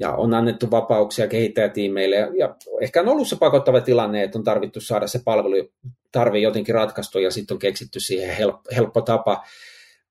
ja 0.00 0.14
on 0.14 0.34
annettu 0.34 0.70
vapauksia 0.70 1.28
kehittäjätiimeille, 1.28 2.16
ja, 2.16 2.28
ja 2.38 2.56
ehkä 2.80 3.00
on 3.00 3.08
ollut 3.08 3.28
se 3.28 3.36
pakottava 3.36 3.80
tilanne, 3.80 4.22
että 4.22 4.38
on 4.38 4.44
tarvittu 4.44 4.80
saada 4.80 5.06
se 5.06 5.20
palvelu 5.24 5.70
tarve 6.12 6.38
jotenkin 6.38 6.74
ratkaistu, 6.74 7.18
ja 7.18 7.30
sitten 7.30 7.54
on 7.54 7.58
keksitty 7.58 8.00
siihen 8.00 8.36
helppo, 8.36 8.70
helppo 8.76 9.00
tapa, 9.00 9.44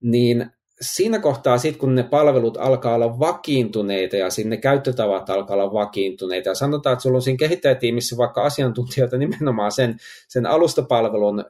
niin 0.01 0.51
siinä 0.81 1.19
kohtaa 1.19 1.57
sitten, 1.57 1.79
kun 1.79 1.95
ne 1.95 2.03
palvelut 2.03 2.57
alkaa 2.57 2.95
olla 2.95 3.19
vakiintuneita 3.19 4.15
ja 4.15 4.29
sinne 4.29 4.57
käyttötavat 4.57 5.29
alkaa 5.29 5.55
olla 5.55 5.73
vakiintuneita 5.73 6.49
ja 6.49 6.55
sanotaan, 6.55 6.93
että 6.93 7.03
sulla 7.03 7.15
on 7.15 7.21
siinä 7.21 7.37
kehittäjätiimissä 7.37 8.17
vaikka 8.17 8.43
asiantuntijoita 8.43 9.17
nimenomaan 9.17 9.71
sen, 9.71 9.97
sen 10.27 10.45
alustapalvelun 10.45 11.45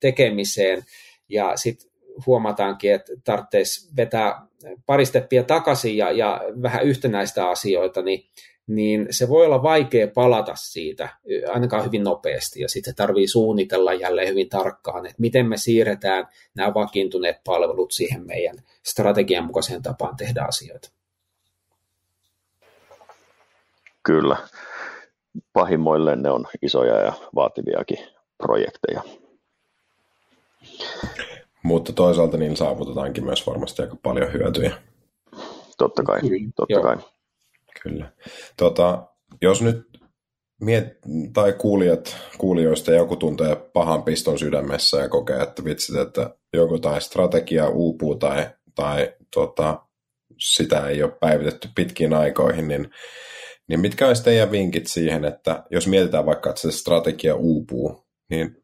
tekemiseen. 0.00 0.84
Ja 1.28 1.52
sitten 1.56 1.90
huomataankin, 2.26 2.92
että 2.92 3.12
tarvitsisi 3.24 3.96
vetää 3.96 4.46
pari 4.86 5.06
steppiä 5.06 5.42
takaisin 5.42 5.96
ja, 5.96 6.10
ja 6.10 6.40
vähän 6.62 6.84
yhtenäistä 6.84 7.48
asioita, 7.48 8.02
niin, 8.02 8.24
niin 8.66 9.06
se 9.10 9.28
voi 9.28 9.46
olla 9.46 9.62
vaikea 9.62 10.08
palata 10.08 10.52
siitä 10.56 11.08
ainakaan 11.52 11.84
hyvin 11.84 12.04
nopeasti 12.04 12.60
ja 12.60 12.68
sitten 12.68 12.94
tarvii 12.94 13.28
suunnitella 13.28 13.92
jälleen 13.92 14.28
hyvin 14.28 14.48
tarkkaan, 14.48 15.06
että 15.06 15.20
miten 15.20 15.46
me 15.46 15.56
siirretään 15.56 16.28
nämä 16.54 16.74
vakiintuneet 16.74 17.36
palvelut 17.44 17.92
siihen 17.92 18.26
meidän 18.26 18.56
strategian 18.82 19.44
mukaiseen 19.44 19.82
tapaan 19.82 20.16
tehdä 20.16 20.42
asioita. 20.42 20.90
Kyllä. 24.02 24.36
Pahimmoilleen 25.52 26.22
ne 26.22 26.30
on 26.30 26.46
isoja 26.62 27.00
ja 27.00 27.12
vaativiakin 27.34 27.98
projekteja. 28.38 29.02
Mutta 31.62 31.92
toisaalta 31.92 32.36
niin 32.36 32.56
saavutetaankin 32.56 33.24
myös 33.24 33.46
varmasti 33.46 33.82
aika 33.82 33.96
paljon 34.02 34.32
hyötyjä. 34.32 34.72
Totta 35.78 36.02
kai, 36.02 36.20
totta 36.56 36.72
Joo. 36.72 36.82
kai. 36.82 36.96
Kyllä. 37.82 38.12
Tota, 38.56 39.02
jos 39.42 39.62
nyt 39.62 39.92
miet, 40.60 40.98
tai 41.32 41.52
kuulijat, 41.52 42.16
kuulijoista 42.38 42.92
joku 42.92 43.16
tuntee 43.16 43.56
pahan 43.56 44.02
piston 44.02 44.38
sydämessä 44.38 44.96
ja 44.96 45.08
kokee, 45.08 45.42
että 45.42 45.64
vitsit, 45.64 45.96
että 45.96 46.36
joku 46.52 46.78
tai 46.78 47.00
strategia 47.00 47.68
uupuu 47.68 48.14
tai, 48.14 48.50
tai 48.74 49.14
tota, 49.34 49.82
sitä 50.38 50.88
ei 50.88 51.02
ole 51.02 51.12
päivitetty 51.20 51.68
pitkiin 51.74 52.14
aikoihin, 52.14 52.68
niin, 52.68 52.90
niin 53.68 53.80
mitkä 53.80 54.06
olisi 54.08 54.24
teidän 54.24 54.50
vinkit 54.50 54.86
siihen, 54.86 55.24
että 55.24 55.64
jos 55.70 55.86
mietitään 55.86 56.26
vaikka, 56.26 56.50
että 56.50 56.62
se 56.62 56.72
strategia 56.72 57.34
uupuu, 57.34 58.06
niin 58.30 58.61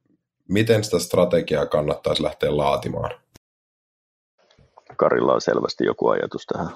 miten 0.48 0.84
sitä 0.84 0.98
strategiaa 0.98 1.66
kannattaisi 1.66 2.22
lähteä 2.22 2.56
laatimaan? 2.56 3.10
Karilla 4.96 5.34
on 5.34 5.40
selvästi 5.40 5.84
joku 5.84 6.08
ajatus 6.08 6.46
tähän. 6.46 6.68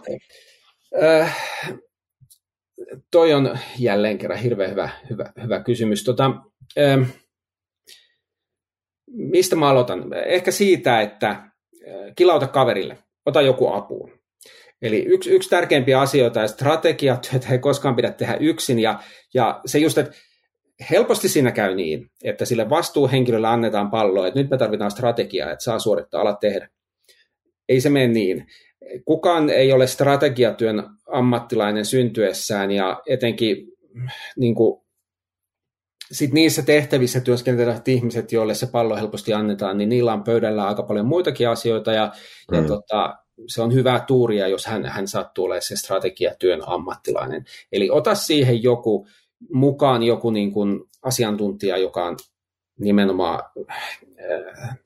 Äh, 1.03 1.37
toi 3.11 3.33
on 3.33 3.59
jälleen 3.79 4.19
kerran 4.19 4.39
hirveän 4.39 4.71
hyvä, 4.71 4.91
hyvä, 5.11 5.33
hyvä 5.43 5.61
kysymys. 5.61 6.05
Tota, 6.05 6.31
äh, 6.79 7.09
mistä 9.07 9.57
mä 9.57 9.69
aloitan? 9.69 10.13
Ehkä 10.27 10.51
siitä, 10.51 11.01
että 11.01 11.29
äh, 11.29 11.51
kilauta 12.17 12.47
kaverille, 12.47 12.99
ota 13.27 13.43
joku 13.43 13.73
apuun. 13.73 14.23
Eli 14.83 15.05
yksi, 15.05 15.31
yksi 15.31 15.51
tärkeimpiä 15.51 16.01
asioita 16.01 16.41
ja 16.41 16.49
strategiat, 16.49 17.29
joita 17.33 17.49
ei 17.49 17.59
koskaan 17.59 17.97
pidä 17.97 18.13
tehdä 18.13 18.37
yksin. 18.41 18.79
Ja, 18.79 19.01
ja 19.35 19.61
se 19.67 19.79
just, 19.79 19.99
että 19.99 20.13
helposti 20.91 21.29
siinä 21.29 21.53
käy 21.53 21.75
niin, 21.75 22.11
että 22.25 22.45
sille 22.45 22.71
vastuuhenkilölle 22.71 23.49
annetaan 23.49 23.91
pallo, 23.91 24.27
että 24.27 24.41
nyt 24.41 24.51
me 24.51 24.59
tarvitaan 24.59 24.91
strategiaa, 24.91 25.51
että 25.51 25.65
saa 25.65 25.79
suorittaa, 25.79 26.21
ala 26.21 26.35
tehdä. 26.35 26.69
Ei 27.69 27.81
se 27.81 27.91
mene 27.91 28.09
niin. 28.09 28.47
Kukaan 29.05 29.51
ei 29.51 29.73
ole 29.73 29.87
strategiatyön 29.87 30.91
ammattilainen 31.13 31.85
syntyessään 31.85 32.71
ja 32.71 33.03
etenkin 33.07 33.57
niin 34.37 34.55
kuin, 34.55 34.83
sit 36.13 36.33
niissä 36.33 36.63
tehtävissä 36.63 37.21
työskentelevät 37.21 37.89
ihmiset, 37.89 38.33
joille 38.33 38.55
se 38.55 38.67
pallo 38.67 38.97
helposti 38.97 39.33
annetaan, 39.33 39.79
niin 39.79 39.89
niillä 39.89 40.13
on 40.13 40.25
pöydällä 40.25 40.67
aika 40.67 40.83
paljon 40.83 41.07
muitakin 41.07 41.49
asioita 41.49 41.93
ja, 41.93 42.13
mm. 42.51 42.59
ja 42.59 42.65
tota, 42.65 43.17
se 43.49 43.63
on 43.63 43.75
hyvää 43.75 44.05
tuuria, 44.07 44.49
jos 44.49 44.67
hän, 44.67 44.85
hän 44.85 45.09
sattuu 45.09 45.45
olemaan 45.45 45.63
se 45.63 45.77
strategiatyön 45.77 46.61
ammattilainen. 46.67 47.45
Eli 47.73 47.91
ota 47.91 48.15
siihen 48.15 48.63
joku 48.63 49.07
mukaan 49.53 50.03
joku 50.03 50.31
niin 50.31 50.53
kuin 50.53 50.81
asiantuntija, 51.03 51.77
joka 51.77 52.05
on 52.05 52.17
nimenomaan 52.81 53.43
äh, 53.61 54.79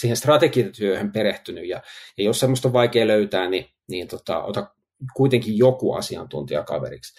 siihen 0.00 0.16
strategiatyöhön 0.16 1.12
perehtynyt, 1.12 1.68
ja, 1.68 1.82
ja 2.18 2.24
jos 2.24 2.40
semmoista 2.40 2.68
on 2.68 2.72
vaikea 2.72 3.06
löytää, 3.06 3.50
niin, 3.50 3.66
niin 3.88 4.08
tota, 4.08 4.42
ota 4.42 4.74
kuitenkin 5.14 5.58
joku 5.58 5.92
asiantuntija 5.92 6.62
kaveriksi. 6.62 7.14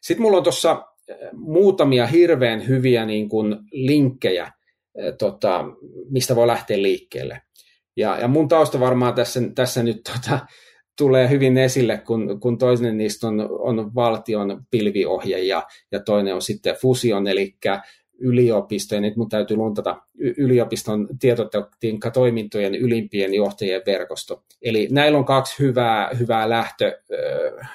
Sitten 0.00 0.22
mulla 0.22 0.36
on 0.36 0.42
tuossa 0.42 0.70
äh, 0.70 1.16
muutamia 1.32 2.06
hirveän 2.06 2.68
hyviä 2.68 3.06
niin 3.06 3.28
kuin 3.28 3.56
linkkejä, 3.72 4.44
äh, 4.44 4.52
tota, 5.18 5.64
mistä 6.10 6.36
voi 6.36 6.46
lähteä 6.46 6.82
liikkeelle. 6.82 7.42
Ja, 7.96 8.18
ja 8.18 8.28
mun 8.28 8.48
tausta 8.48 8.80
varmaan 8.80 9.14
tässä, 9.14 9.40
tässä 9.54 9.82
nyt 9.82 10.00
tota, 10.12 10.46
tulee 10.98 11.30
hyvin 11.30 11.58
esille, 11.58 11.98
kun, 11.98 12.40
kun 12.40 12.58
toinen 12.58 12.98
niistä 12.98 13.26
on, 13.26 13.40
on 13.40 13.94
valtion 13.94 14.62
pilviohje 14.70 15.38
ja, 15.38 15.62
toinen 16.04 16.34
on 16.34 16.42
sitten 16.42 16.76
fusion, 16.76 17.26
eli 17.26 17.54
yliopisto, 18.22 18.94
ja 18.94 19.00
nyt 19.00 19.16
mun 19.16 19.28
täytyy 19.28 19.56
luntata 19.56 19.96
yliopiston 20.18 21.08
tietotekniikka-toimintojen 21.20 22.74
ylimpien 22.74 23.34
johtajien 23.34 23.82
verkosto. 23.86 24.42
Eli 24.62 24.88
näillä 24.90 25.18
on 25.18 25.24
kaksi 25.24 25.58
hyvää, 25.58 26.10
hyvää 26.18 26.48
lähtö, 26.48 27.02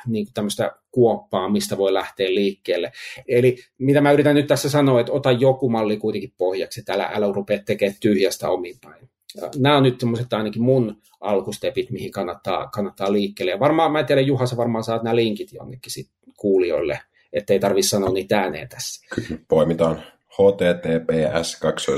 niin 0.08 0.28
tämmöistä 0.34 0.72
kuoppaa, 0.92 1.50
mistä 1.50 1.78
voi 1.78 1.94
lähteä 1.94 2.30
liikkeelle. 2.30 2.92
Eli 3.28 3.58
mitä 3.78 4.02
mä 4.02 4.12
yritän 4.12 4.36
nyt 4.36 4.48
tässä 4.48 4.70
sanoa, 4.70 5.00
että 5.00 5.12
ota 5.12 5.32
joku 5.32 5.70
malli 5.70 5.98
kuitenkin 5.98 6.34
pohjaksi, 6.38 6.80
että 6.80 6.94
älä, 6.94 7.10
älä 7.14 7.32
rupea 7.34 7.60
tekemään 7.66 7.98
tyhjästä 8.00 8.50
omiin 8.50 8.76
päin 8.84 9.10
nämä 9.56 9.78
on 9.78 9.84
nyt 9.84 10.00
semmoiset 10.00 10.34
ainakin 10.34 10.62
mun 10.62 11.02
alkustepit, 11.22 11.92
mihin 11.92 12.12
kannattaa, 12.12 12.68
kannattaa 12.68 13.12
liikkeelle. 13.12 13.52
Ja 13.52 13.60
varmaan, 13.60 13.92
mä 13.92 14.00
en 14.00 14.06
tiedä, 14.06 14.22
Juha, 14.22 14.46
sä 14.46 14.58
varmaan 14.58 14.84
saat 14.84 15.04
nämä 15.04 15.16
linkit 15.16 15.54
jonnekin 15.54 15.92
sit 15.92 16.10
kuulijoille, 16.38 17.00
ettei 17.34 17.60
tarvitse 17.60 17.90
sanoa 17.90 18.10
niitä 18.10 18.40
ääneen 18.40 18.70
tässä. 18.70 19.08
Poimitaan 19.48 20.04
https 20.34 21.60
2 21.60 21.92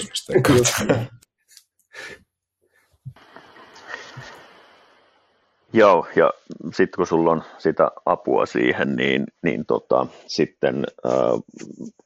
Joo, 5.74 6.08
ja 6.16 6.34
sitten 6.66 6.98
kun 6.98 7.08
sulla 7.08 7.32
on 7.32 7.44
sitä 7.58 7.92
apua 8.06 8.46
siihen, 8.46 8.96
niin, 8.96 9.26
niin 9.44 9.66
tota, 9.66 10.08
sitten 10.28 10.86
äh, 11.06 11.12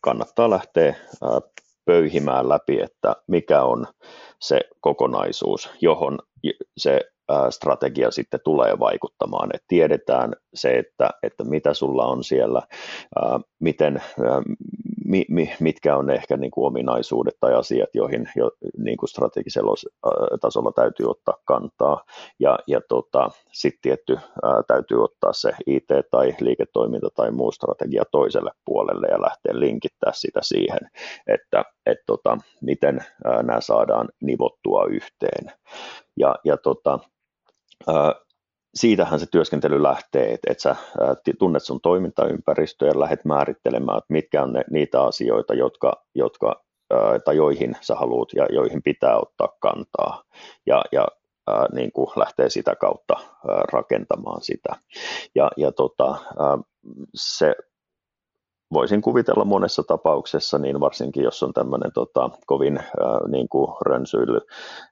kannattaa 0.01 0.49
lähteä 0.49 0.89
äh, 0.89 1.62
pöyhimään 1.86 2.49
läpi, 2.49 2.81
että 2.81 3.15
mikä 3.27 3.63
on 3.63 3.88
se 4.41 4.59
kokonaisuus, 4.81 5.69
johon 5.81 6.19
se 6.77 6.99
strategia 7.49 8.11
sitten 8.11 8.39
tulee 8.43 8.79
vaikuttamaan. 8.79 9.49
Et 9.53 9.63
tiedetään 9.67 10.34
se, 10.53 10.73
että, 10.73 11.09
että 11.23 11.43
mitä 11.43 11.73
sulla 11.73 12.05
on 12.05 12.23
siellä, 12.23 12.61
miten, 13.59 14.01
mi, 15.05 15.25
mi, 15.29 15.53
mitkä 15.59 15.97
on 15.97 16.09
ehkä 16.09 16.37
niin 16.37 16.51
kuin 16.51 16.67
ominaisuudet 16.67 17.35
tai 17.39 17.53
asiat, 17.53 17.89
joihin 17.93 18.29
jo, 18.35 18.51
niin 18.77 18.97
kuin 18.97 19.09
strategisella 19.09 19.73
tasolla 20.41 20.71
täytyy 20.71 21.09
ottaa 21.09 21.37
kantaa. 21.45 22.03
Ja, 22.39 22.59
ja 22.67 22.81
tota, 22.89 23.29
sitten 23.51 23.81
tietty 23.81 24.17
ää, 24.43 24.63
täytyy 24.67 25.03
ottaa 25.03 25.33
se 25.33 25.51
IT- 25.67 26.09
tai 26.11 26.35
liiketoiminta 26.39 27.07
tai 27.15 27.31
muu 27.31 27.51
strategia 27.51 28.03
toiselle 28.11 28.51
puolelle 28.65 29.07
ja 29.07 29.21
lähteä 29.21 29.59
linkittää 29.59 30.11
sitä 30.13 30.39
siihen, 30.43 30.89
että 31.27 31.65
et 31.85 31.97
tota, 32.05 32.37
miten 32.61 32.99
ää, 33.25 33.43
nämä 33.43 33.61
saadaan 33.61 34.09
nivottua 34.21 34.85
yhteen. 34.85 35.51
Ja, 36.17 36.35
ja 36.43 36.57
tota, 36.57 36.99
ää, 37.87 38.15
siitähän 38.76 39.19
se 39.19 39.26
työskentely 39.32 39.84
lähtee, 39.84 40.34
että 40.34 40.51
et 40.51 40.59
sä 40.59 40.76
tunnet 41.39 41.63
sun 41.63 41.82
toimintaympäristöä 41.82 42.88
ja 42.88 42.99
lähdet 42.99 43.26
määrittelemään, 43.26 43.97
että 43.97 44.13
mitkä 44.13 44.43
on 44.43 44.53
ne, 44.53 44.63
niitä 44.71 45.03
asioita, 45.03 45.53
jotka, 45.53 46.05
jotka 46.15 46.63
tai 47.26 47.36
joihin 47.36 47.76
sä 47.82 47.95
haluat 47.95 48.30
ja 48.36 48.47
joihin 48.51 48.84
pitää 48.84 49.17
ottaa 49.17 49.47
kantaa. 49.59 50.24
Ja, 50.65 50.84
ja 50.91 51.07
ää, 51.47 51.65
niin 51.74 51.91
kuin 51.91 52.09
lähtee 52.15 52.49
sitä 52.49 52.76
kautta 52.76 53.13
ää, 53.19 53.63
rakentamaan 53.71 54.41
sitä. 54.41 54.76
Ja, 55.36 55.51
ja 55.57 55.71
tota, 55.71 56.09
ää, 56.39 56.57
se 57.15 57.55
voisin 58.74 59.01
kuvitella 59.01 59.45
monessa 59.45 59.84
tapauksessa, 59.84 60.57
niin 60.57 60.80
varsinkin 60.80 61.24
jos 61.24 61.43
on 61.43 61.53
tämmöinen 61.53 61.91
tota, 61.93 62.30
kovin 62.45 62.78
ää, 62.78 63.28
niin 63.28 63.49
kuin 63.49 63.67
rönsyily, 63.86 64.39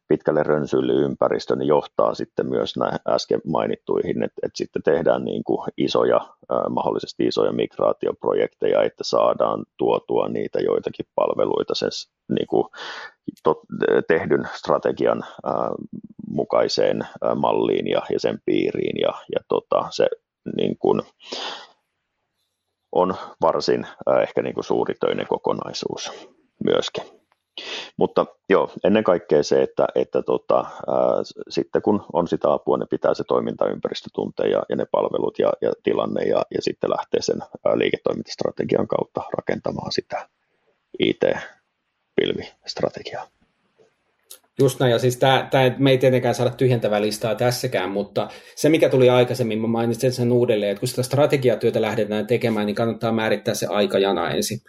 pitkälle 0.08 0.44
rönsyily 0.44 1.06
ympäristö, 1.06 1.56
niin 1.56 1.68
johtaa 1.68 2.14
sitten 2.14 2.48
myös 2.48 2.78
näihin 2.78 3.00
äsken 3.08 3.42
mainittuihin, 3.48 4.24
että, 4.24 4.42
että 4.44 4.58
sitten 4.58 4.84
tehdään 4.84 5.26
niin 5.26 5.44
kuin 5.44 5.72
isoja, 5.78 6.20
ää, 6.50 6.70
mahdollisesti 6.70 7.28
isoja 7.28 7.52
migraatioprojekteja, 7.52 8.84
että 8.84 9.04
saadaan 9.04 9.66
tuotua 9.78 10.28
niitä 10.28 10.60
joitakin 10.60 11.06
palveluita 11.16 11.76
sen 11.76 11.90
niin 12.30 12.48
kuin, 12.48 12.68
tot, 13.44 13.60
tehdyn 14.08 14.48
strategian 14.54 15.24
ää, 15.44 15.72
mukaiseen 16.28 17.08
ää, 17.22 17.36
malliin 17.36 17.88
ja, 17.88 18.02
ja 18.14 18.20
sen 18.20 18.40
piiriin, 18.46 19.02
ja, 19.02 19.14
ja 19.36 19.40
tota, 19.48 19.88
se 19.90 20.08
niin 20.58 20.78
kuin, 20.78 21.02
on 22.92 23.16
varsin 23.42 23.86
äh, 23.86 24.22
ehkä 24.22 24.42
niin 24.42 24.54
kuin 24.54 24.64
suuritöinen 24.64 25.28
kokonaisuus 25.28 26.12
myöskin. 26.64 27.04
Mutta 27.98 28.26
joo, 28.50 28.72
ennen 28.84 29.04
kaikkea 29.04 29.44
se, 29.44 29.64
että, 29.64 29.88
että 29.96 30.22
tota, 30.22 30.58
ää, 30.58 30.66
sitten 31.50 31.82
kun 31.82 32.06
on 32.14 32.28
sitä 32.28 32.54
apua, 32.54 32.78
ne 32.78 32.86
pitää 32.90 33.14
se 33.14 33.24
toimintaympäristö 33.24 34.10
tuntea 34.14 34.48
ja, 34.48 34.64
ja 34.70 34.76
ne 34.76 34.86
palvelut 34.92 35.40
ja, 35.40 35.54
ja 35.62 35.74
tilanne 35.84 36.24
ja, 36.24 36.46
ja 36.56 36.62
sitten 36.62 36.90
lähtee 36.90 37.22
sen 37.22 37.42
ää, 37.42 37.78
liiketoimintastrategian 37.78 38.88
kautta 38.88 39.22
rakentamaan 39.38 39.92
sitä 39.92 40.30
IT-pilvistrategiaa. 41.00 43.28
Just 44.62 44.80
näin, 44.80 44.92
ja 44.92 45.00
siis 45.00 45.18
tämä, 45.18 45.48
tämä, 45.52 45.76
me 45.78 45.92
ei 45.92 45.98
tietenkään 45.98 46.36
saada 46.36 46.52
tyhjentävää 46.52 47.02
listaa 47.02 47.36
tässäkään, 47.36 47.92
mutta 47.92 48.30
se 48.56 48.70
mikä 48.70 48.90
tuli 48.90 49.10
aikaisemmin, 49.10 49.62
mä 49.62 49.68
mainitsin 49.68 50.12
sen 50.12 50.32
uudelleen, 50.32 50.72
että 50.72 50.80
kun 50.80 50.88
sitä 50.88 51.04
strategiatyötä 51.04 51.82
lähdetään 51.82 52.28
tekemään, 52.28 52.66
niin 52.66 52.76
kannattaa 52.76 53.12
määrittää 53.12 53.54
se 53.54 53.68
aikajana 53.68 54.30
ensin. 54.30 54.60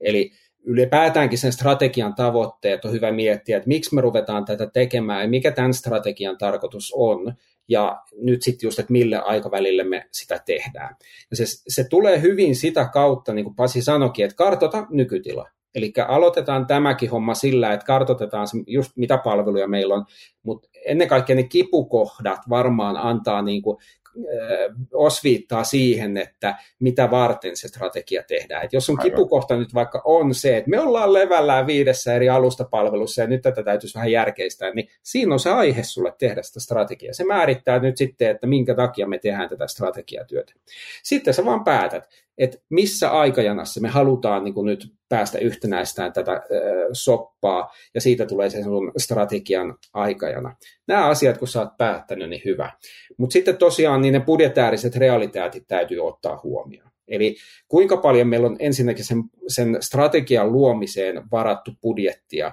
Eli 0.00 0.30
ylipäätäänkin 0.64 1.38
sen 1.38 1.52
strategian 1.52 2.14
tavoitteet 2.14 2.84
on 2.84 2.92
hyvä 2.92 3.12
miettiä, 3.12 3.56
että 3.56 3.68
miksi 3.68 3.94
me 3.94 4.00
ruvetaan 4.00 4.44
tätä 4.44 4.66
tekemään 4.66 5.22
ja 5.22 5.28
mikä 5.28 5.50
tämän 5.50 5.74
strategian 5.74 6.38
tarkoitus 6.38 6.92
on, 6.96 7.34
ja 7.68 8.02
nyt 8.22 8.42
sitten 8.42 8.66
just, 8.66 8.78
että 8.78 8.92
millä 8.92 9.20
aikavälillä 9.20 9.84
me 9.84 10.06
sitä 10.12 10.40
tehdään. 10.46 10.96
Ja 11.30 11.36
se, 11.36 11.44
se 11.46 11.84
tulee 11.84 12.20
hyvin 12.20 12.56
sitä 12.56 12.88
kautta, 12.92 13.34
niin 13.34 13.44
kuin 13.44 13.56
Pasi 13.56 13.82
sanoikin, 13.82 14.24
että 14.24 14.36
kartota 14.36 14.86
nykytila. 14.90 15.48
Eli 15.74 15.92
aloitetaan 16.08 16.66
tämäkin 16.66 17.10
homma 17.10 17.34
sillä, 17.34 17.72
että 17.72 17.86
kartoitetaan 17.86 18.46
just 18.66 18.92
mitä 18.96 19.18
palveluja 19.18 19.68
meillä 19.68 19.94
on, 19.94 20.04
mutta 20.42 20.68
ennen 20.86 21.08
kaikkea 21.08 21.36
ne 21.36 21.42
kipukohdat 21.42 22.40
varmaan 22.48 22.96
antaa 22.96 23.42
niin 23.42 23.62
kuin, 23.62 23.76
äh, 24.16 24.76
osviittaa 24.92 25.64
siihen, 25.64 26.16
että 26.16 26.54
mitä 26.80 27.10
varten 27.10 27.56
se 27.56 27.68
strategia 27.68 28.22
tehdään. 28.22 28.64
Et 28.64 28.72
jos 28.72 28.90
on 28.90 28.98
kipukohta 28.98 29.56
nyt 29.56 29.74
vaikka 29.74 30.02
on 30.04 30.34
se, 30.34 30.56
että 30.56 30.70
me 30.70 30.80
ollaan 30.80 31.12
levällään 31.12 31.66
viidessä 31.66 32.14
eri 32.14 32.28
alustapalvelussa 32.28 33.22
ja 33.22 33.26
nyt 33.26 33.42
tätä 33.42 33.62
täytyisi 33.62 33.94
vähän 33.94 34.12
järkeistää, 34.12 34.70
niin 34.70 34.88
siinä 35.02 35.32
on 35.32 35.40
se 35.40 35.50
aihe 35.50 35.82
sulle 35.82 36.14
tehdä 36.18 36.42
sitä 36.42 36.60
strategiaa. 36.60 37.12
Se 37.12 37.24
määrittää 37.24 37.78
nyt 37.78 37.96
sitten, 37.96 38.30
että 38.30 38.46
minkä 38.46 38.74
takia 38.74 39.06
me 39.06 39.18
tehdään 39.18 39.48
tätä 39.48 39.66
strategiatyötä. 39.66 40.52
Sitten 41.02 41.34
sä 41.34 41.44
vaan 41.44 41.64
päätät, 41.64 42.08
että 42.38 42.58
missä 42.68 43.10
aikajanassa 43.10 43.80
me 43.80 43.88
halutaan 43.88 44.44
niin 44.44 44.54
kuin 44.54 44.66
nyt 44.66 44.99
päästä 45.10 45.38
yhtenäistämään 45.38 46.12
tätä 46.12 46.42
soppaa, 46.92 47.72
ja 47.94 48.00
siitä 48.00 48.26
tulee 48.26 48.50
se 48.50 48.62
sun 48.62 48.92
strategian 48.96 49.74
aikajana. 49.94 50.56
Nämä 50.88 51.06
asiat, 51.06 51.38
kun 51.38 51.48
sä 51.48 51.60
oot 51.60 51.76
päättänyt, 51.78 52.30
niin 52.30 52.42
hyvä. 52.44 52.72
Mutta 53.16 53.32
sitten 53.32 53.56
tosiaan 53.56 54.00
niin 54.02 54.12
ne 54.12 54.20
budjetääriset 54.20 54.96
realiteetit 54.96 55.64
täytyy 55.68 56.00
ottaa 56.00 56.40
huomioon. 56.42 56.90
Eli 57.08 57.36
kuinka 57.68 57.96
paljon 57.96 58.28
meillä 58.28 58.46
on 58.46 58.56
ensinnäkin 58.58 59.04
sen, 59.04 59.22
sen 59.48 59.76
strategian 59.80 60.52
luomiseen 60.52 61.22
varattu 61.30 61.70
budjettia, 61.82 62.52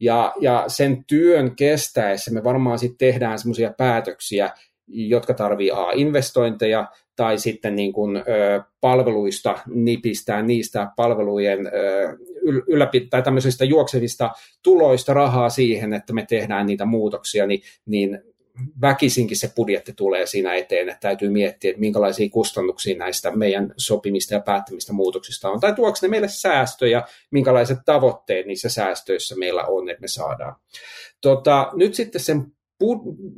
ja, 0.00 0.34
ja 0.40 0.64
sen 0.66 1.04
työn 1.04 1.56
kestäessä 1.56 2.30
me 2.30 2.44
varmaan 2.44 2.78
sitten 2.78 2.98
tehdään 2.98 3.38
semmoisia 3.38 3.74
päätöksiä, 3.78 4.50
jotka 4.86 5.34
tarvii 5.34 5.70
A, 5.70 5.90
investointeja, 5.94 6.86
tai 7.18 7.38
sitten 7.38 7.76
niin 7.76 7.92
kuin, 7.92 8.16
ö, 8.16 8.22
palveluista 8.80 9.58
nipistää 9.66 10.42
niistä 10.42 10.92
palvelujen 10.96 11.66
ö, 11.66 12.16
ylläpit- 12.46 13.08
tai 13.10 13.22
tämmöisistä 13.22 13.64
juoksevista 13.64 14.30
tuloista 14.62 15.14
rahaa 15.14 15.48
siihen, 15.48 15.92
että 15.92 16.12
me 16.12 16.26
tehdään 16.28 16.66
niitä 16.66 16.84
muutoksia, 16.84 17.46
niin, 17.46 17.62
niin 17.86 18.22
väkisinkin 18.80 19.36
se 19.36 19.52
budjetti 19.56 19.92
tulee 19.92 20.26
siinä 20.26 20.54
eteen, 20.54 20.88
että 20.88 21.00
täytyy 21.00 21.28
miettiä, 21.30 21.70
että 21.70 21.80
minkälaisia 21.80 22.28
kustannuksia 22.28 22.98
näistä 22.98 23.30
meidän 23.30 23.74
sopimista 23.76 24.34
ja 24.34 24.40
päättämistä 24.40 24.92
muutoksista 24.92 25.50
on, 25.50 25.60
tai 25.60 25.74
tuoksi 25.74 26.06
ne 26.06 26.10
meille 26.10 26.28
säästöjä, 26.28 27.02
minkälaiset 27.30 27.78
tavoitteet 27.84 28.46
niissä 28.46 28.68
säästöissä 28.68 29.36
meillä 29.36 29.64
on, 29.64 29.88
että 29.90 30.00
me 30.00 30.08
saadaan. 30.08 30.56
Tota, 31.20 31.70
nyt 31.74 31.94
sitten 31.94 32.20
sen 32.20 32.52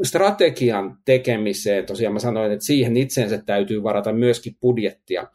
strategian 0.03 0.99
tekemiseen, 1.05 1.87
tosiaan 1.87 2.13
mä 2.13 2.19
sanoin, 2.19 2.53
että 2.53 2.65
siihen 2.65 2.97
itseensä 2.97 3.43
täytyy 3.47 3.83
varata 3.83 4.13
myöskin 4.13 4.57
budjettia. 4.61 5.27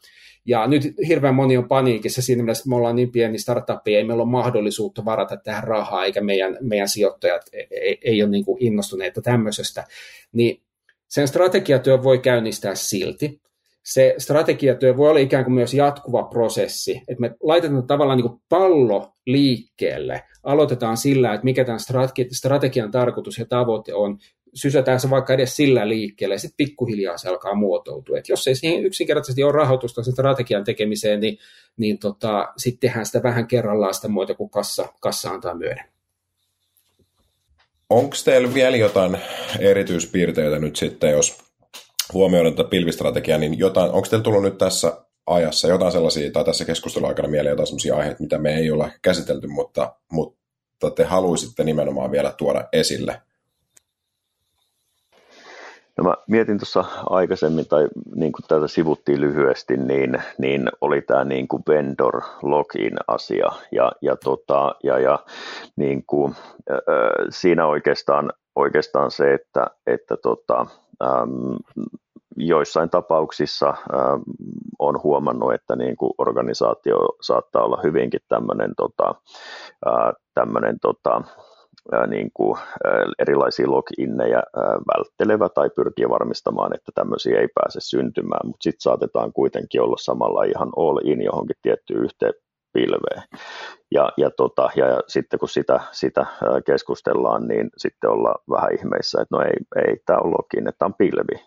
Ja 0.46 0.66
nyt 0.66 0.82
hirveän 1.08 1.34
moni 1.34 1.56
on 1.56 1.68
paniikissa 1.68 2.22
siinä 2.22 2.42
mielessä, 2.42 2.62
että 2.62 2.68
me 2.68 2.76
ollaan 2.76 2.96
niin 2.96 3.12
pieni 3.12 3.38
startup, 3.38 3.86
ei 3.86 4.04
meillä 4.04 4.22
ole 4.22 4.30
mahdollisuutta 4.30 5.04
varata 5.04 5.36
tähän 5.36 5.64
rahaa, 5.64 6.04
eikä 6.04 6.20
meidän, 6.20 6.58
meidän 6.60 6.88
sijoittajat 6.88 7.42
ei, 7.70 7.98
ei 8.04 8.22
ole 8.22 8.30
niin 8.30 8.44
kuin 8.44 8.62
innostuneita 8.62 9.22
tämmöisestä. 9.22 9.84
Niin 10.32 10.62
sen 11.08 11.28
strategiatyö 11.28 12.02
voi 12.02 12.18
käynnistää 12.18 12.74
silti. 12.74 13.40
Se 13.86 14.14
strategiatyö 14.18 14.96
voi 14.96 15.10
olla 15.10 15.20
ikään 15.20 15.44
kuin 15.44 15.54
myös 15.54 15.74
jatkuva 15.74 16.22
prosessi, 16.22 17.02
että 17.08 17.20
me 17.20 17.34
laitetaan 17.42 17.86
tavallaan 17.86 18.18
niin 18.18 18.40
pallo 18.48 19.12
liikkeelle, 19.26 20.22
aloitetaan 20.42 20.96
sillä, 20.96 21.34
että 21.34 21.44
mikä 21.44 21.64
tämän 21.64 21.80
strategian 22.32 22.90
tarkoitus 22.90 23.38
ja 23.38 23.46
tavoite 23.46 23.94
on, 23.94 24.18
sysätään 24.54 25.00
se 25.00 25.10
vaikka 25.10 25.34
edes 25.34 25.56
sillä 25.56 25.88
liikkeelle, 25.88 26.34
ja 26.34 26.38
sitten 26.38 26.66
pikkuhiljaa 26.66 27.18
se 27.18 27.28
alkaa 27.28 27.54
muotoutua. 27.54 28.18
Et 28.18 28.28
jos 28.28 28.48
ei 28.48 28.54
siihen 28.54 28.84
yksinkertaisesti 28.84 29.42
ole 29.42 29.52
rahoitusta 29.52 30.02
sen 30.02 30.12
strategian 30.12 30.64
tekemiseen, 30.64 31.20
niin, 31.20 31.38
niin 31.76 31.98
tota, 31.98 32.48
sitten 32.56 32.88
tehdään 32.88 33.06
sitä 33.06 33.22
vähän 33.22 33.46
kerrallaan 33.46 33.94
sitä 33.94 34.08
muuta 34.08 34.34
kuin 34.34 34.50
kassa, 34.50 34.88
kassa 35.00 35.30
antaa 35.30 35.54
myöden. 35.54 35.84
Onko 37.90 38.16
teillä 38.24 38.54
vielä 38.54 38.76
jotain 38.76 39.16
erityispiirteitä 39.58 40.58
nyt 40.58 40.76
sitten, 40.76 41.10
jos 41.10 41.45
huomioidaan 42.12 42.54
tätä 42.54 42.68
pilvistrategiaa, 42.68 43.38
niin 43.38 43.58
jotain, 43.58 43.90
onko 43.90 44.08
teillä 44.10 44.22
tullut 44.22 44.42
nyt 44.42 44.58
tässä 44.58 44.92
ajassa 45.26 45.68
jotain 45.68 45.92
sellaisia, 45.92 46.30
tai 46.30 46.44
tässä 46.44 46.64
keskustelun 46.64 47.08
aikana 47.08 47.28
mieleen 47.28 47.52
jotain 47.52 47.66
sellaisia 47.66 47.96
aiheita, 47.96 48.22
mitä 48.22 48.38
me 48.38 48.56
ei 48.56 48.70
ole 48.70 48.92
käsitelty, 49.02 49.46
mutta, 49.46 49.94
mutta 50.12 50.90
te 50.90 51.04
haluaisitte 51.04 51.64
nimenomaan 51.64 52.10
vielä 52.10 52.34
tuoda 52.38 52.68
esille? 52.72 53.20
No 55.98 56.04
mä 56.04 56.14
mietin 56.28 56.58
tuossa 56.58 56.84
aikaisemmin, 57.10 57.66
tai 57.68 57.88
niin 58.14 58.32
kuin 58.32 58.44
tätä 58.48 58.68
sivuttiin 58.68 59.20
lyhyesti, 59.20 59.76
niin, 59.76 60.22
niin 60.38 60.68
oli 60.80 61.02
tämä 61.02 61.24
niin 61.24 61.48
kuin 61.48 61.62
vendor 61.68 62.22
login 62.42 62.96
asia, 63.08 63.50
ja, 63.72 63.92
ja, 64.02 64.16
tota, 64.16 64.74
ja, 64.82 64.98
ja 64.98 65.18
niin 65.76 66.04
kuin, 66.06 66.34
äh, 66.70 66.76
siinä 67.30 67.66
oikeastaan, 67.66 68.32
oikeastaan 68.56 69.10
se, 69.10 69.34
että, 69.34 69.66
että 69.86 70.16
tota, 70.16 70.66
ähm, 71.02 71.56
joissain 72.36 72.90
tapauksissa 72.90 73.68
ähm, 73.68 74.22
on 74.78 75.02
huomannut, 75.02 75.54
että 75.54 75.76
niin 75.76 75.96
kuin 75.96 76.12
organisaatio 76.18 76.96
saattaa 77.20 77.64
olla 77.64 77.80
hyvinkin 77.82 78.20
tämmöinen 78.28 78.72
tota, 78.76 79.14
tota, 80.80 81.22
niin 82.06 82.30
kuin, 82.34 82.58
erilaisia 83.18 83.70
loginneja 83.70 84.42
välttelevä 84.94 85.48
tai 85.48 85.70
pyrkii 85.70 86.08
varmistamaan, 86.08 86.74
että 86.74 86.92
tämmöisiä 86.94 87.40
ei 87.40 87.48
pääse 87.54 87.80
syntymään, 87.80 88.46
mutta 88.46 88.62
sitten 88.62 88.80
saatetaan 88.80 89.32
kuitenkin 89.32 89.82
olla 89.82 89.96
samalla 89.98 90.44
ihan 90.44 90.68
all 90.76 91.00
in 91.04 91.22
johonkin 91.22 91.56
tiettyyn 91.62 92.04
yhteen 92.04 92.32
pilveen. 92.76 93.22
Ja, 93.94 94.08
ja, 94.16 94.30
tota, 94.30 94.70
ja, 94.76 95.00
sitten 95.08 95.38
kun 95.38 95.48
sitä, 95.48 95.80
sitä 95.92 96.26
keskustellaan, 96.66 97.48
niin 97.48 97.70
sitten 97.76 98.10
ollaan 98.10 98.40
vähän 98.50 98.74
ihmeissä, 98.74 99.22
että 99.22 99.36
no 99.36 99.42
ei, 99.42 99.86
ei 99.86 99.96
tämä 100.06 100.18
ole 100.18 100.30
login, 100.30 100.68
että 100.68 100.78
tämä 100.78 100.86
on 100.86 100.94
pilvi. 100.98 101.46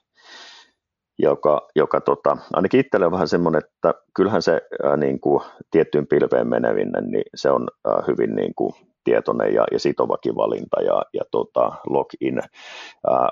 Joka, 1.19 1.67
joka 1.75 2.01
tota, 2.01 2.37
ainakin 2.53 2.79
itselle 2.79 3.05
on 3.05 3.11
vähän 3.11 3.27
semmoinen, 3.27 3.61
että 3.65 3.93
kyllähän 4.15 4.41
se 4.41 4.61
ää, 4.83 4.97
niin 4.97 5.19
kuin, 5.19 5.43
tiettyyn 5.71 6.07
pilveen 6.07 6.47
menevinen, 6.47 7.05
niin 7.11 7.25
se 7.35 7.51
on 7.51 7.67
ää, 7.87 8.03
hyvin 8.07 8.35
niin 8.35 8.55
kuin, 8.55 8.73
tietoinen 9.03 9.53
ja, 9.53 9.65
ja 9.71 9.79
sitovakin 9.79 10.35
valinta 10.35 10.81
ja, 10.81 11.03
ja 11.13 11.21
tota, 11.31 11.71
login 11.89 12.39
ää, 13.09 13.29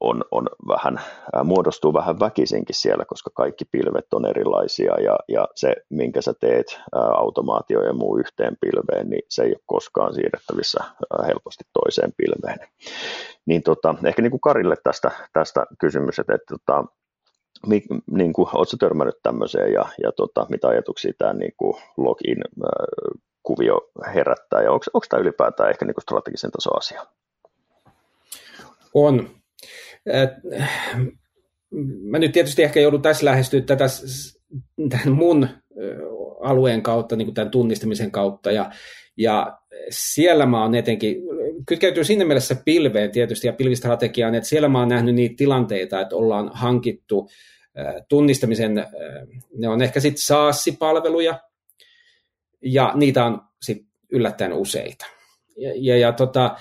on, 0.00 0.24
on 0.30 0.48
vähän, 0.68 1.00
ää, 1.32 1.44
muodostuu 1.44 1.94
vähän 1.94 2.20
väkisinkin 2.20 2.74
siellä, 2.74 3.04
koska 3.04 3.30
kaikki 3.34 3.64
pilvet 3.64 4.14
on 4.14 4.26
erilaisia 4.26 5.00
ja, 5.00 5.18
ja 5.28 5.48
se, 5.54 5.76
minkä 5.88 6.22
sä 6.22 6.34
teet 6.40 6.80
ää, 6.94 7.02
automaatio 7.02 7.82
ja 7.82 7.92
muu 7.92 8.18
yhteen 8.18 8.56
pilveen, 8.60 9.10
niin 9.10 9.22
se 9.28 9.42
ei 9.42 9.50
ole 9.50 9.62
koskaan 9.66 10.14
siirrettävissä 10.14 10.84
ää, 10.84 11.26
helposti 11.26 11.64
toiseen 11.72 12.12
pilveen. 12.16 12.58
Niin 13.46 13.62
tota, 13.62 13.94
ehkä 14.04 14.22
niin 14.22 14.30
kuin 14.30 14.40
Karille 14.40 14.76
tästä, 14.82 15.10
tästä 15.32 15.66
kysymys, 15.78 16.18
että, 16.18 16.34
että 16.34 16.54
tota, 16.54 16.84
niin 18.10 18.32
kuin, 18.32 18.48
oletko 18.52 18.76
törmännyt 18.78 19.22
tämmöiseen 19.22 19.72
ja, 19.72 19.84
ja 20.02 20.12
tota, 20.12 20.46
mitä 20.48 20.68
ajatuksia 20.68 21.12
tämä 21.18 21.32
niin 21.32 21.52
kuin 21.56 21.76
login 21.96 22.44
kuvio 23.42 23.90
herättää, 24.14 24.62
ja 24.62 24.72
onko, 24.72 24.84
onko 24.94 25.06
tämä 25.10 25.20
ylipäätään 25.20 25.70
ehkä 25.70 25.84
niin 25.84 25.94
strategisen 26.02 26.50
tason 26.50 26.78
asia? 26.78 27.06
On. 28.94 29.39
Mä 32.02 32.18
nyt 32.18 32.32
tietysti 32.32 32.62
ehkä 32.62 32.80
joudun 32.80 33.02
tässä 33.02 33.26
lähestyä 33.26 33.60
tätä 33.60 33.84
tämän 34.88 35.12
mun 35.12 35.48
alueen 36.40 36.82
kautta, 36.82 37.16
niin 37.16 37.26
kuin 37.26 37.34
tämän 37.34 37.50
tunnistamisen 37.50 38.10
kautta, 38.10 38.52
ja, 38.52 38.70
ja 39.16 39.58
siellä 39.90 40.46
mä 40.46 40.62
oon 40.62 40.74
etenkin, 40.74 41.16
kytkeytyy 41.66 42.04
siinä 42.04 42.24
mielessä 42.24 42.56
pilveen 42.64 43.10
tietysti 43.10 43.46
ja 43.46 43.52
pilvistrategiaan, 43.52 44.34
että 44.34 44.48
siellä 44.48 44.68
mä 44.68 44.78
oon 44.78 44.88
nähnyt 44.88 45.14
niitä 45.14 45.34
tilanteita, 45.36 46.00
että 46.00 46.16
ollaan 46.16 46.50
hankittu 46.52 47.28
tunnistamisen, 48.08 48.86
ne 49.58 49.68
on 49.68 49.82
ehkä 49.82 50.00
sitten 50.00 50.22
SaaS-palveluja, 50.22 51.40
ja 52.62 52.92
niitä 52.94 53.24
on 53.24 53.40
sit 53.62 53.86
yllättäen 54.12 54.52
useita. 54.52 55.06
Ja, 55.56 55.72
ja, 55.76 55.96
ja 55.96 56.12
tota, 56.12 56.56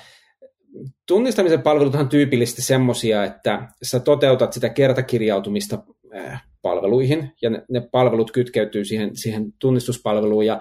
tunnistamisen 1.07 1.61
palvelut 1.61 1.95
on 1.95 2.09
tyypillisesti 2.09 2.61
semmoisia, 2.61 3.23
että 3.23 3.67
sä 3.83 3.99
toteutat 3.99 4.53
sitä 4.53 4.69
kertakirjautumista 4.69 5.83
äh, 6.15 6.43
palveluihin, 6.61 7.31
ja 7.41 7.49
ne, 7.49 7.65
ne 7.69 7.81
palvelut 7.91 8.31
kytkeytyy 8.31 8.85
siihen, 8.85 9.15
siihen 9.15 9.53
tunnistuspalveluun, 9.59 10.45
ja 10.45 10.53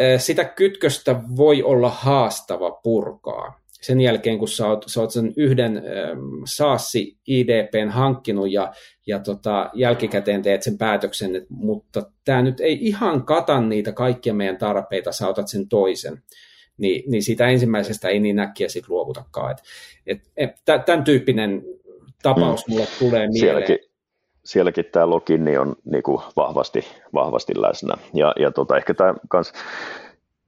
äh, 0.00 0.20
sitä 0.20 0.44
kytköstä 0.44 1.20
voi 1.36 1.62
olla 1.62 1.90
haastava 1.90 2.70
purkaa 2.70 3.60
sen 3.80 4.00
jälkeen, 4.00 4.38
kun 4.38 4.48
sä 4.48 4.66
oot, 4.66 4.84
sä 4.86 5.00
oot 5.00 5.10
sen 5.10 5.32
yhden 5.36 5.76
ähm, 5.76 6.42
saassi 6.46 7.18
IDPn 7.26 7.88
hankkinut 7.88 8.52
ja, 8.52 8.72
ja 9.06 9.18
tota, 9.18 9.70
jälkikäteen 9.74 10.42
teet 10.42 10.62
sen 10.62 10.78
päätöksen, 10.78 11.36
että, 11.36 11.48
mutta 11.50 12.02
tämä 12.24 12.42
nyt 12.42 12.60
ei 12.60 12.78
ihan 12.80 13.24
kata 13.24 13.60
niitä 13.60 13.92
kaikkia 13.92 14.34
meidän 14.34 14.58
tarpeita, 14.58 15.12
sä 15.12 15.28
otat 15.28 15.48
sen 15.48 15.68
toisen. 15.68 16.22
Niin, 16.78 17.10
niin 17.10 17.22
siitä 17.22 17.46
ensimmäisestä 17.46 18.08
ei 18.08 18.20
niin 18.20 18.38
äkkiä 18.38 18.68
sitten 18.68 18.94
luovutakaan. 18.94 19.50
Et, 19.50 19.62
et, 20.06 20.22
et, 20.36 20.84
tämän 20.86 21.04
tyyppinen 21.04 21.62
tapaus 22.22 22.66
hmm. 22.66 22.72
mulle 22.74 22.86
tulee 22.98 23.28
mieleen. 23.28 23.40
Sielläkin, 23.40 23.78
sielläkin 24.44 24.84
tämä 24.92 25.10
login 25.10 25.60
on 25.60 25.76
niinku 25.84 26.22
vahvasti, 26.36 26.84
vahvasti 27.14 27.52
läsnä. 27.60 27.94
Ja, 28.14 28.34
ja 28.38 28.50
tota, 28.50 28.76
ehkä 28.76 28.94
tämä 28.94 29.14
kans 29.28 29.52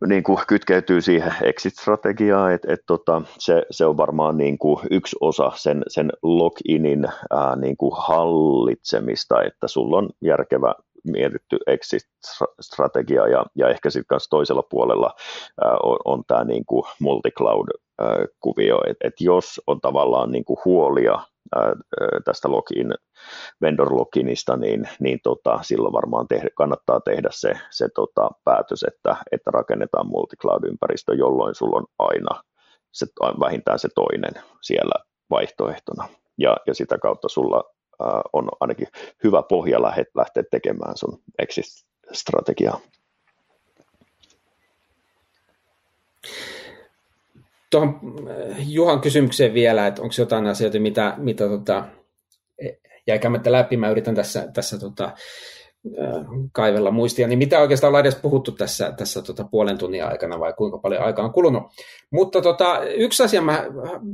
niin 0.07 0.23
kuin 0.23 0.39
kytkeytyy 0.47 1.01
siihen 1.01 1.35
exit-strategiaan, 1.43 2.53
että 2.53 2.73
et 2.73 2.81
tota, 2.87 3.23
se, 3.39 3.63
se 3.71 3.87
on 3.87 3.97
varmaan 3.97 4.37
niin 4.37 4.59
kuin 4.59 4.79
yksi 4.91 5.17
osa 5.21 5.53
sen, 5.55 5.83
sen 5.89 6.13
loginin 6.23 7.05
ää, 7.31 7.57
niin 7.57 7.77
kuin 7.77 7.93
hallitsemista, 7.97 9.43
että 9.43 9.69
sulla 9.69 9.99
on 9.99 10.11
järkevä 10.21 10.75
mietitty 11.05 11.59
exit-strategia 11.67 13.27
ja, 13.27 13.47
ja 13.55 13.69
ehkä 13.69 13.91
sitten 13.91 14.07
kanssa 14.07 14.31
toisella 14.31 14.63
puolella 14.71 15.15
ää, 15.65 15.77
on, 15.83 15.99
on 16.05 16.23
tämä 16.27 16.45
niin 16.45 16.65
kuin 16.67 16.85
multi-cloud 17.01 17.69
kuvio, 18.41 18.81
että 18.87 19.09
et 19.09 19.21
jos 19.21 19.61
on 19.67 19.81
tavallaan 19.81 20.33
niin 20.33 20.45
kuin 20.45 20.59
huolia 20.65 21.19
tästä 22.25 22.51
login, 22.51 22.95
vendor 23.61 23.97
loginista, 23.97 24.57
niin, 24.57 24.89
niin 25.01 25.19
tota, 25.23 25.59
silloin 25.63 25.93
varmaan 25.93 26.29
tehdä, 26.29 26.49
kannattaa 26.57 27.01
tehdä 27.01 27.29
se, 27.33 27.53
se 27.71 27.89
tota, 27.95 28.31
päätös, 28.45 28.83
että, 28.83 29.17
että 29.33 29.51
rakennetaan 29.51 30.07
multicloud-ympäristö, 30.07 31.15
jolloin 31.15 31.55
sulla 31.55 31.77
on 31.77 31.87
aina 31.99 32.43
se, 32.93 33.07
vähintään 33.41 33.79
se 33.79 33.89
toinen 33.95 34.43
siellä 34.63 34.95
vaihtoehtona. 35.31 36.09
Ja, 36.39 36.57
ja 36.67 36.75
sitä 36.75 36.99
kautta 36.99 37.29
sulla 37.29 37.65
on 38.33 38.49
ainakin 38.61 38.87
hyvä 39.25 39.43
pohja 39.43 39.83
lähteä 40.15 40.43
tekemään 40.51 40.97
sun 40.97 41.23
exit-strategiaa. 41.39 42.81
Tuohon 47.71 48.01
äh, 48.31 48.57
Juhan 48.69 49.01
kysymykseen 49.01 49.55
vielä, 49.55 49.87
että 49.87 50.03
onko 50.03 50.15
jotain 50.19 50.47
asioita, 50.47 50.81
mitä, 50.81 51.15
mitä 51.17 51.49
tota, 51.49 51.85
jäikämättä 53.07 53.53
läpi, 53.53 53.77
mä 53.77 53.91
yritän 53.91 54.15
tässä, 54.15 54.49
tässä 54.55 54.79
tota, 54.79 55.13
kaivella 56.53 56.91
muistia, 56.91 57.27
niin 57.27 57.39
mitä 57.39 57.61
oikeastaan 57.61 57.89
ollaan 57.89 58.07
edes 58.07 58.15
puhuttu 58.15 58.53
tässä, 58.53 58.93
tässä 58.97 59.23
tota 59.23 59.45
puolen 59.45 59.79
tunnin 59.79 60.05
aikana 60.05 60.41
vai 60.41 60.53
kuinka 60.53 60.79
paljon 60.79 61.03
aikaa 61.03 61.25
on 61.25 61.33
kulunut. 61.33 61.63
Mutta 62.11 62.43
tota, 62.43 62.85
yksi 62.85 63.23
asia, 63.23 63.43
mä 63.43 63.67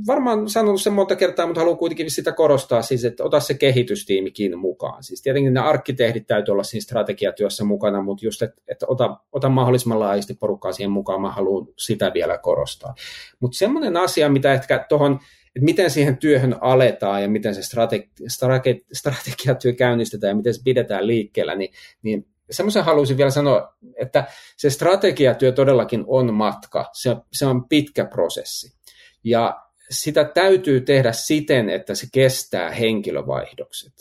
varmaan 0.07 0.49
sanonut 0.49 0.81
sen 0.81 0.93
monta 0.93 1.15
kertaa, 1.15 1.45
mutta 1.47 1.61
haluan 1.61 1.77
kuitenkin 1.77 2.11
sitä 2.11 2.31
korostaa, 2.31 2.81
siis, 2.81 3.05
että 3.05 3.23
ota 3.23 3.39
se 3.39 3.53
kehitystiimikin 3.53 4.59
mukaan. 4.59 5.03
Siis 5.03 5.21
tietenkin 5.21 5.53
ne 5.53 5.59
arkkitehdit 5.59 6.27
täytyy 6.27 6.51
olla 6.51 6.63
siinä 6.63 6.83
strategiatyössä 6.83 7.63
mukana, 7.63 8.01
mutta 8.01 8.25
just, 8.25 8.41
että, 8.41 8.61
että 8.67 8.85
ota, 8.89 9.17
ota 9.31 9.49
mahdollisimman 9.49 9.99
laajasti 9.99 10.33
porukkaa 10.33 10.71
siihen 10.71 10.91
mukaan, 10.91 11.21
mä 11.21 11.31
haluan 11.31 11.67
sitä 11.77 12.11
vielä 12.13 12.37
korostaa. 12.37 12.95
Mutta 13.39 13.57
semmoinen 13.57 13.97
asia, 13.97 14.29
mitä 14.29 14.53
ehkä 14.53 14.85
tuohon 14.89 15.19
että 15.47 15.65
miten 15.65 15.91
siihen 15.91 16.17
työhön 16.17 16.55
aletaan 16.61 17.21
ja 17.21 17.29
miten 17.29 17.55
se 17.55 17.61
strategi- 17.61 18.09
strate- 18.33 18.85
strategiatyö 18.93 19.73
käynnistetään 19.73 20.31
ja 20.31 20.35
miten 20.35 20.53
se 20.53 20.61
pidetään 20.63 21.07
liikkeellä, 21.07 21.55
niin, 21.55 21.73
niin 22.01 22.27
semmoisen 22.51 22.83
haluaisin 22.83 23.17
vielä 23.17 23.31
sanoa, 23.31 23.77
että 23.95 24.23
se 24.57 24.69
strategiatyö 24.69 25.51
todellakin 25.51 26.03
on 26.07 26.33
matka, 26.33 26.89
se, 26.93 27.15
se 27.33 27.45
on 27.45 27.67
pitkä 27.69 28.05
prosessi. 28.05 28.77
Ja 29.23 29.61
sitä 29.89 30.23
täytyy 30.23 30.81
tehdä 30.81 31.11
siten, 31.11 31.69
että 31.69 31.95
se 31.95 32.07
kestää 32.13 32.71
henkilövaihdokset. 32.71 33.93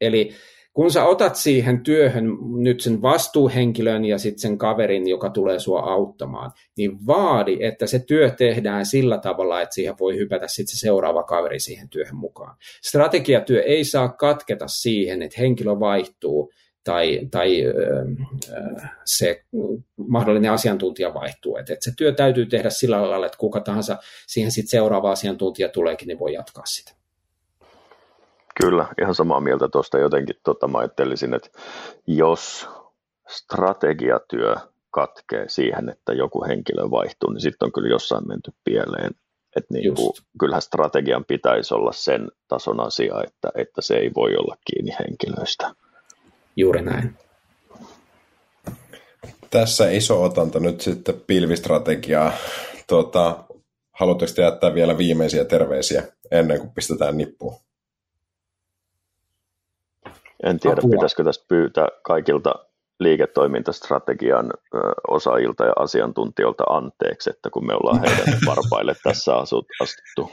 Eli 0.00 0.34
kun 0.80 0.90
sä 0.90 1.04
otat 1.04 1.36
siihen 1.36 1.80
työhön 1.80 2.38
nyt 2.56 2.80
sen 2.80 3.02
vastuuhenkilön 3.02 4.04
ja 4.04 4.18
sitten 4.18 4.40
sen 4.40 4.58
kaverin, 4.58 5.08
joka 5.08 5.30
tulee 5.30 5.58
sua 5.58 5.80
auttamaan, 5.80 6.52
niin 6.76 7.06
vaadi, 7.06 7.56
että 7.60 7.86
se 7.86 7.98
työ 7.98 8.30
tehdään 8.30 8.86
sillä 8.86 9.18
tavalla, 9.18 9.62
että 9.62 9.74
siihen 9.74 9.94
voi 10.00 10.16
hypätä 10.16 10.48
sitten 10.48 10.76
se 10.76 10.80
seuraava 10.80 11.22
kaveri 11.22 11.60
siihen 11.60 11.88
työhön 11.88 12.16
mukaan. 12.16 12.56
Strategiatyö 12.82 13.62
ei 13.62 13.84
saa 13.84 14.08
katketa 14.08 14.68
siihen, 14.68 15.22
että 15.22 15.40
henkilö 15.40 15.80
vaihtuu 15.80 16.52
tai, 16.84 17.20
tai 17.30 17.62
se 19.04 19.44
mahdollinen 20.08 20.52
asiantuntija 20.52 21.14
vaihtuu. 21.14 21.56
Et, 21.56 21.70
et 21.70 21.82
se 21.82 21.92
työ 21.96 22.12
täytyy 22.12 22.46
tehdä 22.46 22.70
sillä 22.70 23.10
lailla, 23.10 23.26
että 23.26 23.38
kuka 23.38 23.60
tahansa 23.60 23.98
siihen 24.26 24.52
sitten 24.52 24.70
seuraava 24.70 25.10
asiantuntija 25.10 25.68
tuleekin, 25.68 26.08
niin 26.08 26.18
voi 26.18 26.32
jatkaa 26.32 26.66
sitä. 26.66 26.99
Kyllä, 28.60 28.86
ihan 29.02 29.14
samaa 29.14 29.40
mieltä 29.40 29.68
tuosta 29.68 29.98
jotenkin. 29.98 30.36
Tota, 30.44 30.68
mä 30.68 30.78
ajattelisin, 30.78 31.34
että 31.34 31.48
jos 32.06 32.68
strategiatyö 33.28 34.54
katkee 34.90 35.44
siihen, 35.48 35.88
että 35.88 36.12
joku 36.12 36.44
henkilö 36.44 36.90
vaihtuu, 36.90 37.30
niin 37.30 37.40
sitten 37.40 37.66
on 37.66 37.72
kyllä 37.72 37.88
jossain 37.88 38.28
menty 38.28 38.50
pieleen. 38.64 39.10
Et 39.56 39.64
niin 39.70 39.94
kuin, 39.94 40.12
kyllähän 40.40 40.62
strategian 40.62 41.24
pitäisi 41.24 41.74
olla 41.74 41.92
sen 41.92 42.28
tason 42.48 42.80
asia, 42.80 43.14
että, 43.26 43.48
että 43.54 43.82
se 43.82 43.94
ei 43.94 44.10
voi 44.16 44.36
olla 44.36 44.56
kiinni 44.64 44.96
henkilöistä. 44.98 45.74
Juuri 46.56 46.82
näin. 46.82 47.16
Tässä 49.50 49.90
iso 49.90 50.22
otanta 50.22 50.60
nyt 50.60 50.80
sitten 50.80 51.22
pilvistrategiaa. 51.26 52.32
Tuota, 52.88 53.44
haluatteko 53.92 54.32
jättää 54.42 54.74
vielä 54.74 54.98
viimeisiä 54.98 55.44
terveisiä 55.44 56.02
ennen 56.30 56.60
kuin 56.60 56.70
pistetään 56.70 57.18
nippuun? 57.18 57.69
En 60.44 60.60
tiedä, 60.60 60.76
Apua. 60.78 60.90
pitäisikö 60.90 61.24
tästä 61.24 61.44
pyytää 61.48 61.88
kaikilta 62.02 62.54
liiketoimintastrategian 63.00 64.50
osaajilta 65.08 65.64
ja 65.64 65.72
asiantuntijoilta 65.78 66.64
anteeksi, 66.64 67.30
että 67.30 67.50
kun 67.50 67.66
me 67.66 67.74
ollaan 67.74 68.00
heidän 68.00 68.38
varpaille 68.46 68.94
tässä 69.02 69.36
astuttu. 69.36 70.32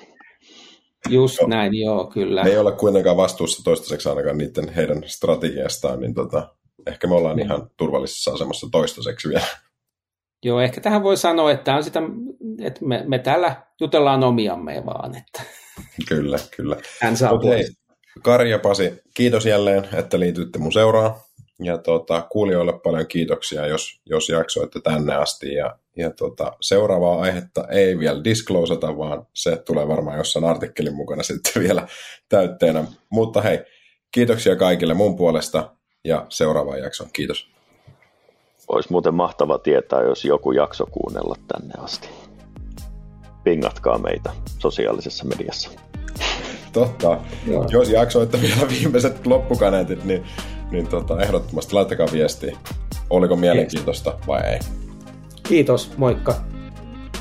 Just 1.10 1.40
joo. 1.40 1.50
näin, 1.50 1.74
joo, 1.74 2.08
kyllä. 2.08 2.44
Me 2.44 2.50
ei 2.50 2.58
ole 2.58 2.72
kuitenkaan 2.72 3.18
vastuussa 3.18 3.64
toistaiseksi 3.64 4.10
ainakaan 4.10 4.38
niiden 4.38 4.70
heidän 4.70 5.04
strategiastaan, 5.06 6.00
niin 6.00 6.14
tota, 6.14 6.56
ehkä 6.88 7.08
me 7.08 7.16
ollaan 7.16 7.40
ihan 7.40 7.70
turvallisessa 7.78 8.32
asemassa 8.32 8.68
toistaiseksi 8.72 9.30
vielä. 9.30 9.48
Joo, 10.46 10.62
ehkä 10.62 10.82
tähän 10.82 11.04
voi 11.04 11.18
sanoa, 11.18 11.52
että, 11.52 11.76
on 11.76 11.84
sitä, 11.84 12.02
että 12.62 12.86
me, 12.86 13.04
me 13.08 13.20
täällä 13.20 13.56
jutellaan 13.82 14.24
omiamme 14.24 14.84
vaan. 14.86 15.16
Että... 15.16 15.44
Kyllä, 16.10 16.40
kyllä. 16.56 16.76
Hän 17.02 17.18
saa 17.18 17.32
okay. 17.32 17.64
Kari 18.24 18.52
ja 18.52 18.60
Pasi, 18.60 19.02
kiitos 19.14 19.46
jälleen, 19.46 19.88
että 19.94 20.20
liityitte 20.20 20.60
mun 20.60 20.74
seuraan. 20.74 21.16
Ja 21.64 21.78
tota, 21.78 22.28
kuulijoille 22.30 22.80
paljon 22.84 23.08
kiitoksia, 23.08 23.68
jos, 23.68 24.02
jos 24.06 24.30
jaksoitte 24.30 24.82
tänne 24.82 25.16
asti. 25.16 25.54
Ja, 25.54 25.78
ja 25.96 26.12
tota, 26.12 26.54
seuraavaa 26.62 27.22
aihetta 27.22 27.68
ei 27.72 28.00
vielä 28.00 28.24
disclosata, 28.24 28.98
vaan 28.98 29.28
se 29.34 29.56
tulee 29.56 29.88
varmaan 29.88 30.18
jossain 30.18 30.46
artikkelin 30.46 30.96
mukana 30.96 31.24
sitten 31.24 31.62
vielä 31.64 31.88
täytteenä. 32.30 32.86
Mutta 33.10 33.42
hei, 33.42 33.60
kiitoksia 34.12 34.56
kaikille 34.56 34.94
mun 34.94 35.16
puolesta 35.16 35.72
ja 36.04 36.26
seuraavaan 36.30 36.80
jaksoon. 36.80 37.10
Kiitos. 37.14 37.50
Olisi 38.68 38.92
muuten 38.92 39.14
mahtava 39.14 39.58
tietää, 39.58 40.02
jos 40.02 40.26
joku 40.26 40.52
jakso 40.52 40.86
kuunnella 40.86 41.36
tänne 41.48 41.74
asti. 41.78 42.10
Pingatkaa 43.44 43.98
meitä 43.98 44.32
sosiaalisessa 44.60 45.26
mediassa. 45.26 45.87
Totta. 46.72 47.18
Joo. 47.48 47.66
Jos 47.70 47.90
jaksoitte 47.90 48.42
vielä 48.42 48.70
viimeiset 48.80 49.28
loppukaneetit, 49.28 50.04
niin, 50.04 50.24
niin 50.72 50.88
tota, 50.88 51.22
ehdottomasti 51.22 51.74
laittakaa 51.74 52.08
viestiä. 52.12 52.58
Oliko 53.10 53.36
mielenkiintoista 53.36 54.14
vai 54.28 54.42
ei? 54.42 54.60
Kiitos, 55.44 55.92
moikka. 55.98 56.36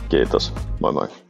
Kiitos, 0.08 0.52
moi 0.80 0.92
moi. 0.92 1.25